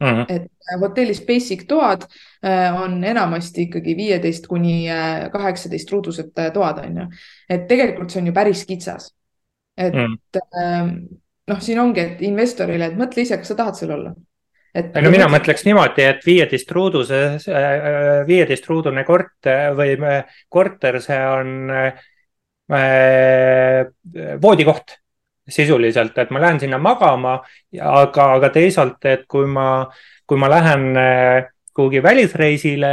Mm 0.00 0.08
-hmm. 0.08 0.24
et 0.28 0.42
äh, 0.42 0.80
hotellis 0.80 1.20
basic 1.26 1.66
toad 1.66 2.02
äh, 2.44 2.82
on 2.82 3.04
enamasti 3.04 3.62
ikkagi 3.62 3.96
viieteist 3.96 4.46
kuni 4.46 4.90
äh, 4.90 5.30
kaheksateist 5.30 5.90
ruudused 5.90 6.30
toad, 6.54 6.78
on 6.78 6.96
ju. 6.96 7.06
et 7.50 7.66
tegelikult 7.68 8.10
see 8.10 8.20
on 8.20 8.26
ju 8.26 8.32
päris 8.32 8.66
kitsas. 8.66 9.14
et 9.76 9.94
mm 9.94 10.18
-hmm. 10.36 11.18
noh, 11.46 11.60
siin 11.60 11.80
ongi, 11.80 12.00
et 12.00 12.22
investorile, 12.22 12.86
et 12.86 12.96
mõtle 12.96 13.22
ise, 13.22 13.36
kas 13.36 13.48
sa 13.48 13.54
tahad 13.54 13.74
seal 13.74 13.90
olla. 13.90 14.14
et. 14.74 14.94
no 14.94 15.10
mina 15.10 15.26
mõtleks 15.26 15.64
niimoodi, 15.64 16.02
et 16.02 16.26
viieteist 16.26 16.70
ruuduse, 16.70 17.38
viieteist 18.26 18.66
ruudune 18.66 19.04
korter 19.04 19.74
või 19.74 19.98
korter, 20.48 21.02
see 21.02 21.26
on 21.26 21.70
voodikoht 24.42 24.98
sisuliselt, 25.48 26.18
et 26.18 26.30
ma 26.30 26.40
lähen 26.42 26.60
sinna 26.60 26.78
magama, 26.78 27.38
aga, 27.80 28.32
aga 28.38 28.50
teisalt, 28.54 28.98
et 29.08 29.24
kui 29.28 29.46
ma, 29.48 29.86
kui 30.28 30.40
ma 30.40 30.50
lähen 30.52 30.90
äh, 30.96 31.48
kuhugi 31.74 32.02
välisreisile, 32.02 32.92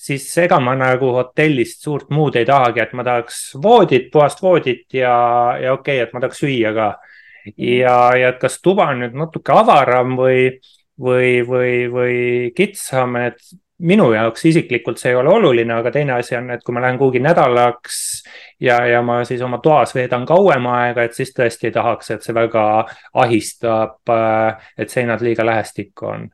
siis 0.00 0.26
ega 0.40 0.60
ma 0.62 0.74
nagu 0.78 1.12
hotellist 1.16 1.84
suurt 1.84 2.10
muud 2.14 2.36
ei 2.40 2.46
tahagi, 2.48 2.80
et 2.84 2.92
ma 2.96 3.04
tahaks 3.04 3.40
voodit, 3.62 4.08
puhast 4.12 4.42
voodit 4.42 4.86
ja, 4.96 5.14
ja 5.60 5.74
okei 5.76 5.98
okay,, 6.00 6.06
et 6.06 6.14
ma 6.14 6.22
tahaks 6.22 6.40
süüa 6.44 6.72
ka. 6.76 6.90
ja, 7.56 7.96
ja 8.16 8.32
kas 8.40 8.60
tuba 8.62 8.90
on 8.92 9.02
nüüd 9.04 9.16
natuke 9.16 9.52
avaram 9.52 10.16
või, 10.16 10.46
või, 11.00 11.40
või, 11.48 11.74
või 11.92 12.16
kitsam, 12.56 13.16
et 13.20 13.40
minu 13.80 14.10
jaoks 14.12 14.44
isiklikult 14.50 15.00
see 15.00 15.12
ei 15.12 15.18
ole 15.18 15.32
oluline, 15.34 15.74
aga 15.74 15.92
teine 15.94 16.16
asi 16.18 16.36
on, 16.36 16.50
et 16.54 16.64
kui 16.64 16.74
ma 16.76 16.82
lähen 16.84 16.98
kuhugi 17.00 17.22
nädalaks 17.24 18.00
ja, 18.60 18.80
ja 18.86 19.02
ma 19.02 19.20
siis 19.28 19.42
oma 19.42 19.58
toas 19.62 19.94
veedan 19.94 20.26
kauem 20.28 20.66
aega, 20.72 21.04
et 21.04 21.16
siis 21.16 21.32
tõesti 21.36 21.70
ei 21.70 21.76
tahaks, 21.76 22.10
et 22.14 22.26
see 22.26 22.36
väga 22.36 22.66
ahistab, 23.24 24.00
äh, 24.12 24.70
et 24.78 24.92
seinad 24.92 25.24
liiga 25.24 25.46
lähestikku 25.46 26.12
on 26.12 26.28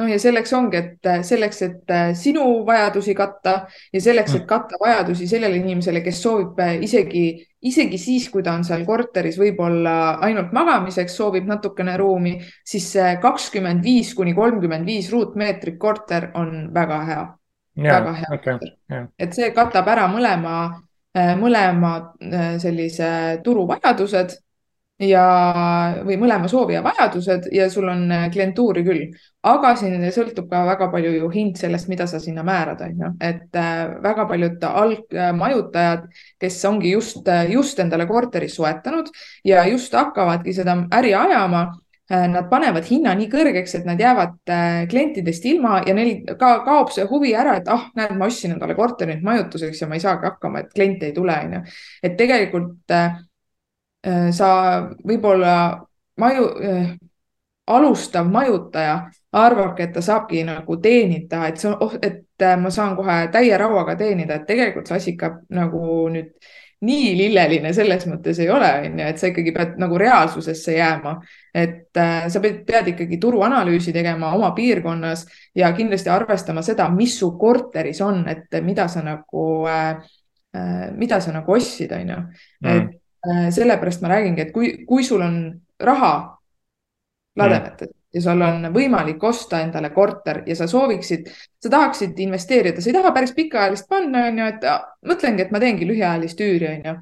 noh, 0.00 0.08
ja 0.08 0.18
selleks 0.20 0.52
ongi, 0.56 0.80
et 0.80 1.08
äh, 1.08 1.20
selleks, 1.26 1.62
et 1.66 1.92
äh, 1.92 2.10
sinu 2.18 2.44
vajadusi 2.66 3.14
katta 3.16 3.54
ja 3.92 4.02
selleks, 4.02 4.34
et 4.34 4.42
mm. 4.42 4.48
katta 4.48 4.80
vajadusi 4.80 5.28
sellele 5.30 5.60
inimesele, 5.60 6.02
kes 6.04 6.20
soovib 6.24 6.58
äh, 6.64 6.76
isegi, 6.86 7.24
isegi 7.68 8.00
siis, 8.00 8.28
kui 8.32 8.44
ta 8.46 8.54
on 8.56 8.64
seal 8.66 8.84
korteris 8.88 9.38
võib-olla 9.40 9.96
ainult 10.26 10.54
magamiseks, 10.56 11.16
soovib 11.20 11.48
natukene 11.50 11.96
ruumi, 12.00 12.36
siis 12.66 12.88
kakskümmend 13.22 13.84
viis 13.84 14.14
kuni 14.16 14.34
kolmkümmend 14.36 14.88
viis 14.88 15.10
ruutmeetrit 15.12 15.78
korter 15.80 16.30
on 16.40 16.70
väga 16.74 17.00
hea. 17.08 17.24
väga 17.80 18.14
hea 18.18 18.30
okay,. 18.34 18.70
et 19.18 19.34
see 19.36 19.52
katab 19.56 19.88
ära 19.88 20.08
mõlema, 20.10 20.54
mõlema 21.38 21.92
sellise 22.60 23.10
turuvajadused 23.44 24.34
ja, 25.00 25.24
või 26.04 26.16
mõlema 26.20 26.48
soovi 26.50 26.76
ja 26.76 26.82
vajadused 26.84 27.48
ja 27.54 27.68
sul 27.72 27.88
on 27.88 28.04
äh, 28.12 28.26
klientuuri 28.32 28.84
küll, 28.84 29.02
aga 29.46 29.72
siin 29.78 30.02
sõltub 30.12 30.50
ka 30.50 30.62
väga 30.68 30.90
palju 30.92 31.12
ju 31.16 31.30
hind 31.32 31.60
sellest, 31.60 31.88
mida 31.88 32.06
sa 32.10 32.20
sinna 32.20 32.44
määrad, 32.46 32.82
on 32.84 33.04
ju, 33.04 33.12
et 33.24 33.58
äh, 33.58 33.82
väga 34.04 34.26
paljud 34.30 34.64
algmajutajad, 34.70 36.08
kes 36.40 36.64
ongi 36.68 36.94
just, 36.94 37.22
äh, 37.28 37.48
just 37.52 37.80
endale 37.80 38.08
korteri 38.10 38.50
soetanud 38.52 39.12
ja 39.44 39.64
just 39.68 39.94
hakkavadki 39.96 40.56
seda 40.56 40.76
äri 41.00 41.14
ajama 41.16 41.70
Nad 42.10 42.48
panevad 42.50 42.82
hinna 42.88 43.12
nii 43.14 43.28
kõrgeks, 43.30 43.76
et 43.78 43.84
nad 43.86 44.00
jäävad 44.02 44.50
klientidest 44.90 45.44
ilma 45.46 45.76
ja 45.86 45.92
neil 45.94 46.24
ka 46.40 46.48
kaob 46.66 46.90
see 46.90 47.04
huvi 47.06 47.36
ära, 47.38 47.52
et 47.60 47.70
ah, 47.70 47.84
näed, 47.94 48.16
ma 48.18 48.26
ostsin 48.26 48.56
endale 48.56 48.74
korteri 48.74 49.14
nüüd 49.14 49.22
majutuseks 49.28 49.84
ja 49.84 49.86
ma 49.86 49.94
ei 49.94 50.02
saagi 50.02 50.26
hakkama, 50.26 50.64
et 50.64 50.72
kliente 50.74 51.06
ei 51.06 51.14
tule, 51.14 51.36
onju. 51.46 51.60
et 52.02 52.16
tegelikult 52.18 52.90
Äh, 52.90 53.29
sa 54.00 54.48
võib-olla 55.04 55.54
maju 56.20 56.46
äh,, 56.64 56.92
alustav 57.70 58.26
majutaja 58.26 59.10
arvabki, 59.32 59.82
et 59.82 59.92
ta 59.94 60.02
saabki 60.02 60.42
nagu 60.44 60.76
teenida, 60.82 61.44
et 61.48 61.60
see, 61.62 61.70
oh, 61.70 61.92
et 62.02 62.42
äh, 62.42 62.56
ma 62.58 62.72
saan 62.74 62.96
kohe 62.98 63.20
täie 63.32 63.58
rauaga 63.58 63.94
teenida, 63.98 64.40
et 64.40 64.48
tegelikult 64.48 64.90
see 64.90 64.98
asi 64.98 65.14
ikka 65.14 65.30
nagu 65.54 65.84
nüüd 66.10 66.32
nii 66.88 67.10
lilleline 67.12 67.74
selles 67.76 68.06
mõttes 68.08 68.38
ei 68.40 68.48
ole, 68.50 68.68
on 68.86 69.02
ju, 69.02 69.06
et 69.12 69.20
sa 69.20 69.28
ikkagi 69.28 69.52
pead 69.52 69.74
nagu 69.78 69.98
reaalsusesse 70.00 70.78
jääma. 70.78 71.18
et 71.54 71.96
äh, 71.96 72.28
sa 72.32 72.40
pead, 72.40 72.62
pead 72.66 72.88
ikkagi 72.94 73.18
turuanalüüsi 73.20 73.92
tegema 73.92 74.32
oma 74.34 74.50
piirkonnas 74.56 75.26
ja 75.54 75.72
kindlasti 75.76 76.10
arvestama 76.10 76.62
seda, 76.62 76.88
mis 76.90 77.18
su 77.18 77.34
korteris 77.38 78.00
on, 78.00 78.24
et 78.28 78.62
mida 78.64 78.88
sa 78.88 79.02
nagu 79.04 79.66
äh,, 79.68 80.00
äh 80.56 80.88
mida 80.96 81.20
sa 81.20 81.32
nagu 81.32 81.52
ostsid, 81.52 81.92
on 81.92 82.08
ju. 82.08 82.16
Mm. 82.64 82.70
et 82.70 82.94
Äh, 82.94 82.99
sellepärast 83.26 84.00
ma 84.02 84.14
räägingi, 84.14 84.46
et 84.46 84.52
kui, 84.52 84.70
kui 84.88 85.04
sul 85.04 85.20
on 85.20 85.40
raha 85.80 86.12
lademetes 87.36 87.88
mm. 87.88 87.98
ja 88.14 88.22
sul 88.24 88.44
on 88.46 88.68
võimalik 88.74 89.22
osta 89.24 89.60
endale 89.64 89.90
korter 89.94 90.42
ja 90.46 90.56
sa 90.58 90.66
sooviksid, 90.70 91.28
sa 91.62 91.72
tahaksid 91.72 92.18
investeerida, 92.24 92.80
sa 92.80 92.90
ei 92.90 92.96
taha 92.96 93.12
päris 93.16 93.34
pikaajalist 93.36 93.88
panna, 93.90 94.26
on 94.30 94.40
ju, 94.40 94.48
et 94.54 94.66
mõtlengi, 95.12 95.46
et 95.46 95.54
ma 95.54 95.62
teengi 95.62 95.88
lühiajalist 95.88 96.44
üüri, 96.46 96.72
on 96.74 96.90
ju. 96.90 96.96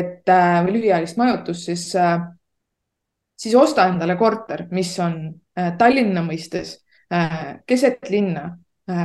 et 0.00 0.32
äh, 0.32 0.58
või 0.66 0.78
lühiajalist 0.78 1.20
majutust, 1.20 1.68
siis, 1.70 1.86
äh, 1.98 2.18
siis 3.36 3.54
osta 3.58 3.88
endale 3.90 4.16
korter, 4.20 4.66
mis 4.70 4.96
on 5.02 5.22
Tallinna 5.78 6.22
mõistes 6.24 6.78
keset 7.66 8.06
linna. 8.08 8.56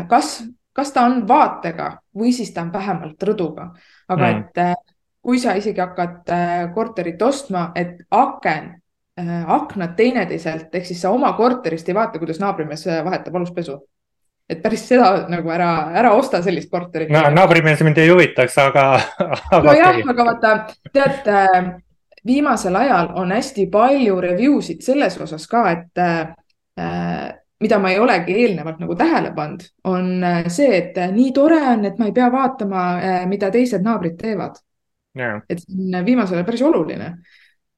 kas, 0.10 0.44
kas 0.74 0.92
ta 0.94 1.04
on 1.06 1.28
vaatega 1.28 1.90
või 2.16 2.32
siis 2.34 2.54
ta 2.54 2.62
on 2.62 2.72
vähemalt 2.74 3.24
rõduga, 3.24 3.72
aga 4.08 4.28
mm. 4.30 4.40
et 4.40 4.95
kui 5.26 5.40
sa 5.42 5.56
isegi 5.58 5.82
hakkad 5.82 6.32
äh, 6.34 6.56
korterit 6.74 7.22
ostma, 7.26 7.72
et 7.76 8.02
aken 8.12 8.74
aknad 9.16 9.94
teineteiselt, 9.96 10.74
ehk 10.76 10.90
siis 10.90 11.00
sa 11.00 11.08
oma 11.16 11.30
korterist 11.38 11.88
ei 11.88 11.96
vaata, 11.96 12.20
kuidas 12.20 12.36
naabrimees 12.42 12.82
vahetab 13.06 13.38
aluspesu. 13.40 13.78
Et 14.52 14.60
päris 14.60 14.84
seda 14.90 15.06
nagu 15.32 15.54
ära, 15.56 15.70
ära 15.96 16.12
osta 16.18 16.42
sellist 16.44 16.68
korterit. 16.70 17.14
No,. 17.16 17.22
naabrimees 17.32 17.80
mind 17.88 18.02
ei 18.04 18.12
huvitaks, 18.12 18.58
aga, 18.60 18.84
nojah, 19.70 20.02
aga 20.12 20.26
vaata, 20.28 20.52
tead, 20.92 21.32
äh, 21.32 21.72
viimasel 22.26 22.76
ajal 22.76 23.10
on 23.16 23.32
hästi 23.32 23.68
palju 23.72 24.20
review 24.22 24.62
sid 24.62 24.82
selles 24.86 25.18
osas 25.22 25.48
ka, 25.48 25.64
et 25.72 26.02
äh, 26.02 27.32
mida 27.62 27.80
ma 27.80 27.92
ei 27.94 28.00
olegi 28.00 28.36
eelnevalt 28.44 28.82
nagu 28.82 28.96
tähele 28.98 29.32
pannud, 29.36 29.66
on 29.84 30.24
äh, 30.24 30.44
see, 30.52 30.72
et 30.78 30.98
äh, 30.98 31.12
nii 31.14 31.32
tore 31.34 31.62
on, 31.74 31.86
et 31.86 32.00
ma 32.02 32.10
ei 32.10 32.16
pea 32.16 32.32
vaatama, 32.34 32.86
mida 33.30 33.52
teised 33.54 33.86
naabrid 33.86 34.18
teevad 34.22 34.58
yeah.. 35.18 35.42
et 35.50 35.64
see 35.64 35.90
on 35.96 36.06
viimasel 36.06 36.40
ajal 36.40 36.48
päris 36.48 36.64
oluline. 36.66 37.10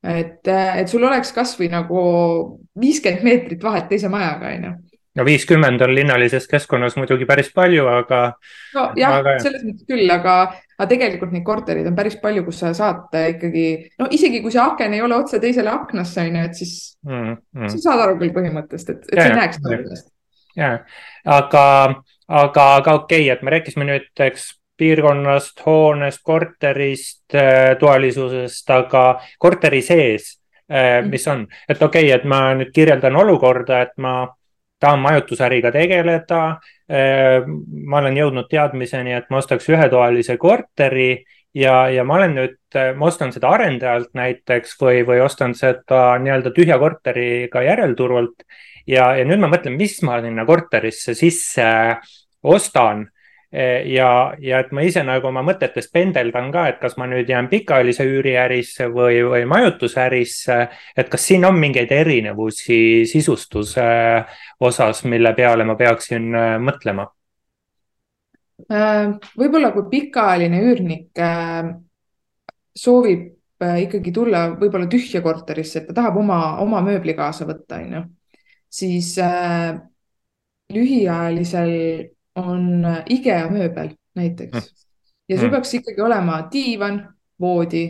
et, 0.07 0.47
et 0.47 0.87
sul 0.87 1.03
oleks 1.03 1.33
kasvõi 1.35 1.71
nagu 1.73 2.01
viiskümmend 2.79 3.25
meetrit 3.25 3.63
vahet 3.63 3.89
teise 3.89 4.11
majaga, 4.13 4.53
onju 4.55 4.75
no 5.17 5.25
viiskümmend 5.25 5.81
on 5.81 5.93
linnalises 5.95 6.47
keskkonnas 6.49 6.97
muidugi 6.99 7.25
päris 7.29 7.49
palju, 7.55 7.87
aga. 7.89 8.21
nojah, 8.75 9.31
selles 9.41 9.63
mõttes 9.65 9.87
küll, 9.89 10.05
aga, 10.13 10.35
aga 10.77 10.89
tegelikult 10.91 11.33
neid 11.33 11.45
korterid 11.47 11.87
on 11.89 11.97
päris 11.97 12.19
palju, 12.21 12.43
kus 12.47 12.61
sa 12.63 12.73
saad 12.77 13.15
ikkagi, 13.33 13.65
no 14.01 14.09
isegi 14.13 14.43
kui 14.43 14.53
see 14.53 14.61
aken 14.63 14.97
ei 14.97 15.01
ole 15.05 15.17
otse 15.17 15.41
teisele 15.43 15.73
aknasse, 15.73 16.27
on 16.27 16.37
ju, 16.39 16.43
et 16.51 16.61
siis 16.61 16.75
mm, 17.07 17.33
mm. 17.57 17.73
sa 17.73 17.83
saad 17.87 18.05
aru 18.05 18.19
küll 18.21 18.35
põhimõttest, 18.35 18.93
et, 18.93 19.09
et 19.09 19.17
ja, 19.17 19.25
sa 19.25 19.31
ei 19.31 19.39
näeks 19.41 20.05
ja, 20.57 20.71
aga, 21.39 21.65
aga, 22.27 22.69
aga 22.81 22.97
okei 23.01 23.25
okay,, 23.25 23.33
et 23.33 23.45
me 23.45 23.57
rääkisime 23.57 23.89
nüüd, 23.89 24.09
eks 24.29 24.51
piirkonnast, 24.77 25.61
hoonest, 25.65 26.21
korterist, 26.23 27.23
äh, 27.35 27.75
toalisusest, 27.79 28.69
aga 28.69 29.05
korteri 29.39 29.81
sees, 29.81 30.35
äh, 30.71 31.01
mis 31.05 31.27
on, 31.27 31.47
et 31.69 31.81
okei 31.81 32.09
okay,, 32.09 32.15
et 32.19 32.25
ma 32.25 32.53
nüüd 32.57 32.73
kirjeldan 32.75 33.15
olukorda, 33.15 33.81
et 33.87 33.95
ma 33.97 34.19
tahan 34.79 35.01
majutusäriga 35.01 35.71
tegeleda. 35.73 36.43
Äh, 36.87 37.41
ma 37.47 38.03
olen 38.03 38.19
jõudnud 38.21 38.49
teadmiseni, 38.51 39.15
et 39.17 39.31
ma 39.33 39.41
ostaks 39.41 39.67
ühetoalise 39.73 40.37
korteri 40.37 41.25
ja, 41.57 41.87
ja 41.89 42.05
ma 42.05 42.19
olen 42.19 42.37
nüüd, 42.37 42.57
ma 42.97 43.09
ostan 43.09 43.33
seda 43.33 43.49
arendajalt 43.55 44.13
näiteks 44.17 44.77
või, 44.81 45.01
või 45.07 45.21
ostan 45.25 45.55
seda 45.57 46.17
nii-öelda 46.21 46.53
tühja 46.55 46.77
korteriga 46.81 47.63
järelturult. 47.65 48.45
ja, 48.87 49.11
ja 49.17 49.25
nüüd 49.25 49.41
ma 49.41 49.49
mõtlen, 49.51 49.77
mis 49.79 49.97
ma 50.05 50.21
sinna 50.21 50.45
korterisse 50.45 51.15
sisse 51.17 51.67
ostan 52.43 53.07
ja, 53.51 54.35
ja 54.43 54.59
et 54.59 54.71
ma 54.75 54.83
ise 54.83 54.99
nagu 55.07 55.29
oma 55.29 55.39
mõtetes 55.45 55.87
pendeldan 55.93 56.49
ka, 56.51 56.65
et 56.67 56.81
kas 56.81 56.97
ma 56.99 57.05
nüüd 57.07 57.29
jään 57.31 57.47
pikaajalise 57.47 58.03
üüriärisse 58.03 58.89
või, 58.91 59.21
või 59.23 59.45
majutusärisse. 59.47 60.57
et 60.97 61.09
kas 61.09 61.27
siin 61.29 61.45
on 61.47 61.55
mingeid 61.59 61.91
erinevusi 61.95 63.05
sisustuse 63.07 63.85
osas, 64.59 65.03
mille 65.03 65.33
peale 65.33 65.63
ma 65.63 65.75
peaksin 65.79 66.35
äh, 66.35 66.57
mõtlema? 66.59 67.07
Äh, 68.67 69.15
võib-olla 69.37 69.71
kui 69.75 69.87
pikaajaline 69.91 70.61
üürnik 70.65 71.21
äh, 71.21 71.71
soovib 72.75 73.33
ikkagi 73.57 74.11
tulla 74.13 74.51
võib-olla 74.53 74.85
tühja 74.85 75.23
korterisse, 75.25 75.79
et 75.79 75.87
ta 75.89 75.95
tahab 75.97 76.19
oma, 76.21 76.59
oma 76.61 76.77
mööbli 76.85 77.15
kaasa 77.17 77.47
võtta, 77.49 77.79
on 77.81 77.95
ju, 77.95 78.01
siis 78.69 79.15
lühiajalisel 80.75 81.71
on 82.37 82.85
äh, 82.85 83.03
IKEA 83.09 83.49
mööbel 83.51 83.93
näiteks 84.15 84.53
mm. 84.53 84.75
ja 85.29 85.37
sul 85.37 85.47
mm. 85.47 85.55
peaks 85.57 85.73
ikkagi 85.79 86.01
olema 86.01 86.41
diivan, 86.53 87.01
voodi 87.39 87.85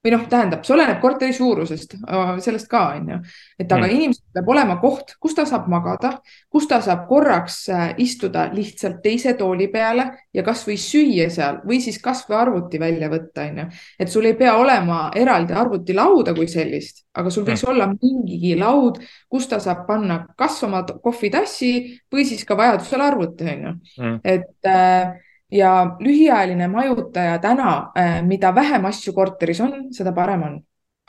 või 0.00 0.12
noh, 0.14 0.22
tähendab, 0.32 0.62
see 0.64 0.74
oleneb 0.74 1.00
korteri 1.02 1.34
suurusest, 1.36 1.98
sellest 2.40 2.68
ka 2.70 2.80
on 2.94 3.10
ju, 3.12 3.18
et 3.60 3.68
aga 3.68 3.84
mm. 3.84 3.96
inimesel 3.98 4.38
peab 4.38 4.48
olema 4.54 4.76
koht, 4.80 5.14
kus 5.20 5.36
ta 5.36 5.44
saab 5.48 5.68
magada, 5.72 6.14
kus 6.52 6.68
ta 6.70 6.80
saab 6.84 7.04
korraks 7.10 7.58
äh, 7.68 7.84
istuda 8.00 8.46
lihtsalt 8.54 9.02
teise 9.04 9.34
tooli 9.36 9.68
peale 9.72 10.06
ja 10.36 10.44
kasvõi 10.46 10.78
süüa 10.80 11.28
seal 11.32 11.60
või 11.68 11.82
siis 11.84 12.00
kasvõi 12.02 12.38
arvuti 12.40 12.80
välja 12.80 13.12
võtta, 13.12 13.44
on 13.44 13.62
ju. 13.62 13.68
et 14.00 14.12
sul 14.12 14.30
ei 14.30 14.36
pea 14.40 14.56
olema 14.56 15.02
eraldi 15.20 15.56
arvutilauda 15.60 16.34
kui 16.36 16.48
sellist, 16.48 17.04
aga 17.12 17.32
sul 17.32 17.44
võiks 17.44 17.66
mm. 17.66 17.72
olla 17.74 17.90
mingigi 17.92 18.56
laud, 18.60 19.02
kus 19.28 19.50
ta 19.52 19.60
saab 19.60 19.84
panna 19.88 20.22
kas 20.38 20.62
oma 20.64 20.86
kohvitassi 20.88 21.74
või 22.12 22.24
siis 22.28 22.46
ka 22.48 22.56
vajadusel 22.56 23.04
arvuti, 23.04 23.52
on 23.52 23.66
ju, 23.68 23.80
mm. 24.00 24.22
et 24.24 24.70
äh, 24.72 25.18
ja 25.50 25.96
lühiajaline 26.00 26.68
majutaja 26.68 27.38
täna, 27.38 27.92
äh, 27.98 28.20
mida 28.26 28.54
vähem 28.54 28.84
asju 28.90 29.12
korteris 29.14 29.60
on, 29.60 29.88
seda 29.94 30.12
parem 30.16 30.42
on. 30.42 30.58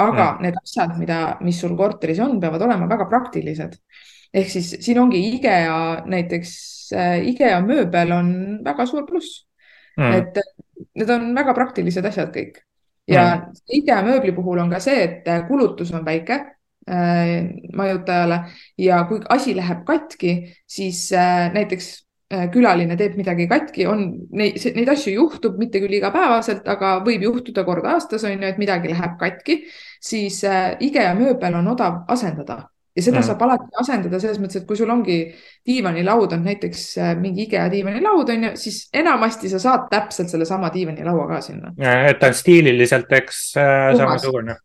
aga 0.01 0.31
mm. 0.31 0.41
need 0.41 0.55
asjad, 0.63 0.95
mida, 0.97 1.17
mis 1.45 1.59
sul 1.61 1.75
korteris 1.77 2.19
on, 2.19 2.39
peavad 2.41 2.63
olema 2.65 2.87
väga 2.89 3.05
praktilised. 3.09 3.77
ehk 4.33 4.49
siis 4.49 4.71
siin 4.79 4.99
ongi 4.99 5.19
IKEA 5.35 6.03
näiteks, 6.09 6.53
äh, 6.95 7.19
IKEA 7.33 7.61
mööbel 7.61 8.11
on 8.15 8.33
väga 8.65 8.85
suur 8.85 9.05
pluss 9.05 9.45
mm.. 9.97 10.13
et 10.13 10.39
need 10.95 11.09
on 11.09 11.35
väga 11.35 11.53
praktilised 11.53 12.05
asjad 12.05 12.31
kõik 12.33 12.63
ja 13.07 13.25
mm. 13.35 13.61
IKEA 13.81 14.01
mööbli 14.07 14.33
puhul 14.33 14.63
on 14.63 14.71
ka 14.71 14.79
see, 14.79 15.03
et 15.03 15.29
kulutus 15.47 15.91
on 15.93 16.05
väike 16.05 16.39
äh, 16.89 17.51
majutajale 17.75 18.45
ja 18.77 19.03
kui 19.09 19.21
asi 19.29 19.53
läheb 19.55 19.83
katki, 19.85 20.37
siis 20.65 21.11
äh, 21.13 21.51
näiteks 21.53 21.93
Äh, 21.93 22.10
külaline 22.53 22.97
teeb 22.99 23.15
midagi 23.19 23.47
katki, 23.51 23.85
on 23.89 24.03
neid, 24.37 24.59
neid 24.75 24.91
asju 24.93 25.15
juhtub, 25.15 25.57
mitte 25.59 25.81
küll 25.83 25.97
igapäevaselt, 25.97 26.67
aga 26.71 26.97
võib 27.05 27.25
juhtuda 27.27 27.65
kord 27.67 27.87
aastas 27.91 28.25
on 28.27 28.35
ju, 28.35 28.43
et 28.47 28.61
midagi 28.61 28.91
läheb 28.91 29.17
katki, 29.19 29.61
siis 30.01 30.43
äh, 30.47 30.75
IKEA 30.79 31.13
mööbel 31.17 31.57
on 31.59 31.73
odav 31.73 32.03
asendada 32.11 32.63
ja 32.95 33.03
seda 33.03 33.21
mm. 33.21 33.27
saab 33.27 33.43
alati 33.45 33.77
asendada 33.79 34.19
selles 34.19 34.39
mõttes, 34.41 34.61
et 34.61 34.67
kui 34.67 34.79
sul 34.79 34.89
ongi 34.91 35.19
diivanilaud 35.67 36.33
on 36.35 36.43
näiteks 36.47 36.87
äh, 36.99 37.13
mingi 37.19 37.45
IKEA 37.47 37.69
diivanilaud 37.71 38.33
on 38.33 38.49
ju, 38.49 38.55
siis 38.59 38.81
enamasti 38.93 39.51
sa 39.51 39.61
saad 39.63 39.87
täpselt 39.91 40.31
sellesama 40.31 40.71
diivanilaua 40.73 41.29
ka 41.29 41.39
sinna. 41.45 41.71
et 41.79 42.19
ta 42.19 42.31
on 42.31 42.35
stiililiselt, 42.35 43.11
eks 43.21 43.45
äh, 43.59 43.93
samasugune 43.97 44.57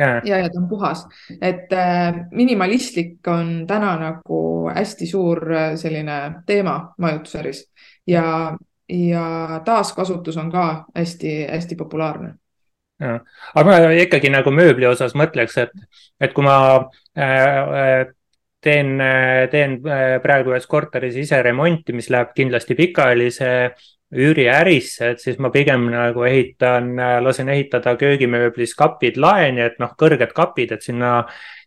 ja, 0.00 0.38
ja, 0.38 0.48
ta 0.48 0.60
on 0.60 0.68
puhas, 0.68 1.04
et 1.40 1.72
äh, 1.72 2.14
minimalistlik 2.30 3.28
on 3.28 3.66
täna 3.66 3.94
nagu 4.00 4.40
hästi 4.74 5.06
suur 5.06 5.42
äh, 5.52 5.74
selline 5.76 6.20
teema 6.46 6.94
majutusäris. 6.98 7.64
Ja, 8.06 8.56
ja 8.88 9.60
taaskasutus 9.64 10.36
on 10.36 10.52
ka 10.52 10.84
hästi-hästi 10.96 11.76
populaarne. 11.76 12.34
aga 13.54 13.64
ma 13.64 13.92
ikkagi 13.96 14.28
nagu 14.28 14.50
mööbli 14.52 14.86
osas 14.86 15.14
mõtleks, 15.16 15.56
et, 15.62 15.70
et 16.20 16.32
kui 16.36 16.44
ma 16.44 16.56
äh, 17.16 18.10
teen, 18.60 18.98
teen 19.50 19.78
äh, 19.88 20.18
praegu 20.22 20.52
ühes 20.52 20.66
korteris 20.68 21.16
ise 21.16 21.42
remonti, 21.42 21.94
mis 21.96 22.10
läheb 22.12 22.34
kindlasti 22.36 22.76
pikaajalise 22.76 23.50
üüriärisse, 24.10 25.12
et 25.12 25.20
siis 25.22 25.38
ma 25.38 25.52
pigem 25.54 25.84
nagu 25.92 26.24
ehitan, 26.26 26.96
lasen 27.22 27.48
ehitada 27.52 27.94
köögimööblis 27.98 28.74
kapid 28.78 29.20
laeni, 29.22 29.62
et 29.62 29.78
noh, 29.78 29.92
kõrged 29.98 30.32
kapid, 30.34 30.74
et 30.74 30.82
sinna 30.82 31.12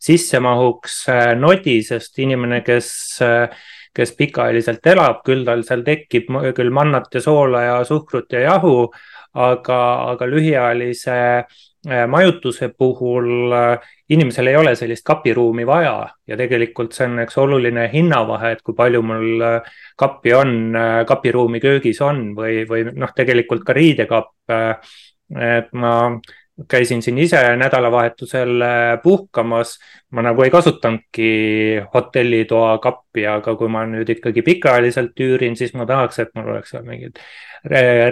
sisse 0.03 0.41
mahuks 0.43 0.97
äh, 1.11 1.31
nodi, 1.39 1.77
sest 1.87 2.19
inimene, 2.19 2.59
kes, 2.65 2.89
äh, 3.23 3.47
kes 3.95 4.11
pikaajaliselt 4.19 4.91
elab, 4.91 5.21
küll 5.23 5.45
tal 5.47 5.63
seal 5.63 5.85
tekib 5.87 6.31
küll 6.57 6.73
mannat 6.75 7.15
ja 7.15 7.23
soola 7.23 7.63
ja 7.63 7.77
suhkrut 7.87 8.35
ja 8.35 8.43
jahu, 8.49 8.89
aga, 9.33 9.79
aga 10.11 10.27
lühiajalise 10.27 11.17
äh, 11.39 12.03
majutuse 12.11 12.73
puhul 12.75 13.55
inimesel 14.13 14.49
ei 14.51 14.57
ole 14.59 14.75
sellist 14.75 15.05
kapiruumi 15.05 15.65
vaja 15.67 15.95
ja 16.27 16.37
tegelikult 16.39 16.95
see 16.95 17.07
on 17.09 17.23
üks 17.25 17.37
oluline 17.41 17.87
hinnavahe, 17.93 18.53
et 18.55 18.61
kui 18.65 18.75
palju 18.77 19.01
mul 19.05 19.47
äh, 19.47 19.73
kappi 19.99 20.35
on, 20.37 20.53
äh, 20.75 20.99
kapiruumi 21.09 21.61
köögis 21.63 22.01
on 22.05 22.29
või, 22.37 22.63
või 22.69 22.87
noh, 22.91 23.13
tegelikult 23.15 23.65
ka 23.67 23.75
riidekapp. 23.77 24.33
Äh, 24.51 24.95
et 25.33 25.71
ma 25.73 25.93
käisin 26.69 27.01
siin 27.01 27.17
ise 27.17 27.39
nädalavahetusel 27.57 28.61
puhkamas, 29.03 29.79
ma 30.11 30.21
nagu 30.21 30.43
ei 30.45 30.51
kasutanudki 30.53 31.29
hotellitoa 31.93 32.77
kappi, 32.77 33.25
aga 33.27 33.55
kui 33.57 33.71
ma 33.73 33.81
nüüd 33.89 34.09
ikkagi 34.13 34.43
pikaajaliselt 34.45 35.17
üürin, 35.25 35.57
siis 35.57 35.73
ma 35.73 35.87
tahaks, 35.89 36.19
et 36.21 36.29
mul 36.37 36.51
oleks 36.53 36.75
seal 36.75 36.85
mingid 36.85 37.17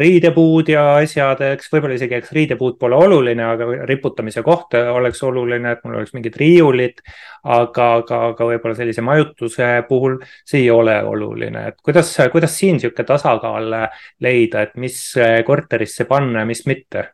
riidepuud 0.01 0.71
ja 0.71 0.87
asjad, 1.03 1.43
eks 1.53 1.69
võib-olla 1.73 1.99
isegi, 1.99 2.17
eks 2.17 2.33
riidepuud 2.33 2.79
pole 2.81 2.97
oluline, 2.97 3.45
aga 3.45 3.85
riputamise 3.85 4.41
koht 4.47 4.73
oleks 4.79 5.21
oluline, 5.27 5.75
et 5.75 5.85
mul 5.85 5.99
oleks 5.99 6.15
mingid 6.17 6.41
riiulid. 6.41 7.05
aga, 7.43 7.93
aga, 8.01 8.25
aga 8.31 8.45
võib-olla 8.45 8.75
sellise 8.77 9.01
majutuse 9.01 9.69
puhul 9.89 10.19
see 10.45 10.63
ei 10.63 10.69
ole 10.71 10.97
oluline, 11.03 11.67
et 11.67 11.81
kuidas, 11.83 12.13
kuidas 12.31 12.57
siin 12.57 12.77
niisugune 12.77 13.05
tasakaal 13.05 13.73
leida, 14.21 14.61
et 14.61 14.77
mis 14.77 15.01
korterisse 15.45 16.05
panna 16.09 16.41
ja 16.41 16.45
mis 16.45 16.65
mitte? 16.65 17.09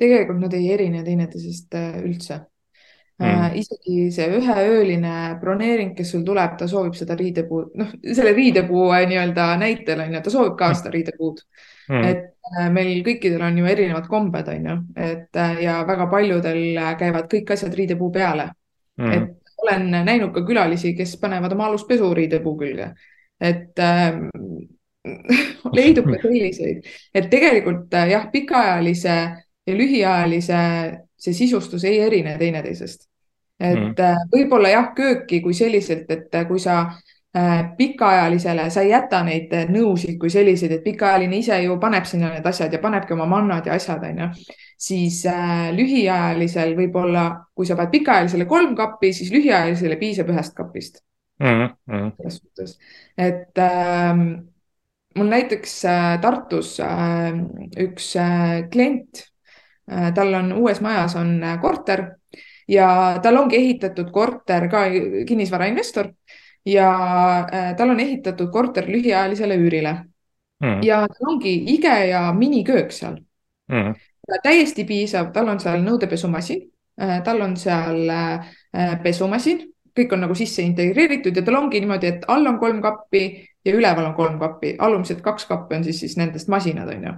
Tegelikult 0.00 0.40
nad 0.40 0.56
ei 0.56 0.70
erine 0.74 1.04
teineteisest 1.06 1.76
äh, 1.78 2.00
üldse. 2.04 2.46
Mm.. 3.20 3.50
isegi 3.60 4.06
see 4.16 4.30
üheööline 4.38 5.14
broneering, 5.42 5.90
kes 5.92 6.14
sul 6.14 6.22
tuleb, 6.24 6.54
ta 6.56 6.64
soovib 6.64 6.94
seda 6.96 7.12
riidepuud, 7.18 7.74
noh, 7.76 7.90
selle 8.16 8.30
riidepuu 8.32 8.86
äh, 8.96 9.02
nii-öelda 9.10 9.50
näitel 9.60 10.00
on 10.06 10.14
ju, 10.16 10.22
ta 10.24 10.32
soovib 10.32 10.54
ka 10.56 10.70
hmm. 10.70 10.78
seda 10.78 10.92
riidepuud. 10.94 11.42
Mm.. 11.90 12.06
et 12.08 12.70
meil 12.72 13.02
kõikidel 13.04 13.44
on 13.44 13.58
ju 13.60 13.68
erinevad 13.68 14.08
kombed, 14.08 14.48
on 14.48 14.70
ju, 14.70 14.78
et 15.04 15.38
ja 15.60 15.76
väga 15.86 16.06
paljudel 16.10 16.80
käivad 16.98 17.28
kõik 17.30 17.52
asjad 17.52 17.76
riidepuu 17.76 18.08
peale. 18.14 18.48
Mm. 19.00 19.12
et 19.16 19.40
olen 19.62 19.90
näinud 19.90 20.32
ka 20.34 20.42
külalisi, 20.46 20.94
kes 20.96 21.16
panevad 21.20 21.52
oma 21.52 21.68
alust 21.68 21.88
pesuriidepuu 21.88 22.56
külge, 22.60 22.90
et 23.40 23.78
äh, 23.78 24.18
leidub 25.76 26.10
ka 26.10 26.20
selliseid, 26.24 26.88
et 27.14 27.30
tegelikult 27.32 27.94
äh, 27.96 28.10
jah, 28.14 28.26
pikaajalise 28.32 29.16
ja 29.70 29.76
lühiajalise 29.78 30.58
see 31.20 31.36
sisustus 31.36 31.84
ei 31.84 32.00
erine 32.00 32.36
teineteisest. 32.38 33.06
et 33.60 33.76
mm. 33.76 34.28
Võib-olla 34.32 34.72
jah, 34.72 34.92
kööki 34.96 35.42
kui 35.44 35.54
selliselt, 35.54 36.08
et 36.10 36.34
äh, 36.34 36.46
kui 36.48 36.60
sa 36.62 36.78
äh, 37.36 37.58
pikaajalisele, 37.76 38.70
sa 38.72 38.80
ei 38.80 38.94
jäta 38.94 39.20
neid 39.26 39.52
nõusid 39.68 40.16
kui 40.20 40.32
selliseid, 40.32 40.78
et 40.78 40.86
pikaajaline 40.86 41.42
ise 41.42 41.58
ju 41.66 41.76
paneb 41.82 42.08
sinna 42.08 42.32
need 42.32 42.46
asjad 42.48 42.72
ja 42.72 42.80
panebki 42.80 43.12
oma 43.12 43.28
mannad 43.28 43.68
ja 43.68 43.76
asjad, 43.76 44.06
onju. 44.08 44.30
siis 44.80 45.20
äh, 45.28 45.68
lühiajalisel 45.76 46.72
võib-olla, 46.78 47.26
kui 47.54 47.68
sa 47.68 47.76
paned 47.76 47.92
pikaajalisele 47.98 48.48
kolm 48.48 48.72
kappi, 48.78 49.12
siis 49.12 49.32
lühiajalisele 49.34 50.00
piisab 50.00 50.32
ühest 50.32 50.56
kapist 50.56 51.02
mm. 51.42 51.66
-hmm. 51.68 52.14
selles 52.16 52.40
suhtes, 52.40 52.78
et 53.18 53.58
äh, 53.58 54.24
mul 55.16 55.28
näiteks 55.28 55.84
äh, 55.84 56.20
Tartus 56.20 56.78
äh, 56.80 57.34
üks 57.76 58.14
äh, 58.16 58.70
klient 58.72 59.29
tal 60.14 60.34
on 60.34 60.52
uues 60.52 60.80
majas 60.80 61.16
on 61.16 61.42
äh, 61.44 61.60
korter 61.60 62.04
ja 62.68 63.18
tal 63.22 63.36
ongi 63.36 63.56
ehitatud 63.56 64.10
korter 64.10 64.68
ka 64.70 64.84
kinnisvarainvestor 65.26 66.12
ja 66.66 66.90
äh, 67.40 67.74
tal 67.76 67.90
on 67.90 68.00
ehitatud 68.00 68.50
korter 68.52 68.88
lühiajalisele 68.88 69.56
üürile. 69.56 69.96
Mm.. 70.60 70.82
ja 70.84 71.06
tal 71.08 71.32
ongi 71.32 71.54
ige 71.72 72.06
ja 72.06 72.32
miniköök 72.32 72.92
seal. 72.92 73.16
Mm.. 73.72 73.94
täiesti 74.42 74.84
piisav, 74.84 75.32
tal 75.32 75.48
on 75.48 75.60
seal 75.60 75.80
nõudepesumasin, 75.82 76.66
tal 77.24 77.40
on 77.40 77.56
seal 77.56 78.10
pesumasin, 79.02 79.62
kõik 79.96 80.12
on 80.12 80.20
nagu 80.26 80.36
sisse 80.36 80.62
integreeritud 80.62 81.36
ja 81.36 81.42
tal 81.42 81.56
ongi 81.62 81.80
niimoodi, 81.80 82.12
et 82.12 82.28
all 82.28 82.46
on 82.46 82.58
kolm 82.60 82.82
kappi 82.84 83.22
ja 83.64 83.72
üleval 83.72 84.10
on 84.10 84.14
kolm 84.14 84.36
kappi, 84.38 84.74
alumised 84.78 85.24
kaks 85.24 85.48
kappi 85.48 85.78
on 85.80 85.88
siis, 85.88 86.02
siis 86.04 86.18
nendest 86.20 86.52
masinad, 86.52 86.92
on 86.92 87.08
ju 87.08 87.14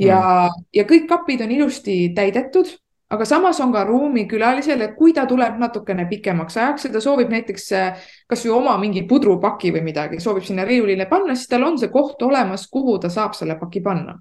ja 0.00 0.20
mm., 0.20 0.68
ja 0.74 0.86
kõik 0.88 1.08
kapid 1.08 1.44
on 1.44 1.50
ilusti 1.54 1.96
täidetud, 2.16 2.70
aga 3.10 3.26
samas 3.26 3.58
on 3.60 3.72
ka 3.74 3.82
ruumi 3.84 4.24
külalisele, 4.30 4.92
kui 4.94 5.12
ta 5.14 5.26
tuleb 5.26 5.58
natukene 5.58 6.06
pikemaks 6.10 6.56
ajaks 6.56 6.86
ja 6.86 6.92
ta 6.94 7.02
soovib 7.02 7.30
näiteks 7.32 7.70
äh, 7.74 8.08
kasvõi 8.30 8.52
oma 8.54 8.76
mingi 8.78 9.02
pudrupaki 9.10 9.72
või 9.74 9.82
midagi, 9.90 10.20
soovib 10.22 10.46
sinna 10.46 10.64
riiulile 10.68 11.08
panna, 11.10 11.34
siis 11.34 11.50
tal 11.50 11.66
on 11.66 11.78
see 11.78 11.90
koht 11.90 12.22
olemas, 12.22 12.68
kuhu 12.70 12.98
ta 13.02 13.10
saab 13.10 13.34
selle 13.38 13.58
paki 13.58 13.82
panna 13.82 14.14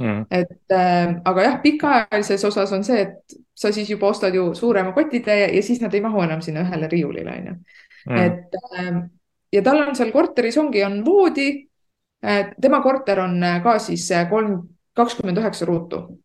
mm.. 0.00 0.24
et 0.30 0.72
äh, 0.72 1.16
aga 1.24 1.48
jah, 1.48 1.58
pikaajalises 1.62 2.48
osas 2.48 2.72
on 2.72 2.86
see, 2.86 3.04
et 3.04 3.36
sa 3.54 3.72
siis 3.72 3.90
juba 3.92 4.08
ostad 4.08 4.34
ju 4.34 4.50
suurema 4.56 4.94
kotitäie 4.96 5.50
ja 5.52 5.62
siis 5.62 5.82
nad 5.84 5.94
ei 5.94 6.02
mahu 6.04 6.24
enam 6.24 6.40
sinna 6.42 6.64
ühele 6.64 6.88
riiulile, 6.90 7.38
onju. 7.38 7.58
Mm. 8.08 8.16
et 8.24 8.60
äh, 8.80 9.02
ja 9.52 9.62
tal 9.62 9.84
on 9.84 9.96
seal 9.96 10.12
korteris 10.16 10.56
ongi, 10.58 10.84
on 10.84 11.02
voodi 11.04 11.50
äh,. 12.24 12.54
tema 12.60 12.80
korter 12.80 13.20
on 13.20 13.36
ka 13.62 13.78
siis 13.78 14.08
kolm 14.30 14.62
kakskümmend 14.94 15.38
üheksa 15.38 15.66
ruutu 15.66 16.20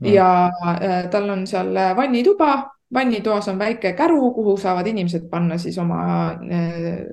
mm. 0.00 0.12
ja 0.12 0.50
äh, 0.68 1.10
tal 1.10 1.30
on 1.30 1.46
seal 1.46 1.76
äh, 1.76 1.96
vannituba, 1.96 2.70
vannitoas 2.94 3.48
on 3.48 3.58
väike 3.58 3.92
käru, 3.96 4.32
kuhu 4.34 4.56
saavad 4.60 4.86
inimesed 4.86 5.28
panna 5.30 5.58
siis 5.58 5.78
oma 5.78 6.32
äh, 6.32 7.06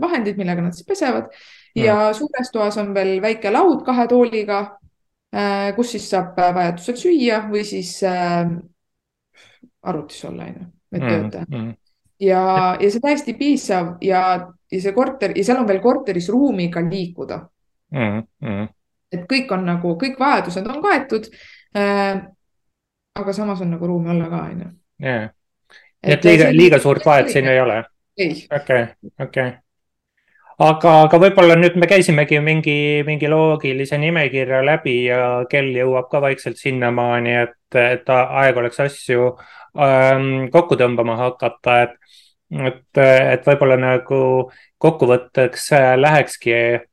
vahendid, 0.00 0.36
millega 0.36 0.62
nad 0.62 0.72
siis 0.76 0.86
pesevad 0.88 1.24
mm. 1.30 1.84
ja 1.84 2.12
suures 2.16 2.50
toas 2.52 2.78
on 2.82 2.94
veel 2.94 3.22
väike 3.22 3.50
laud 3.52 3.84
kahe 3.86 4.06
tooliga, 4.08 4.78
kus 5.76 5.90
siis 5.94 6.10
saab 6.12 6.36
vajadusel 6.36 6.96
süüa 7.00 7.38
või 7.48 7.64
siis 7.64 8.04
arvutis 8.04 10.24
olla, 10.28 10.44
onju, 10.44 10.66
et 10.92 11.00
mm, 11.00 11.08
töötada 11.08 11.44
mm. 11.48 11.70
ja, 12.20 12.42
ja 12.76 12.90
see 12.92 13.00
täiesti 13.00 13.32
piisav 13.38 13.94
ja, 14.04 14.20
ja 14.68 14.80
see 14.84 14.92
korter 14.92 15.32
ja 15.32 15.44
seal 15.46 15.62
on 15.62 15.68
veel 15.70 15.80
korteris 15.80 16.28
ruumi 16.28 16.68
ka 16.74 16.84
liikuda 16.84 17.40
mm. 17.96 18.20
Mm 18.44 18.68
et 19.12 19.24
kõik 19.30 19.52
on 19.54 19.66
nagu, 19.68 19.96
kõik 20.00 20.18
vajadused 20.20 20.68
on 20.68 20.82
kaetud 20.84 21.28
äh,. 21.76 22.22
aga 23.18 23.32
samas 23.36 23.60
on 23.60 23.74
nagu 23.76 23.86
ruumi 23.86 24.12
olla 24.14 24.28
ka, 24.32 24.44
onju. 24.50 24.70
jaa, 25.04 25.26
et 26.02 26.24
liiga, 26.24 26.52
liiga 26.52 26.80
suurt 26.82 27.04
vahet 27.06 27.32
siin 27.32 27.48
ei 27.48 27.60
ole? 27.60 27.82
ei. 28.18 28.36
okei, 28.50 28.86
okei 29.20 29.52
aga, 30.62 30.94
aga 31.06 31.20
võib-olla 31.26 31.56
nüüd 31.58 31.76
me 31.80 31.88
käisimegi 31.90 32.40
mingi, 32.44 32.76
mingi 33.06 33.30
loogilise 33.30 33.98
nimekirja 34.00 34.62
läbi 34.64 34.96
ja 35.08 35.22
kell 35.50 35.72
jõuab 35.76 36.10
ka 36.12 36.22
vaikselt 36.24 36.60
sinnamaani, 36.60 37.36
et, 37.46 37.58
et 37.78 38.12
aeg 38.16 38.60
oleks 38.62 38.80
asju 38.84 39.32
ähm, 39.80 40.48
kokku 40.52 40.78
tõmbama 40.80 41.18
hakata, 41.20 41.80
et, 41.86 41.98
et, 42.52 43.02
et 43.02 43.48
võib-olla 43.48 43.80
nagu 43.80 44.22
kokkuvõtteks 44.82 45.70
lähekski 46.00 46.56
Äh, 46.56 46.91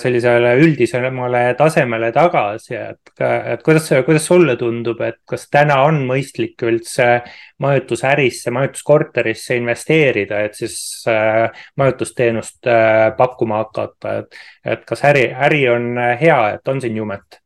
sellisele 0.00 0.52
üldisemale 0.60 1.40
tasemele 1.58 2.10
tagasi, 2.14 2.74
et, 2.76 3.12
et 3.20 3.62
kuidas, 3.64 3.88
kuidas 4.06 4.26
sulle 4.28 4.56
tundub, 4.60 5.00
et 5.04 5.18
kas 5.28 5.48
täna 5.52 5.80
on 5.86 6.02
mõistlik 6.08 6.62
üldse 6.66 7.08
majutusärisse, 7.62 8.52
majutuskorterisse 8.54 9.58
investeerida, 9.60 10.42
et 10.46 10.58
siis 10.58 10.78
äh, 11.10 11.48
majutusteenust 11.80 12.70
äh, 12.70 13.10
pakkuma 13.18 13.64
hakata, 13.64 14.16
et, 14.22 14.40
et 14.76 14.86
kas 14.88 15.04
äri, 15.08 15.28
äri 15.48 15.66
on 15.72 15.92
hea, 16.20 16.40
et 16.56 16.72
on 16.72 16.80
siin 16.84 16.96
jumet? 17.02 17.42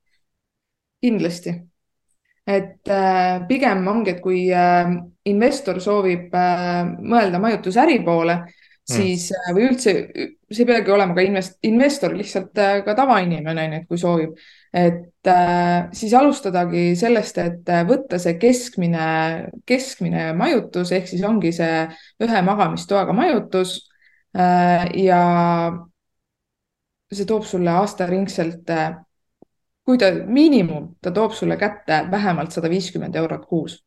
kindlasti, 1.00 1.54
et 2.44 2.90
äh, 2.92 3.38
pigem 3.48 3.86
ongi, 3.88 4.16
et 4.16 4.18
kui 4.20 4.42
äh, 4.52 4.90
investor 5.32 5.78
soovib 5.80 6.34
äh, 6.36 6.82
mõelda 7.00 7.40
majutusäri 7.40 8.02
poole 8.04 8.42
Mm. 8.90 8.96
siis 8.96 9.30
mm. 9.32 9.54
või 9.56 9.66
üldse, 9.70 9.94
see 10.50 10.64
ei 10.64 10.68
peagi 10.68 10.90
olema 10.90 11.14
ka 11.14 11.22
invest-, 11.24 11.58
investor, 11.66 12.14
lihtsalt 12.18 12.58
äh, 12.58 12.80
ka 12.86 12.94
tavainimene 12.98 13.66
on 13.66 13.74
ju, 13.74 13.80
et 13.80 13.90
kui 13.90 14.00
soovib, 14.00 14.32
et 14.74 15.30
äh, 15.30 15.90
siis 15.96 16.14
alustadagi 16.18 16.84
sellest, 16.98 17.38
et 17.42 17.70
äh, 17.70 17.84
võtta 17.86 18.18
see 18.22 18.34
keskmine, 18.40 19.04
keskmine 19.68 20.30
majutus 20.38 20.90
ehk 20.96 21.06
siis 21.10 21.22
ongi 21.26 21.52
see 21.54 21.84
ühe 22.26 22.42
magamistoaga 22.46 23.14
majutus 23.16 23.78
ja 24.30 25.20
see 27.10 27.26
toob 27.26 27.42
sulle 27.42 27.72
aastaringselt 27.80 28.68
kui 29.82 29.98
ta 29.98 30.12
miinimum, 30.22 30.92
ta 31.02 31.10
toob 31.10 31.34
sulle 31.34 31.56
kätte 31.58 32.04
vähemalt 32.12 32.54
sada 32.54 32.70
viiskümmend 32.70 33.18
eurot 33.18 33.48
kuus 33.50 33.80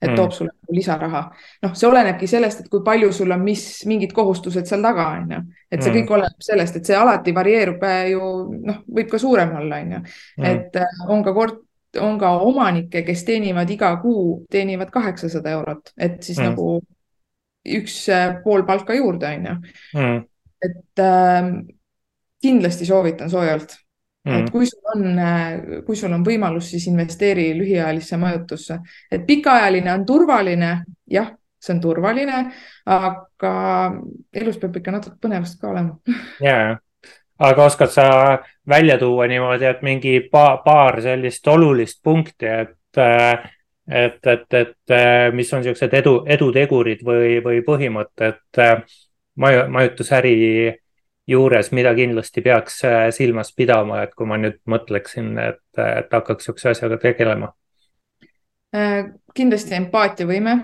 et 0.00 0.08
mm. 0.08 0.16
toob 0.16 0.32
sulle 0.32 0.52
nagu 0.54 0.76
lisaraha. 0.76 1.22
noh, 1.62 1.72
see 1.76 1.88
olenebki 1.88 2.28
sellest, 2.30 2.62
et 2.62 2.68
kui 2.72 2.84
palju 2.84 3.10
sul 3.12 3.34
on, 3.34 3.42
mis 3.44 3.64
mingid 3.90 4.14
kohustused 4.16 4.68
seal 4.68 4.84
taga 4.84 5.08
on 5.16 5.34
ju, 5.34 5.40
et 5.70 5.82
see 5.82 5.90
mm. 5.90 5.96
kõik 5.98 6.14
oleneb 6.16 6.46
sellest, 6.46 6.78
et 6.80 6.90
see 6.90 6.96
alati 6.96 7.34
varieerub 7.36 7.84
äh, 7.88 8.04
ju 8.14 8.30
noh, 8.54 8.80
võib 8.88 9.10
ka 9.12 9.20
suurem 9.20 9.52
olla, 9.60 9.82
on 9.84 9.96
ju, 9.96 10.00
mm. 10.40 10.48
et 10.52 10.80
äh, 10.80 11.02
on 11.08 11.26
ka 11.26 11.36
kord 11.36 11.66
on 12.00 12.20
ka 12.20 12.36
omanikke, 12.46 13.02
kes 13.02 13.24
teenivad 13.26 13.70
iga 13.74 13.90
kuu, 14.02 14.44
teenivad 14.50 14.92
kaheksasada 14.94 15.50
eurot, 15.56 15.92
et 15.98 16.20
siis 16.22 16.38
mm. 16.38 16.52
nagu 16.52 16.68
üks 17.80 18.00
äh, 18.14 18.38
pool 18.44 18.64
palka 18.68 18.94
juurde, 18.96 19.34
on 19.36 19.48
ju. 19.50 19.56
Et 20.60 21.02
äh, 21.02 21.50
kindlasti 22.40 22.86
soovitan 22.88 23.30
soojalt 23.32 23.74
Mm. 24.28 24.34
et 24.36 24.50
kui 24.52 24.66
sul 24.68 24.90
on, 24.92 25.20
kui 25.86 25.96
sul 25.96 26.12
on 26.12 26.24
võimalus, 26.24 26.66
siis 26.74 26.84
investeeri 26.90 27.54
lühiajalisse 27.56 28.18
majutusse, 28.20 28.76
et 29.08 29.22
pikaajaline 29.26 29.92
on 29.94 30.04
turvaline, 30.04 30.72
jah, 31.08 31.30
see 31.60 31.72
on 31.72 31.80
turvaline, 31.80 32.42
aga 32.84 33.54
elus 34.42 34.58
peab 34.60 34.76
ikka 34.76 34.92
natuke 34.92 35.16
põnevust 35.24 35.56
ka 35.60 35.70
olema. 35.72 35.96
ja, 36.48 36.76
aga 37.48 37.64
oskad 37.64 37.94
sa 37.94 38.10
välja 38.68 38.98
tuua 39.00 39.28
niimoodi, 39.30 39.68
et 39.70 39.80
mingi 39.86 40.18
pa 40.32 40.58
paar 40.64 41.00
sellist 41.04 41.48
olulist 41.48 42.02
punkti, 42.04 42.46
et 42.46 42.76
et, 43.90 44.26
et, 44.26 44.54
et 44.54 44.92
mis 45.34 45.48
on 45.54 45.62
niisugused 45.62 45.94
edu, 45.98 46.12
edutegurid 46.30 47.00
või, 47.06 47.38
või 47.42 47.60
põhimõtted 47.66 48.60
maju, 49.40 49.64
majutusäri 49.72 50.34
juures, 51.30 51.70
mida 51.76 51.92
kindlasti 51.94 52.42
peaks 52.44 52.82
äh, 52.86 53.06
silmas 53.14 53.52
pidama, 53.56 54.02
et 54.04 54.14
kui 54.18 54.28
ma 54.28 54.38
nüüd 54.40 54.58
mõtleksin, 54.70 55.32
et, 55.42 55.62
et 55.78 56.12
hakkaks 56.12 56.44
niisuguse 56.44 56.72
asjaga 56.72 56.98
tegelema? 57.02 57.52
Äh, 58.76 59.12
kindlasti 59.36 59.76
empaatiavõime. 59.78 60.58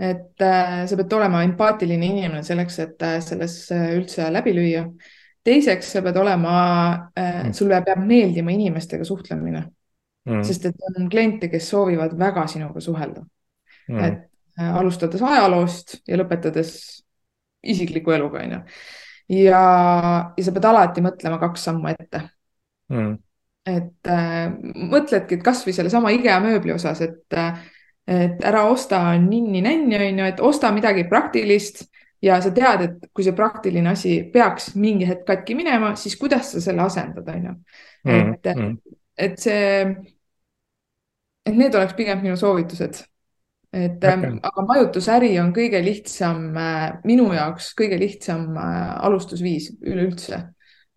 et 0.00 0.42
äh, 0.42 0.76
sa 0.88 0.96
pead 0.96 1.12
olema 1.12 1.42
empaatiline 1.44 2.06
inimene 2.06 2.44
selleks, 2.44 2.78
et 2.86 3.02
selles 3.26 3.56
üldse 3.72 4.30
läbi 4.32 4.54
lüüa. 4.56 4.86
teiseks, 5.44 5.92
sa 5.92 6.02
pead 6.04 6.16
olema, 6.20 6.54
mm. 7.16 7.52
sulle 7.56 7.82
peab 7.84 8.00
meeldima 8.04 8.52
inimestega 8.52 9.04
suhtlemine 9.08 9.62
mm.. 10.28 10.42
sest 10.44 10.66
et 10.68 10.88
on 10.88 11.08
kliente, 11.08 11.48
kes 11.48 11.68
soovivad 11.72 12.16
väga 12.18 12.46
sinuga 12.46 12.80
suhelda 12.84 13.22
mm.. 13.88 14.04
et 14.04 14.66
alustades 14.76 15.22
ajaloost 15.24 16.02
ja 16.08 16.18
lõpetades 16.20 16.74
isikliku 17.64 18.12
eluga, 18.12 18.44
onju 18.44 18.60
ja, 19.30 19.64
ja 20.36 20.44
sa 20.44 20.54
pead 20.54 20.68
alati 20.70 21.04
mõtlema 21.04 21.40
kaks 21.42 21.66
sammu 21.68 21.90
ette 21.92 22.22
mm.. 22.90 23.12
et 23.70 24.10
äh, 24.10 24.48
mõtledki, 24.90 25.38
et 25.38 25.46
kasvõi 25.46 25.76
sellesama 25.76 26.12
IKEA 26.16 26.40
mööbli 26.44 26.74
osas, 26.76 27.02
et 27.06 27.38
äh, 27.38 27.60
et 28.10 28.42
ära 28.42 28.64
osta 28.66 28.98
ninni-nänni, 29.22 29.94
on 29.94 30.18
ju, 30.18 30.28
et 30.32 30.40
osta 30.42 30.72
midagi 30.74 31.04
praktilist 31.06 31.84
ja 32.22 32.40
sa 32.42 32.50
tead, 32.54 32.82
et 32.82 33.10
kui 33.14 33.24
see 33.24 33.36
praktiline 33.36 33.92
asi 33.92 34.16
peaks 34.32 34.72
mingi 34.74 35.06
hetk 35.08 35.22
katki 35.28 35.54
minema, 35.54 35.92
siis 35.96 36.16
kuidas 36.18 36.50
sa 36.54 36.62
selle 36.64 36.82
asendad, 36.82 37.28
on 37.30 37.46
ju. 37.46 37.54
Mm, 38.08 38.32
et 38.34 38.50
mm, 38.56 38.74
et 39.20 39.36
see, 39.40 39.84
et 41.46 41.56
need 41.56 41.76
oleks 41.76 41.94
pigem 41.96 42.22
minu 42.24 42.36
soovitused. 42.40 43.02
Et 43.72 44.04
okay. 44.04 44.10
Ähm, 44.12 44.38
aga 44.42 44.64
majutusäri 44.66 45.30
on 45.40 45.52
kõige 45.54 45.78
lihtsam, 45.84 46.48
äh, 46.58 46.86
minu 47.06 47.28
jaoks 47.34 47.70
kõige 47.78 47.98
lihtsam 48.00 48.56
äh, 48.58 48.96
alustusviis 49.06 49.74
üleüldse 49.80 50.46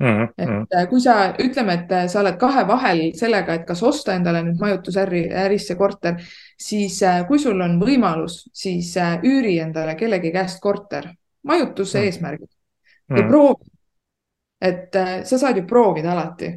Mm 0.04 0.10
-hmm. 0.10 0.30
et 0.38 0.50
mm. 0.50 0.66
äh, 0.76 0.88
kui 0.90 1.00
sa, 1.02 1.36
ütleme, 1.40 1.74
et 1.74 2.10
sa 2.10 2.20
oled 2.20 2.38
kahe 2.38 2.64
vahel 2.68 3.02
sellega, 3.16 3.54
et 3.54 3.66
kas 3.68 3.84
osta 3.84 4.14
endale 4.14 4.42
nüüd 4.44 4.60
majutusäri, 4.60 5.30
ärisse 5.30 5.76
korter, 5.76 6.18
siis 6.58 7.00
kui 7.28 7.40
sul 7.40 7.62
on 7.62 7.78
võimalus, 7.80 8.50
siis 8.54 8.96
üüri 9.24 9.60
endale 9.62 9.96
kellegi 9.96 10.32
käest 10.32 10.60
korter 10.60 11.08
majutuse 11.44 12.00
mm. 12.00 12.04
eesmärgil 12.04 12.48
ja 13.10 13.22
mm. 13.22 13.30
proovi. 13.30 13.70
et 14.62 14.96
sa 15.24 15.38
saad 15.38 15.58
ju 15.58 15.64
proovida 15.64 16.12
alati 16.12 16.52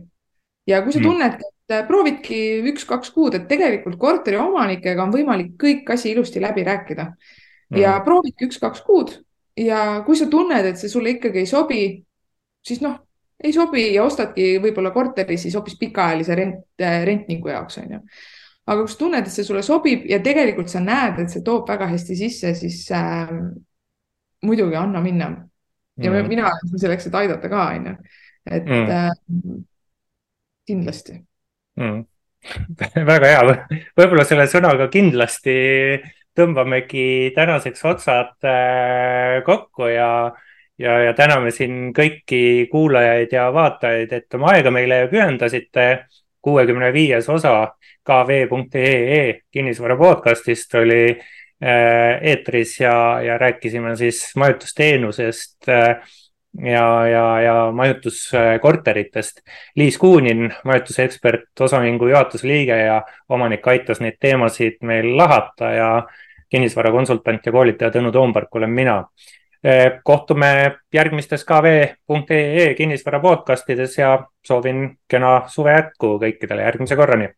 ja 0.67 0.83
kui 0.83 0.93
sa 0.93 0.99
mm. 0.99 1.05
tunned, 1.05 1.33
et 1.33 1.56
proovidki 1.67 2.41
üks-kaks 2.71 3.11
kuud, 3.15 3.35
et 3.35 3.49
tegelikult 3.51 3.99
korteri 3.99 4.39
omanikega 4.39 5.03
on 5.03 5.15
võimalik 5.15 5.57
kõik 5.61 5.91
asi 5.95 6.13
ilusti 6.13 6.43
läbi 6.43 6.65
rääkida 6.67 7.09
ja 7.77 7.97
proovidki 8.07 8.47
üks-kaks 8.47 8.85
kuud 8.87 9.17
ja 9.59 10.03
kui 10.07 10.17
sa 10.19 10.29
tunned, 10.31 10.69
et 10.69 10.79
see 10.79 10.91
sulle 10.93 11.17
ikkagi 11.17 11.43
ei 11.43 11.51
sobi, 11.51 11.83
siis 12.67 12.83
noh 12.85 13.01
ei 13.45 13.53
sobi 13.53 13.83
ja 13.95 14.05
ostadki 14.07 14.57
võib-olla 14.63 14.93
korteri 14.95 15.37
siis 15.41 15.55
hoopis 15.57 15.77
pikaajalise 15.81 16.37
rent, 16.39 16.65
äh, 16.81 17.03
rentningu 17.05 17.51
jaoks, 17.53 17.79
on 17.83 17.97
ju. 17.97 18.01
aga 18.67 18.81
kui 18.81 18.93
sa 18.93 19.01
tunned, 19.03 19.27
et 19.27 19.35
see 19.35 19.47
sulle 19.47 19.63
sobib 19.67 20.07
ja 20.11 20.21
tegelikult 20.25 20.73
sa 20.73 20.81
näed, 20.81 21.21
et 21.23 21.33
see 21.33 21.45
toob 21.45 21.69
väga 21.69 21.91
hästi 21.93 22.17
sisse, 22.17 22.55
siis 22.59 22.81
äh, 22.97 23.33
muidugi 24.47 24.77
anna 24.77 25.03
minna. 25.05 25.31
ja 25.97 26.11
mm. 26.11 26.29
mina 26.29 26.49
olen 26.49 26.69
siin 26.71 26.85
selleks, 26.87 27.09
et 27.09 27.15
aidata 27.15 27.49
ka, 27.53 27.71
on 27.77 27.91
ju. 27.91 27.97
et 28.51 28.65
mm. 28.65 28.91
äh, 28.91 29.65
kindlasti 30.67 31.21
mm. 31.77 32.05
väga 33.13 33.33
hea, 33.33 33.57
võib-olla 33.99 34.25
selle 34.29 34.47
sõnaga 34.51 34.89
kindlasti 34.93 35.57
tõmbamegi 36.37 37.33
tänaseks 37.35 37.85
otsad 37.89 38.45
äh, 38.47 39.41
kokku 39.47 39.89
ja 39.91 40.11
ja, 40.79 40.99
ja 41.07 41.15
täname 41.17 41.51
siin 41.55 41.93
kõiki 41.97 42.69
kuulajaid 42.73 43.33
ja 43.33 43.49
vaatajaid, 43.55 44.13
et 44.13 44.35
oma 44.39 44.53
aega 44.55 44.73
meile 44.75 45.07
pühendasite. 45.13 46.07
kuuekümne 46.47 46.93
viies 46.95 47.27
osa 47.29 47.73
kv.ee 48.07 49.41
kinnisvara 49.51 49.97
podcastist 49.99 50.75
oli 50.79 51.11
äh, 51.11 52.23
eetris 52.23 52.81
ja, 52.81 53.21
ja 53.21 53.39
rääkisime 53.39 53.97
siis 53.97 54.31
majutusteenusest 54.37 55.69
äh, 55.69 55.97
ja, 56.65 57.07
ja, 57.09 57.25
ja 57.41 57.55
majutuskorteritest. 57.73 59.41
Liis 59.77 59.99
Kuunin, 59.99 60.53
majutusekspert, 60.65 61.51
osaühingu 61.61 62.09
juhatuse 62.09 62.49
liige 62.49 62.77
ja 62.77 63.03
omanik 63.29 63.67
aitas 63.69 64.01
neid 64.01 64.21
teemasid 64.21 64.79
meil 64.83 65.17
lahata 65.17 65.71
ja 65.71 65.91
kinnisvarakonsultant 66.51 67.47
ja 67.47 67.53
koolitaja 67.53 67.91
Tõnu 67.91 68.13
Toompark 68.13 68.55
olen 68.55 68.71
mina 68.71 69.01
Eh, 69.67 70.01
kohtume 70.05 70.77
järgmistes 70.95 71.45
kv.ee 71.45 72.75
kinnisvara 72.75 73.21
podcastides 73.21 73.99
ja 73.99 74.27
soovin 74.47 74.99
kena 75.09 75.41
suve 75.49 75.73
jätku 75.73 76.13
kõikidele 76.23 76.63
järgmise 76.63 76.97
korrani 76.97 77.31